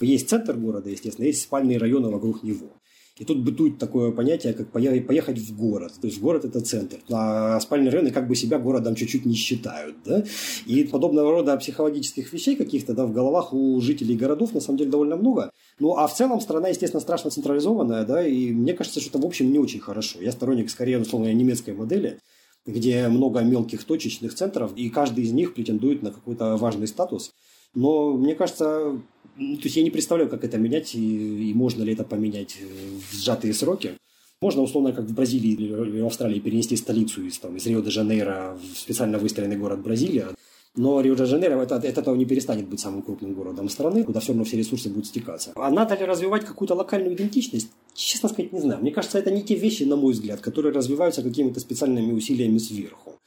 есть 0.00 0.28
центр 0.28 0.56
города, 0.56 0.90
естественно, 0.90 1.26
есть 1.26 1.42
спальные 1.42 1.78
районы 1.78 2.08
вокруг 2.08 2.42
него. 2.42 2.70
И 3.18 3.24
тут 3.24 3.38
бытует 3.38 3.78
такое 3.78 4.12
понятие, 4.12 4.54
как 4.54 4.70
поехать 4.70 5.38
в 5.38 5.56
город. 5.56 5.92
То 6.00 6.06
есть 6.06 6.20
город– 6.20 6.44
это 6.46 6.60
центр. 6.60 6.98
А 7.10 7.58
спальные 7.58 7.90
районы 7.90 8.10
как 8.12 8.28
бы 8.28 8.36
себя 8.36 8.58
городом 8.58 8.94
чуть-чуть 8.94 9.26
не 9.26 9.34
считают. 9.34 9.96
Да? 10.04 10.24
И 10.66 10.84
подобного 10.84 11.32
рода 11.32 11.56
психологических 11.56 12.32
вещей 12.32 12.54
каких-то 12.54 12.94
да, 12.94 13.06
в 13.06 13.12
головах 13.12 13.52
у 13.52 13.80
жителей 13.80 14.16
городов 14.16 14.54
на 14.54 14.60
самом 14.60 14.78
деле 14.78 14.90
довольно 14.90 15.16
много. 15.16 15.50
Ну, 15.80 15.96
а 15.96 16.06
в 16.06 16.14
целом 16.14 16.40
страна, 16.40 16.68
естественно, 16.68 17.00
страшно 17.00 17.30
централизованная, 17.30 18.04
да, 18.04 18.24
и 18.26 18.52
мне 18.52 18.72
кажется, 18.72 19.00
что 19.00 19.10
это, 19.10 19.18
в 19.18 19.26
общем, 19.26 19.50
не 19.50 19.58
очень 19.58 19.80
хорошо. 19.80 20.20
Я 20.20 20.30
сторонник, 20.32 20.70
скорее, 20.70 21.00
условно, 21.00 21.32
немецкой 21.32 21.74
модели, 21.74 22.20
где 22.66 23.08
много 23.08 23.40
мелких 23.40 23.82
точечных 23.84 24.34
центров, 24.34 24.72
и 24.76 24.90
каждый 24.90 25.24
из 25.24 25.32
них 25.32 25.54
претендует 25.54 26.02
на 26.02 26.12
какой-то 26.12 26.56
важный 26.56 26.86
статус. 26.86 27.32
Но 27.74 28.12
мне 28.12 28.34
кажется, 28.34 29.00
то 29.38 29.64
есть 29.64 29.76
я 29.76 29.82
не 29.84 29.90
представляю, 29.90 30.28
как 30.28 30.42
это 30.42 30.58
менять 30.58 30.94
и, 30.96 31.50
и 31.50 31.54
можно 31.54 31.84
ли 31.84 31.92
это 31.92 32.02
поменять 32.02 32.56
э, 32.60 32.64
в 32.64 33.14
сжатые 33.14 33.54
сроки. 33.54 33.92
Можно, 34.40 34.62
условно, 34.62 34.92
как 34.92 35.04
в 35.04 35.14
Бразилии 35.14 35.52
или 35.52 36.00
в 36.00 36.06
Австралии, 36.06 36.40
перенести 36.40 36.76
столицу 36.76 37.24
из, 37.24 37.38
там, 37.38 37.56
из 37.56 37.66
Рио-де-Жанейро 37.66 38.58
в 38.60 38.78
специально 38.78 39.18
выстроенный 39.18 39.56
город 39.56 39.82
Бразилия. 39.82 40.28
Но 40.76 41.00
Рио-де-Жанейро 41.00 41.60
это, 41.60 41.76
от 41.76 41.84
этого 41.84 42.14
не 42.16 42.24
перестанет 42.24 42.68
быть 42.68 42.80
самым 42.80 43.02
крупным 43.02 43.34
городом 43.34 43.68
страны, 43.68 44.04
куда 44.04 44.20
все 44.20 44.28
равно 44.28 44.44
все 44.44 44.56
ресурсы 44.56 44.88
будут 44.88 45.06
стекаться. 45.06 45.52
А 45.54 45.70
надо 45.70 45.96
ли 45.96 46.04
развивать 46.04 46.44
какую-то 46.44 46.74
локальную 46.74 47.14
идентичность? 47.14 47.70
Честно 47.94 48.28
сказать, 48.28 48.52
не 48.52 48.60
знаю. 48.60 48.80
Мне 48.80 48.90
кажется, 48.90 49.18
это 49.18 49.30
не 49.30 49.42
те 49.42 49.54
вещи, 49.54 49.84
на 49.84 49.96
мой 49.96 50.12
взгляд, 50.12 50.40
которые 50.40 50.72
развиваются 50.72 51.22
какими-то 51.22 51.60
специальными 51.60 52.12
усилиями 52.12 52.58
сверху 52.58 53.17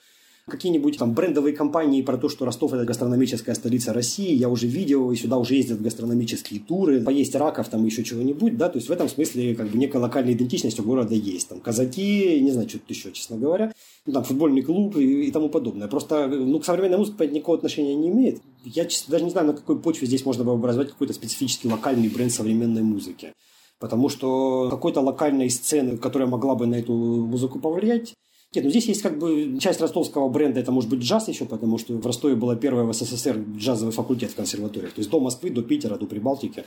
какие-нибудь 0.49 0.97
там 0.97 1.13
брендовые 1.13 1.55
компании 1.55 2.01
про 2.01 2.17
то, 2.17 2.29
что 2.29 2.45
Ростов 2.45 2.73
это 2.73 2.83
гастрономическая 2.83 3.55
столица 3.55 3.93
России, 3.93 4.33
я 4.33 4.49
уже 4.49 4.67
видел, 4.67 5.11
и 5.11 5.15
сюда 5.15 5.37
уже 5.37 5.55
ездят 5.55 5.81
гастрономические 5.81 6.59
туры, 6.59 7.01
поесть 7.01 7.35
раков, 7.35 7.69
там 7.69 7.85
еще 7.85 8.03
чего-нибудь, 8.03 8.57
да, 8.57 8.69
то 8.69 8.77
есть 8.77 8.89
в 8.89 8.91
этом 8.91 9.07
смысле 9.07 9.55
как 9.55 9.69
бы 9.69 9.77
некая 9.77 9.99
локальная 9.99 10.33
идентичность 10.33 10.79
у 10.79 10.83
города 10.83 11.13
есть, 11.15 11.49
там 11.49 11.59
казаки, 11.59 12.39
не 12.39 12.51
знаю, 12.51 12.67
что-то 12.67 12.85
еще, 12.89 13.11
честно 13.11 13.37
говоря, 13.37 13.71
ну, 14.05 14.13
там 14.13 14.23
футбольный 14.23 14.61
клуб 14.63 14.97
и, 14.97 15.27
и 15.27 15.31
тому 15.31 15.49
подобное. 15.49 15.87
Просто, 15.87 16.27
ну, 16.27 16.59
к 16.59 16.65
современной 16.65 16.97
музыке 16.97 17.27
никакого 17.27 17.57
отношения 17.57 17.95
не 17.95 18.09
имеет. 18.09 18.41
Я 18.63 18.85
честно, 18.85 19.11
даже 19.11 19.25
не 19.25 19.29
знаю, 19.29 19.47
на 19.47 19.53
какой 19.53 19.79
почве 19.79 20.07
здесь 20.07 20.25
можно 20.25 20.43
было 20.43 20.55
бы 20.55 20.67
развивать 20.67 20.89
какой-то 20.89 21.13
специфический 21.13 21.67
локальный 21.67 22.09
бренд 22.09 22.31
современной 22.31 22.81
музыки. 22.81 23.33
Потому 23.79 24.09
что 24.09 24.69
какой-то 24.69 25.01
локальной 25.01 25.49
сцены, 25.49 25.97
которая 25.97 26.29
могла 26.29 26.55
бы 26.55 26.67
на 26.67 26.75
эту 26.75 26.93
музыку 26.93 27.59
повлиять, 27.59 28.13
нет, 28.53 28.65
ну 28.65 28.69
здесь 28.69 28.87
есть 28.87 29.01
как 29.01 29.17
бы 29.17 29.57
часть 29.59 29.79
ростовского 29.79 30.27
бренда, 30.27 30.59
это 30.59 30.73
может 30.73 30.89
быть 30.89 30.99
джаз 30.99 31.29
еще, 31.29 31.45
потому 31.45 31.77
что 31.77 31.93
в 31.93 32.05
Ростове 32.05 32.35
была 32.35 32.57
первая 32.57 32.83
в 32.83 32.93
СССР 32.93 33.45
джазовый 33.55 33.93
факультет 33.93 34.31
в 34.31 34.35
консерваториях. 34.35 34.93
То 34.93 34.99
есть 34.99 35.09
до 35.09 35.21
Москвы, 35.21 35.51
до 35.51 35.63
Питера, 35.63 35.95
до 35.95 36.05
Прибалтики. 36.05 36.65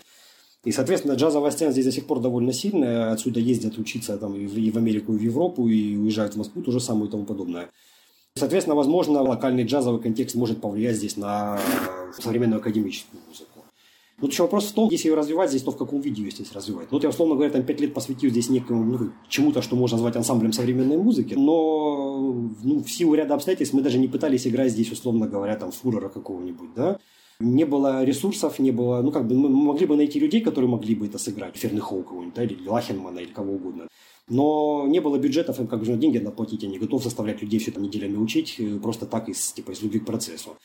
И, 0.64 0.72
соответственно, 0.72 1.12
джазовая 1.12 1.50
сцена 1.50 1.72
здесь 1.72 1.84
до 1.84 1.92
сих 1.92 2.06
пор 2.06 2.20
довольно 2.20 2.54
сильная. 2.54 3.12
Отсюда 3.12 3.38
ездят 3.38 3.76
учиться 3.76 4.16
там, 4.16 4.34
и, 4.34 4.46
в, 4.46 4.76
Америку, 4.78 5.12
и 5.12 5.18
в 5.18 5.22
Европу, 5.22 5.68
и 5.68 5.96
уезжают 5.96 6.32
в 6.32 6.36
Москву, 6.38 6.62
то 6.62 6.72
же 6.72 6.80
самое 6.80 7.08
и 7.08 7.10
тому 7.10 7.26
подобное. 7.26 7.68
Соответственно, 8.34 8.74
возможно, 8.74 9.20
локальный 9.20 9.64
джазовый 9.64 10.00
контекст 10.00 10.36
может 10.36 10.62
повлиять 10.62 10.96
здесь 10.96 11.18
на 11.18 11.60
современную 12.18 12.60
академическую 12.60 13.20
музыку. 13.28 13.53
Вот 14.18 14.30
еще 14.30 14.44
вопрос 14.44 14.66
в 14.66 14.72
том, 14.72 14.88
если 14.90 15.08
ее 15.08 15.14
развивать 15.14 15.50
здесь, 15.50 15.62
то 15.62 15.72
в 15.72 15.76
каком 15.76 16.00
виде 16.00 16.22
ее 16.22 16.30
здесь 16.30 16.52
развивать. 16.52 16.92
Ну, 16.92 16.96
вот 16.96 17.02
я, 17.02 17.08
условно 17.08 17.34
говоря, 17.34 17.50
там 17.50 17.64
пять 17.64 17.80
лет 17.80 17.92
посвятил 17.92 18.30
здесь 18.30 18.48
некому, 18.48 18.84
ну, 18.84 19.10
чему-то, 19.28 19.60
что 19.60 19.74
можно 19.74 19.96
назвать 19.96 20.14
ансамблем 20.16 20.52
современной 20.52 20.96
музыки, 20.96 21.34
но 21.34 22.18
ну, 22.62 22.82
в 22.82 22.88
силу 22.88 23.14
ряда 23.14 23.34
обстоятельств 23.34 23.74
мы 23.74 23.82
даже 23.82 23.98
не 23.98 24.06
пытались 24.06 24.46
играть 24.46 24.70
здесь, 24.70 24.92
условно 24.92 25.26
говоря, 25.26 25.56
там, 25.56 25.72
фурора 25.72 26.08
какого-нибудь, 26.08 26.74
да. 26.74 26.98
Не 27.40 27.64
было 27.64 28.04
ресурсов, 28.04 28.60
не 28.60 28.70
было, 28.70 29.02
ну, 29.02 29.10
как 29.10 29.26
бы, 29.26 29.34
мы 29.34 29.48
могли 29.48 29.86
бы 29.86 29.96
найти 29.96 30.20
людей, 30.20 30.40
которые 30.40 30.70
могли 30.70 30.94
бы 30.94 31.06
это 31.06 31.18
сыграть, 31.18 31.56
Фернихоу 31.56 32.04
кого-нибудь, 32.04 32.34
да, 32.34 32.44
или 32.44 32.68
Лахенмана, 32.68 33.18
или 33.18 33.32
кого 33.32 33.54
угодно. 33.54 33.88
Но 34.28 34.86
не 34.86 35.00
было 35.00 35.18
бюджетов, 35.18 35.58
им 35.58 35.66
как 35.66 35.80
бы 35.80 35.86
деньги 35.86 36.18
надо 36.18 36.30
платить, 36.30 36.62
я 36.62 36.68
не 36.68 36.78
готов 36.78 37.02
заставлять 37.02 37.42
людей 37.42 37.58
все 37.58 37.72
это 37.72 37.80
неделями 37.80 38.16
учить, 38.16 38.54
э, 38.58 38.78
просто 38.78 39.06
так, 39.06 39.28
из, 39.28 39.52
типа, 39.52 39.72
из 39.72 39.82
любви 39.82 39.98
к 39.98 40.06
процессу. 40.06 40.56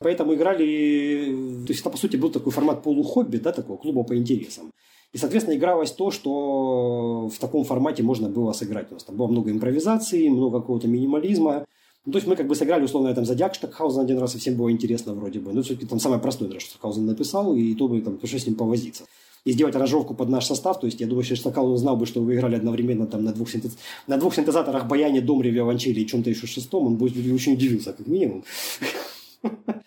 Поэтому 0.00 0.34
играли, 0.34 1.64
то 1.66 1.72
есть 1.72 1.80
это 1.80 1.90
по 1.90 1.96
сути 1.96 2.16
был 2.16 2.30
такой 2.30 2.52
формат 2.52 2.82
полухобби, 2.82 3.38
да, 3.38 3.52
такого 3.52 3.76
клуба 3.76 4.02
по 4.02 4.16
интересам. 4.16 4.70
И, 5.14 5.18
соответственно, 5.18 5.56
игралось 5.56 5.92
то, 5.92 6.10
что 6.10 7.28
в 7.28 7.38
таком 7.38 7.64
формате 7.64 8.02
можно 8.02 8.28
было 8.28 8.52
сыграть. 8.52 8.90
У 8.90 8.94
нас 8.94 9.04
там 9.04 9.16
было 9.16 9.28
много 9.28 9.52
импровизации, 9.52 10.28
много 10.28 10.60
какого-то 10.60 10.88
минимализма. 10.88 11.64
Ну, 12.04 12.12
то 12.12 12.18
есть 12.18 12.26
мы 12.26 12.34
как 12.34 12.48
бы 12.48 12.56
сыграли, 12.56 12.82
условно, 12.82 13.14
там, 13.14 13.24
Зодиак 13.24 13.54
Штокхаузен 13.54 14.00
один 14.00 14.18
раз, 14.18 14.34
и 14.34 14.38
всем 14.38 14.56
было 14.56 14.72
интересно 14.72 15.14
вроде 15.14 15.38
бы. 15.38 15.52
Ну, 15.52 15.62
все-таки 15.62 15.86
там 15.86 16.00
самое 16.00 16.20
простое, 16.20 16.50
что 16.50 16.70
Штокхаузен 16.70 17.06
написал, 17.06 17.54
и 17.54 17.74
то 17.74 17.86
мы 17.86 18.00
там 18.00 18.16
пришлось 18.16 18.42
с 18.42 18.46
ним 18.46 18.56
повозиться. 18.56 19.04
И 19.44 19.52
сделать 19.52 19.76
аранжировку 19.76 20.14
под 20.14 20.30
наш 20.30 20.46
состав, 20.46 20.80
то 20.80 20.86
есть 20.86 21.00
я 21.00 21.06
думаю, 21.06 21.22
что 21.22 21.36
Штокхаузен 21.36 21.78
знал 21.78 21.96
бы, 21.96 22.06
что 22.06 22.20
вы 22.20 22.34
играли 22.34 22.56
одновременно 22.56 23.06
там 23.06 23.22
на 23.22 23.32
двух, 23.32 23.48
синтез... 23.48 23.76
на 24.08 24.16
двух 24.16 24.34
синтезаторах 24.34 24.88
Баяне, 24.88 25.20
Домре, 25.20 25.50
Виолончели 25.50 26.00
и 26.00 26.06
чем-то 26.06 26.28
еще 26.28 26.48
шестом, 26.48 26.88
он 26.88 26.96
бы 26.96 27.06
очень 27.06 27.52
удивился, 27.52 27.92
как 27.92 28.08
минимум. 28.08 28.44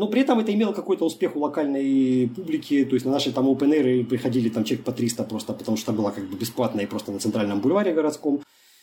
Но 0.00 0.08
при 0.08 0.22
этом 0.22 0.38
это 0.38 0.50
имело 0.54 0.72
какой-то 0.72 1.04
успех 1.04 1.36
у 1.36 1.40
локальной 1.40 2.26
публики, 2.34 2.86
то 2.86 2.94
есть 2.94 3.04
на 3.04 3.12
наши 3.12 3.32
там 3.32 3.46
open 3.46 3.70
air 3.70 4.02
приходили 4.04 4.48
там 4.48 4.64
человек 4.64 4.82
по 4.86 4.92
300 4.92 5.24
просто, 5.24 5.52
потому 5.52 5.76
что 5.76 5.92
была 5.92 6.10
как 6.10 6.24
бы 6.24 6.38
бесплатная 6.38 6.84
и 6.84 6.86
просто 6.86 7.12
на 7.12 7.18
центральном 7.18 7.60
бульваре 7.60 7.92
городском. 7.92 8.40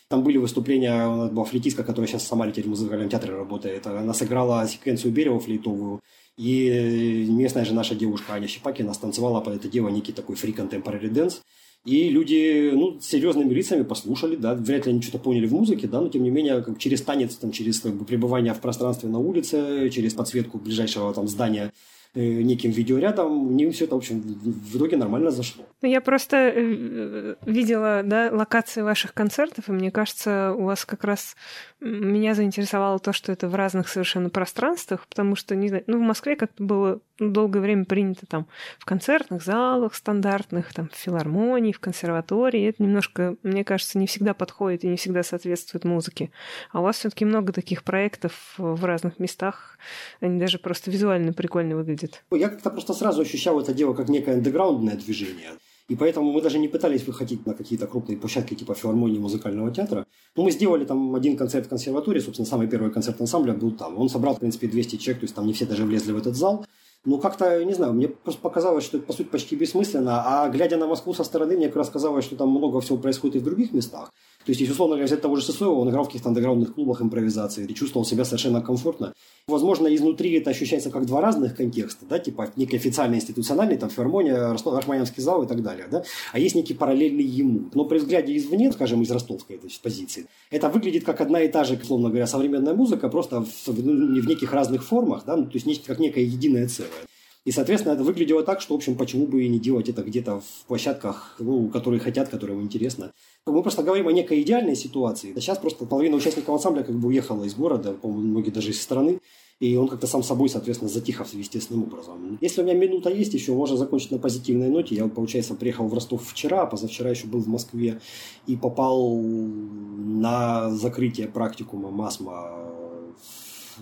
Там 0.09 0.21
были 0.21 0.37
выступления, 0.37 1.07
у 1.07 1.15
нас 1.15 1.31
была 1.31 1.43
флейтистка, 1.43 1.83
которая 1.83 2.07
сейчас 2.07 2.21
в 2.21 2.27
Самаре 2.27 2.51
теперь 2.51 2.65
в 2.65 2.69
музыкальном 2.69 3.09
театре 3.09 3.33
работает. 3.33 3.87
Она 3.87 4.13
сыграла 4.13 4.67
секвенцию 4.67 5.11
Берева 5.11 5.39
флейтовую. 5.39 6.01
И 6.37 7.25
местная 7.27 7.65
же 7.65 7.73
наша 7.73 7.95
девушка 7.95 8.33
Аня 8.33 8.47
Щепакина 8.47 8.93
станцевала 8.93 9.41
под 9.41 9.55
это 9.55 9.67
дело 9.67 9.89
некий 9.89 10.11
такой 10.11 10.35
фри 10.35 10.53
contemporary 10.53 11.09
dance. 11.09 11.41
И 11.87 12.09
люди, 12.09 12.71
ну, 12.73 12.99
серьезными 12.99 13.53
лицами 13.53 13.83
послушали, 13.83 14.35
да, 14.35 14.55
вряд 14.55 14.85
ли 14.85 14.91
они 14.91 15.01
что-то 15.01 15.19
поняли 15.19 15.47
в 15.47 15.53
музыке, 15.53 15.87
да, 15.87 16.01
но 16.01 16.09
тем 16.09 16.21
не 16.21 16.29
менее, 16.29 16.61
как 16.61 16.77
через 16.79 17.01
танец, 17.01 17.35
там, 17.35 17.53
через 17.53 17.79
как 17.79 17.93
бы, 17.93 18.03
пребывание 18.03 18.53
в 18.53 18.59
пространстве 18.59 19.07
на 19.07 19.19
улице, 19.19 19.89
через 19.89 20.13
подсветку 20.13 20.57
ближайшего 20.57 21.13
там 21.13 21.29
здания 21.29 21.71
Э, 22.17 22.41
неким 22.41 22.71
видеорядом, 22.71 23.53
мне 23.53 23.69
все 23.69 23.85
это, 23.85 23.93
в 23.93 23.97
общем, 23.97 24.21
в 24.21 24.75
итоге 24.77 24.97
нормально 24.97 25.29
зашло. 25.29 25.65
Ну, 25.83 25.87
я 25.87 26.01
просто 26.01 26.51
э, 26.55 27.35
видела, 27.45 28.01
да, 28.03 28.29
локации 28.31 28.81
ваших 28.81 29.13
концертов, 29.13 29.69
и 29.69 29.71
мне 29.71 29.91
кажется, 29.91 30.53
у 30.57 30.63
вас 30.63 30.83
как 30.83 31.03
раз 31.03 31.35
меня 31.79 32.33
заинтересовало 32.33 32.97
то, 32.99 33.13
что 33.13 33.31
это 33.31 33.47
в 33.47 33.55
разных 33.55 33.87
совершенно 33.87 34.29
пространствах, 34.29 35.05
потому 35.07 35.35
что, 35.35 35.55
не 35.55 35.69
знаю, 35.69 35.83
ну, 35.87 35.99
в 35.99 36.01
Москве 36.01 36.35
как-то 36.35 36.63
было 36.63 37.01
долгое 37.19 37.59
время 37.59 37.85
принято 37.85 38.25
там 38.25 38.47
в 38.79 38.85
концертных 38.85 39.43
залах 39.43 39.93
стандартных, 39.93 40.73
там 40.73 40.89
в 40.89 40.95
филармонии, 40.95 41.71
в 41.71 41.79
консерватории. 41.79 42.69
Это 42.69 42.81
немножко, 42.81 43.35
мне 43.43 43.63
кажется, 43.63 43.99
не 43.99 44.07
всегда 44.07 44.33
подходит 44.33 44.83
и 44.83 44.87
не 44.87 44.97
всегда 44.97 45.21
соответствует 45.21 45.83
музыке. 45.83 46.31
А 46.71 46.79
у 46.79 46.83
вас 46.83 46.97
все 46.97 47.09
таки 47.09 47.25
много 47.25 47.53
таких 47.53 47.83
проектов 47.83 48.55
в 48.57 48.83
разных 48.83 49.19
местах. 49.19 49.77
Они 50.19 50.39
даже 50.39 50.57
просто 50.57 50.89
визуально 50.89 51.33
прикольно 51.33 51.75
выглядят. 51.75 52.23
Я 52.31 52.49
как-то 52.49 52.71
просто 52.71 52.93
сразу 52.93 53.21
ощущал 53.21 53.59
это 53.59 53.73
дело 53.73 53.93
как 53.93 54.09
некое 54.09 54.35
андеграундное 54.35 54.95
движение. 54.95 55.51
И 55.89 55.95
поэтому 55.95 56.31
мы 56.31 56.41
даже 56.41 56.59
не 56.59 56.67
пытались 56.67 57.07
выходить 57.07 57.45
на 57.45 57.53
какие-то 57.53 57.87
крупные 57.87 58.17
площадки 58.17 58.55
типа 58.55 58.75
филармонии 58.75 59.19
музыкального 59.19 59.71
театра. 59.71 60.05
Но 60.35 60.43
мы 60.43 60.51
сделали 60.51 60.83
там 60.83 61.15
один 61.15 61.37
концерт 61.37 61.65
в 61.65 61.69
консерватории, 61.69 62.19
собственно, 62.19 62.45
самый 62.45 62.67
первый 62.67 62.91
концерт 62.91 63.19
ансамбля 63.21 63.53
был 63.53 63.71
там. 63.71 63.97
Он 63.97 64.09
собрал, 64.09 64.35
в 64.35 64.39
принципе, 64.39 64.67
200 64.67 64.97
человек, 64.97 65.21
то 65.21 65.23
есть 65.25 65.35
там 65.35 65.47
не 65.47 65.53
все 65.53 65.65
даже 65.65 65.85
влезли 65.85 66.11
в 66.11 66.17
этот 66.17 66.35
зал. 66.35 66.65
Ну, 67.05 67.19
как-то, 67.19 67.63
не 67.63 67.73
знаю, 67.73 67.93
мне 67.93 68.09
просто 68.09 68.41
показалось, 68.41 68.83
что 68.83 68.97
это, 68.97 69.07
по 69.07 69.13
сути, 69.13 69.27
почти 69.27 69.55
бессмысленно. 69.55 70.23
А 70.25 70.49
глядя 70.49 70.75
на 70.75 70.87
Москву 70.87 71.13
со 71.13 71.23
стороны, 71.23 71.55
мне 71.55 71.67
как 71.67 71.77
раз 71.77 71.89
казалось, 71.89 72.25
что 72.25 72.35
там 72.35 72.49
много 72.49 72.81
всего 72.81 72.97
происходит 72.97 73.37
и 73.37 73.39
в 73.39 73.43
других 73.43 73.71
местах. 73.71 74.11
То 74.47 74.51
есть, 74.51 74.61
если 74.61 74.71
условно 74.71 74.95
говоря, 74.95 75.07
взять 75.07 75.21
того 75.21 75.35
же 75.35 75.41
Сысоева, 75.43 75.73
он 75.73 75.89
играл 75.89 76.05
в 76.05 76.07
каких-то 76.07 76.29
андеграундных 76.29 76.73
клубах 76.73 77.01
импровизации 77.01 77.65
и 77.65 77.75
чувствовал 77.75 78.05
себя 78.05 78.23
совершенно 78.23 78.61
комфортно. 78.61 79.13
Возможно, 79.45 79.93
изнутри 79.93 80.31
это 80.35 80.51
ощущается 80.51 80.89
как 80.89 81.05
два 81.05 81.19
разных 81.19 81.53
контекста, 81.53 82.05
да, 82.09 82.17
типа 82.17 82.53
некий 82.55 82.77
официальный 82.77 83.17
институциональный, 83.17 83.75
там, 83.75 83.89
филармония, 83.89 84.55
Рахманинский 84.65 85.21
зал 85.21 85.43
и 85.43 85.47
так 85.47 85.61
далее, 85.61 85.87
да, 85.91 86.05
а 86.31 86.39
есть 86.39 86.55
некий 86.55 86.73
параллельный 86.73 87.25
ему. 87.25 87.69
Но 87.73 87.83
при 87.83 87.97
взгляде 87.97 88.37
извне, 88.37 88.71
скажем, 88.71 89.01
из 89.01 89.11
ростовской 89.11 89.57
то 89.57 89.67
есть, 89.67 89.81
позиции, 89.81 90.27
это 90.49 90.69
выглядит 90.69 91.03
как 91.03 91.19
одна 91.19 91.41
и 91.41 91.49
та 91.49 91.65
же, 91.65 91.73
условно 91.75 92.07
говоря, 92.07 92.25
современная 92.25 92.73
музыка, 92.73 93.09
просто 93.09 93.41
в, 93.41 93.67
в, 93.67 93.73
в 93.73 94.27
неких 94.27 94.53
разных 94.53 94.85
формах, 94.85 95.23
да, 95.25 95.35
ну, 95.35 95.47
то 95.47 95.57
есть 95.57 95.83
как 95.85 95.99
некое 95.99 96.23
единое 96.23 96.69
целое. 96.69 97.03
И, 97.47 97.51
соответственно, 97.51 97.93
это 97.93 98.03
выглядело 98.03 98.43
так, 98.43 98.59
что, 98.59 98.73
в 98.73 98.75
общем, 98.75 98.97
почему 98.97 99.25
бы 99.25 99.45
и 99.45 99.47
не 99.47 99.57
делать 99.57 99.87
это 99.87 100.03
где-то 100.03 100.41
в 100.41 100.65
площадках, 100.67 101.37
ну, 101.39 101.69
которые 101.69 102.01
хотят, 102.01 102.27
которые 102.27 102.57
им 102.57 102.65
интересно. 102.65 103.13
Мы 103.51 103.61
просто 103.61 103.83
говорим 103.83 104.07
о 104.07 104.11
некой 104.11 104.41
идеальной 104.41 104.75
ситуации. 104.75 105.33
Сейчас 105.35 105.57
просто 105.57 105.85
половина 105.85 106.17
участников 106.17 106.49
ансамбля 106.49 106.83
как 106.83 106.95
бы 106.95 107.07
уехала 107.07 107.43
из 107.43 107.55
города, 107.55 107.93
по-моему, 107.93 108.27
многие 108.27 108.51
даже 108.51 108.71
из 108.71 108.81
страны. 108.81 109.19
И 109.59 109.75
он 109.75 109.87
как-то 109.87 110.05
сам 110.05 110.21
собой, 110.21 110.49
соответственно, 110.49 110.89
затих 110.89 111.19
естественным 111.33 111.83
образом. 111.83 112.37
Если 112.41 112.61
у 112.61 112.63
меня 112.63 112.75
минута 112.75 113.09
есть 113.09 113.33
еще, 113.33 113.53
можно 113.53 113.75
закончить 113.75 114.11
на 114.11 114.19
позитивной 114.19 114.69
ноте. 114.69 114.93
Я, 114.93 115.07
получается, 115.07 115.55
приехал 115.55 115.87
в 115.87 115.93
Ростов 115.95 116.27
вчера, 116.27 116.61
а 116.61 116.65
позавчера 116.67 117.09
еще 117.09 117.25
был 117.25 117.39
в 117.39 117.47
Москве 117.47 117.99
и 118.45 118.55
попал 118.55 119.17
на 119.17 120.69
закрытие 120.69 121.27
практикума 121.27 121.89
МАСМа 121.89 122.51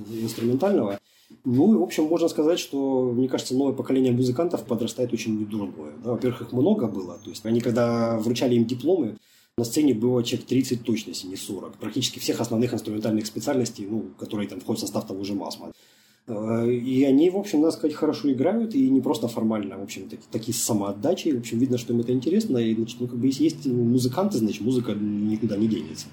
инструментального. 0.10 0.98
Ну 1.44 1.74
и, 1.74 1.78
в 1.78 1.84
общем, 1.84 2.06
можно 2.06 2.30
сказать, 2.30 2.60
что, 2.60 3.12
мне 3.14 3.28
кажется, 3.28 3.56
новое 3.56 3.74
поколение 3.74 4.14
музыкантов 4.14 4.64
подрастает 4.64 5.12
очень 5.12 5.38
недурное. 5.38 5.94
Да, 6.04 6.12
во-первых, 6.12 6.42
их 6.42 6.52
много 6.54 6.88
было. 6.88 7.20
То 7.22 7.30
есть 7.30 7.46
они, 7.46 7.60
когда 7.60 8.18
вручали 8.18 8.56
им 8.56 8.66
дипломы, 8.66 9.18
на 9.58 9.64
сцене 9.64 9.94
было 9.94 10.22
человек 10.22 10.48
30 10.48 10.84
точно, 10.84 11.12
если 11.12 11.28
не 11.28 11.38
40. 11.38 11.78
Практически 11.78 12.20
всех 12.20 12.42
основных 12.42 12.74
инструментальных 12.74 13.26
специальностей, 13.26 13.88
ну, 13.90 14.08
которые 14.20 14.50
там 14.50 14.60
входят 14.60 14.80
в 14.80 14.86
состав 14.86 15.08
того 15.08 15.24
же 15.24 15.34
МАСМа. 15.34 15.72
Э, 16.28 16.70
и 16.70 17.06
они, 17.06 17.30
в 17.30 17.38
общем, 17.38 17.62
надо 17.62 17.72
сказать, 17.72 17.96
хорошо 17.96 18.30
играют, 18.34 18.76
и 18.76 18.90
не 18.90 19.00
просто 19.00 19.30
формально, 19.30 19.78
в 19.78 19.84
общем, 19.84 20.10
такие, 20.10 20.26
такие 20.30 20.54
с 20.54 20.62
самоотдачей. 20.62 21.32
В 21.32 21.40
общем, 21.40 21.60
видно, 21.60 21.78
что 21.78 21.94
им 21.94 22.02
это 22.02 22.12
интересно, 22.12 22.58
и, 22.58 22.76
значит, 22.76 23.00
ну, 23.00 23.08
как 23.08 23.18
бы, 23.18 23.28
если 23.28 23.44
есть 23.44 23.66
музыканты, 23.66 24.40
значит, 24.40 24.62
музыка 24.62 24.92
никуда 24.94 25.56
не 25.56 25.70
денется. 25.70 26.08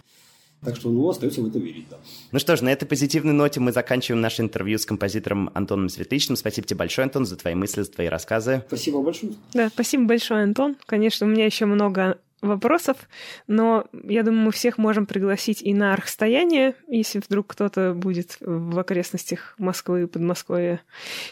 Так 0.65 0.77
что, 0.77 0.91
ну, 0.91 1.09
остается 1.09 1.43
в 1.43 1.49
это 1.49 1.59
верить, 1.59 1.87
да. 1.91 1.99
Ну 2.31 2.39
что 2.39 2.55
ж, 2.55 2.61
на 2.61 2.69
этой 2.71 2.87
позитивной 2.87 3.33
ноте 3.33 3.59
мы 3.59 3.73
заканчиваем 3.73 4.21
наше 4.21 4.43
интервью 4.43 4.79
с 4.79 4.87
композитором 4.87 5.51
Антоном 5.55 5.89
Светличным. 5.89 6.37
Спасибо 6.37 6.69
тебе 6.69 6.79
большое, 6.79 7.07
Антон, 7.07 7.27
за 7.27 7.35
твои 7.35 7.57
мысли, 7.57 7.83
за 7.83 7.91
твои 7.91 8.07
рассказы. 8.07 8.63
Спасибо 8.69 9.03
большое. 9.03 9.33
Да, 9.53 9.69
спасибо 9.71 10.05
большое, 10.05 10.45
Антон. 10.45 10.77
Конечно, 10.87 11.27
у 11.27 11.31
меня 11.31 11.47
еще 11.47 11.67
много 11.67 12.19
вопросов, 12.43 13.09
но 13.47 13.87
я 14.05 14.23
думаю, 14.23 14.45
мы 14.47 14.53
всех 14.53 14.77
можем 14.77 15.07
пригласить 15.07 15.63
и 15.63 15.73
на 15.73 15.95
архстояние, 15.95 16.75
если 16.89 17.21
вдруг 17.21 17.47
кто-то 17.47 17.95
будет 17.95 18.37
в 18.41 18.79
окрестностях 18.79 19.55
Москвы, 19.59 20.07
Подмосковья, 20.07 20.83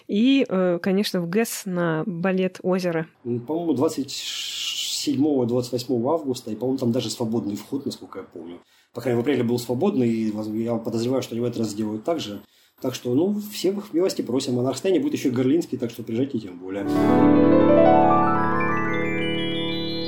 и, 0.09 0.47
э, 0.49 0.79
конечно, 0.81 1.21
в 1.21 1.29
ГЭС 1.29 1.65
на 1.67 2.05
балет 2.07 2.61
«Озеро». 2.63 3.07
По-моему, 3.25 3.75
27-28 3.75 6.09
августа, 6.09 6.51
и, 6.51 6.55
по-моему, 6.55 6.79
там 6.79 6.93
даже 6.93 7.11
свободный 7.11 7.57
вход, 7.57 7.85
насколько 7.85 8.21
я 8.21 8.25
помню 8.25 8.59
по 8.93 9.01
крайней 9.01 9.19
мере, 9.19 9.23
в 9.23 9.29
апреле 9.29 9.49
был 9.49 9.59
свободный, 9.59 10.09
и 10.09 10.33
я 10.63 10.77
подозреваю, 10.77 11.23
что 11.23 11.35
они 11.35 11.43
в 11.43 11.45
этот 11.45 11.61
раз 11.61 11.71
сделают 11.71 12.05
так 12.05 12.21
же. 12.21 12.41
Так 12.81 12.95
что, 12.95 13.15
ну, 13.15 13.41
всех 13.53 13.93
милости 13.93 14.23
просим. 14.23 14.59
А 14.59 14.63
на 14.63 14.71
Архстайне 14.71 15.01
будет 15.01 15.13
еще 15.13 15.29
и 15.29 15.33
Горлинский, 15.33 15.79
так 15.79 15.91
что 15.91 16.03
приезжайте 16.03 16.39
тем 16.39 16.59
более. 16.59 16.87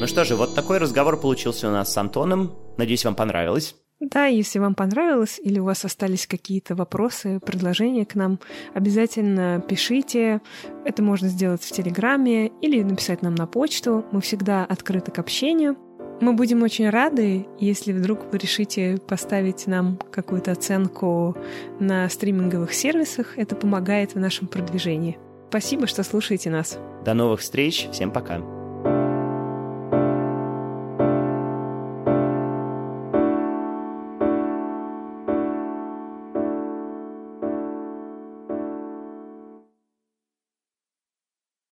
Ну 0.02 0.08
что 0.08 0.24
же, 0.24 0.34
вот 0.34 0.56
такой 0.56 0.78
разговор 0.78 1.16
получился 1.16 1.68
у 1.68 1.70
нас 1.70 1.92
с 1.92 1.96
Антоном. 1.96 2.50
Надеюсь, 2.76 3.04
вам 3.04 3.14
понравилось. 3.14 3.76
Да, 4.00 4.26
если 4.26 4.58
вам 4.58 4.74
понравилось 4.74 5.38
или 5.40 5.60
у 5.60 5.64
вас 5.64 5.84
остались 5.84 6.26
какие-то 6.26 6.74
вопросы, 6.74 7.38
предложения 7.38 8.04
к 8.04 8.16
нам, 8.16 8.40
обязательно 8.74 9.60
пишите. 9.60 10.40
Это 10.84 11.04
можно 11.04 11.28
сделать 11.28 11.62
в 11.62 11.70
Телеграме 11.70 12.48
или 12.60 12.82
написать 12.82 13.22
нам 13.22 13.36
на 13.36 13.46
почту. 13.46 14.04
Мы 14.10 14.20
всегда 14.22 14.64
открыты 14.64 15.12
к 15.12 15.20
общению. 15.20 15.76
Мы 16.20 16.32
будем 16.32 16.64
очень 16.64 16.90
рады, 16.90 17.46
если 17.60 17.92
вдруг 17.92 18.24
вы 18.32 18.38
решите 18.38 18.98
поставить 19.06 19.68
нам 19.68 20.00
какую-то 20.10 20.50
оценку 20.50 21.36
на 21.78 22.08
стриминговых 22.08 22.74
сервисах. 22.74 23.38
Это 23.38 23.54
помогает 23.54 24.16
в 24.16 24.18
нашем 24.18 24.48
продвижении. 24.48 25.16
Спасибо, 25.50 25.86
что 25.86 26.02
слушаете 26.02 26.50
нас. 26.50 26.76
До 27.04 27.14
новых 27.14 27.38
встреч. 27.38 27.88
Всем 27.92 28.10
пока. 28.10 28.61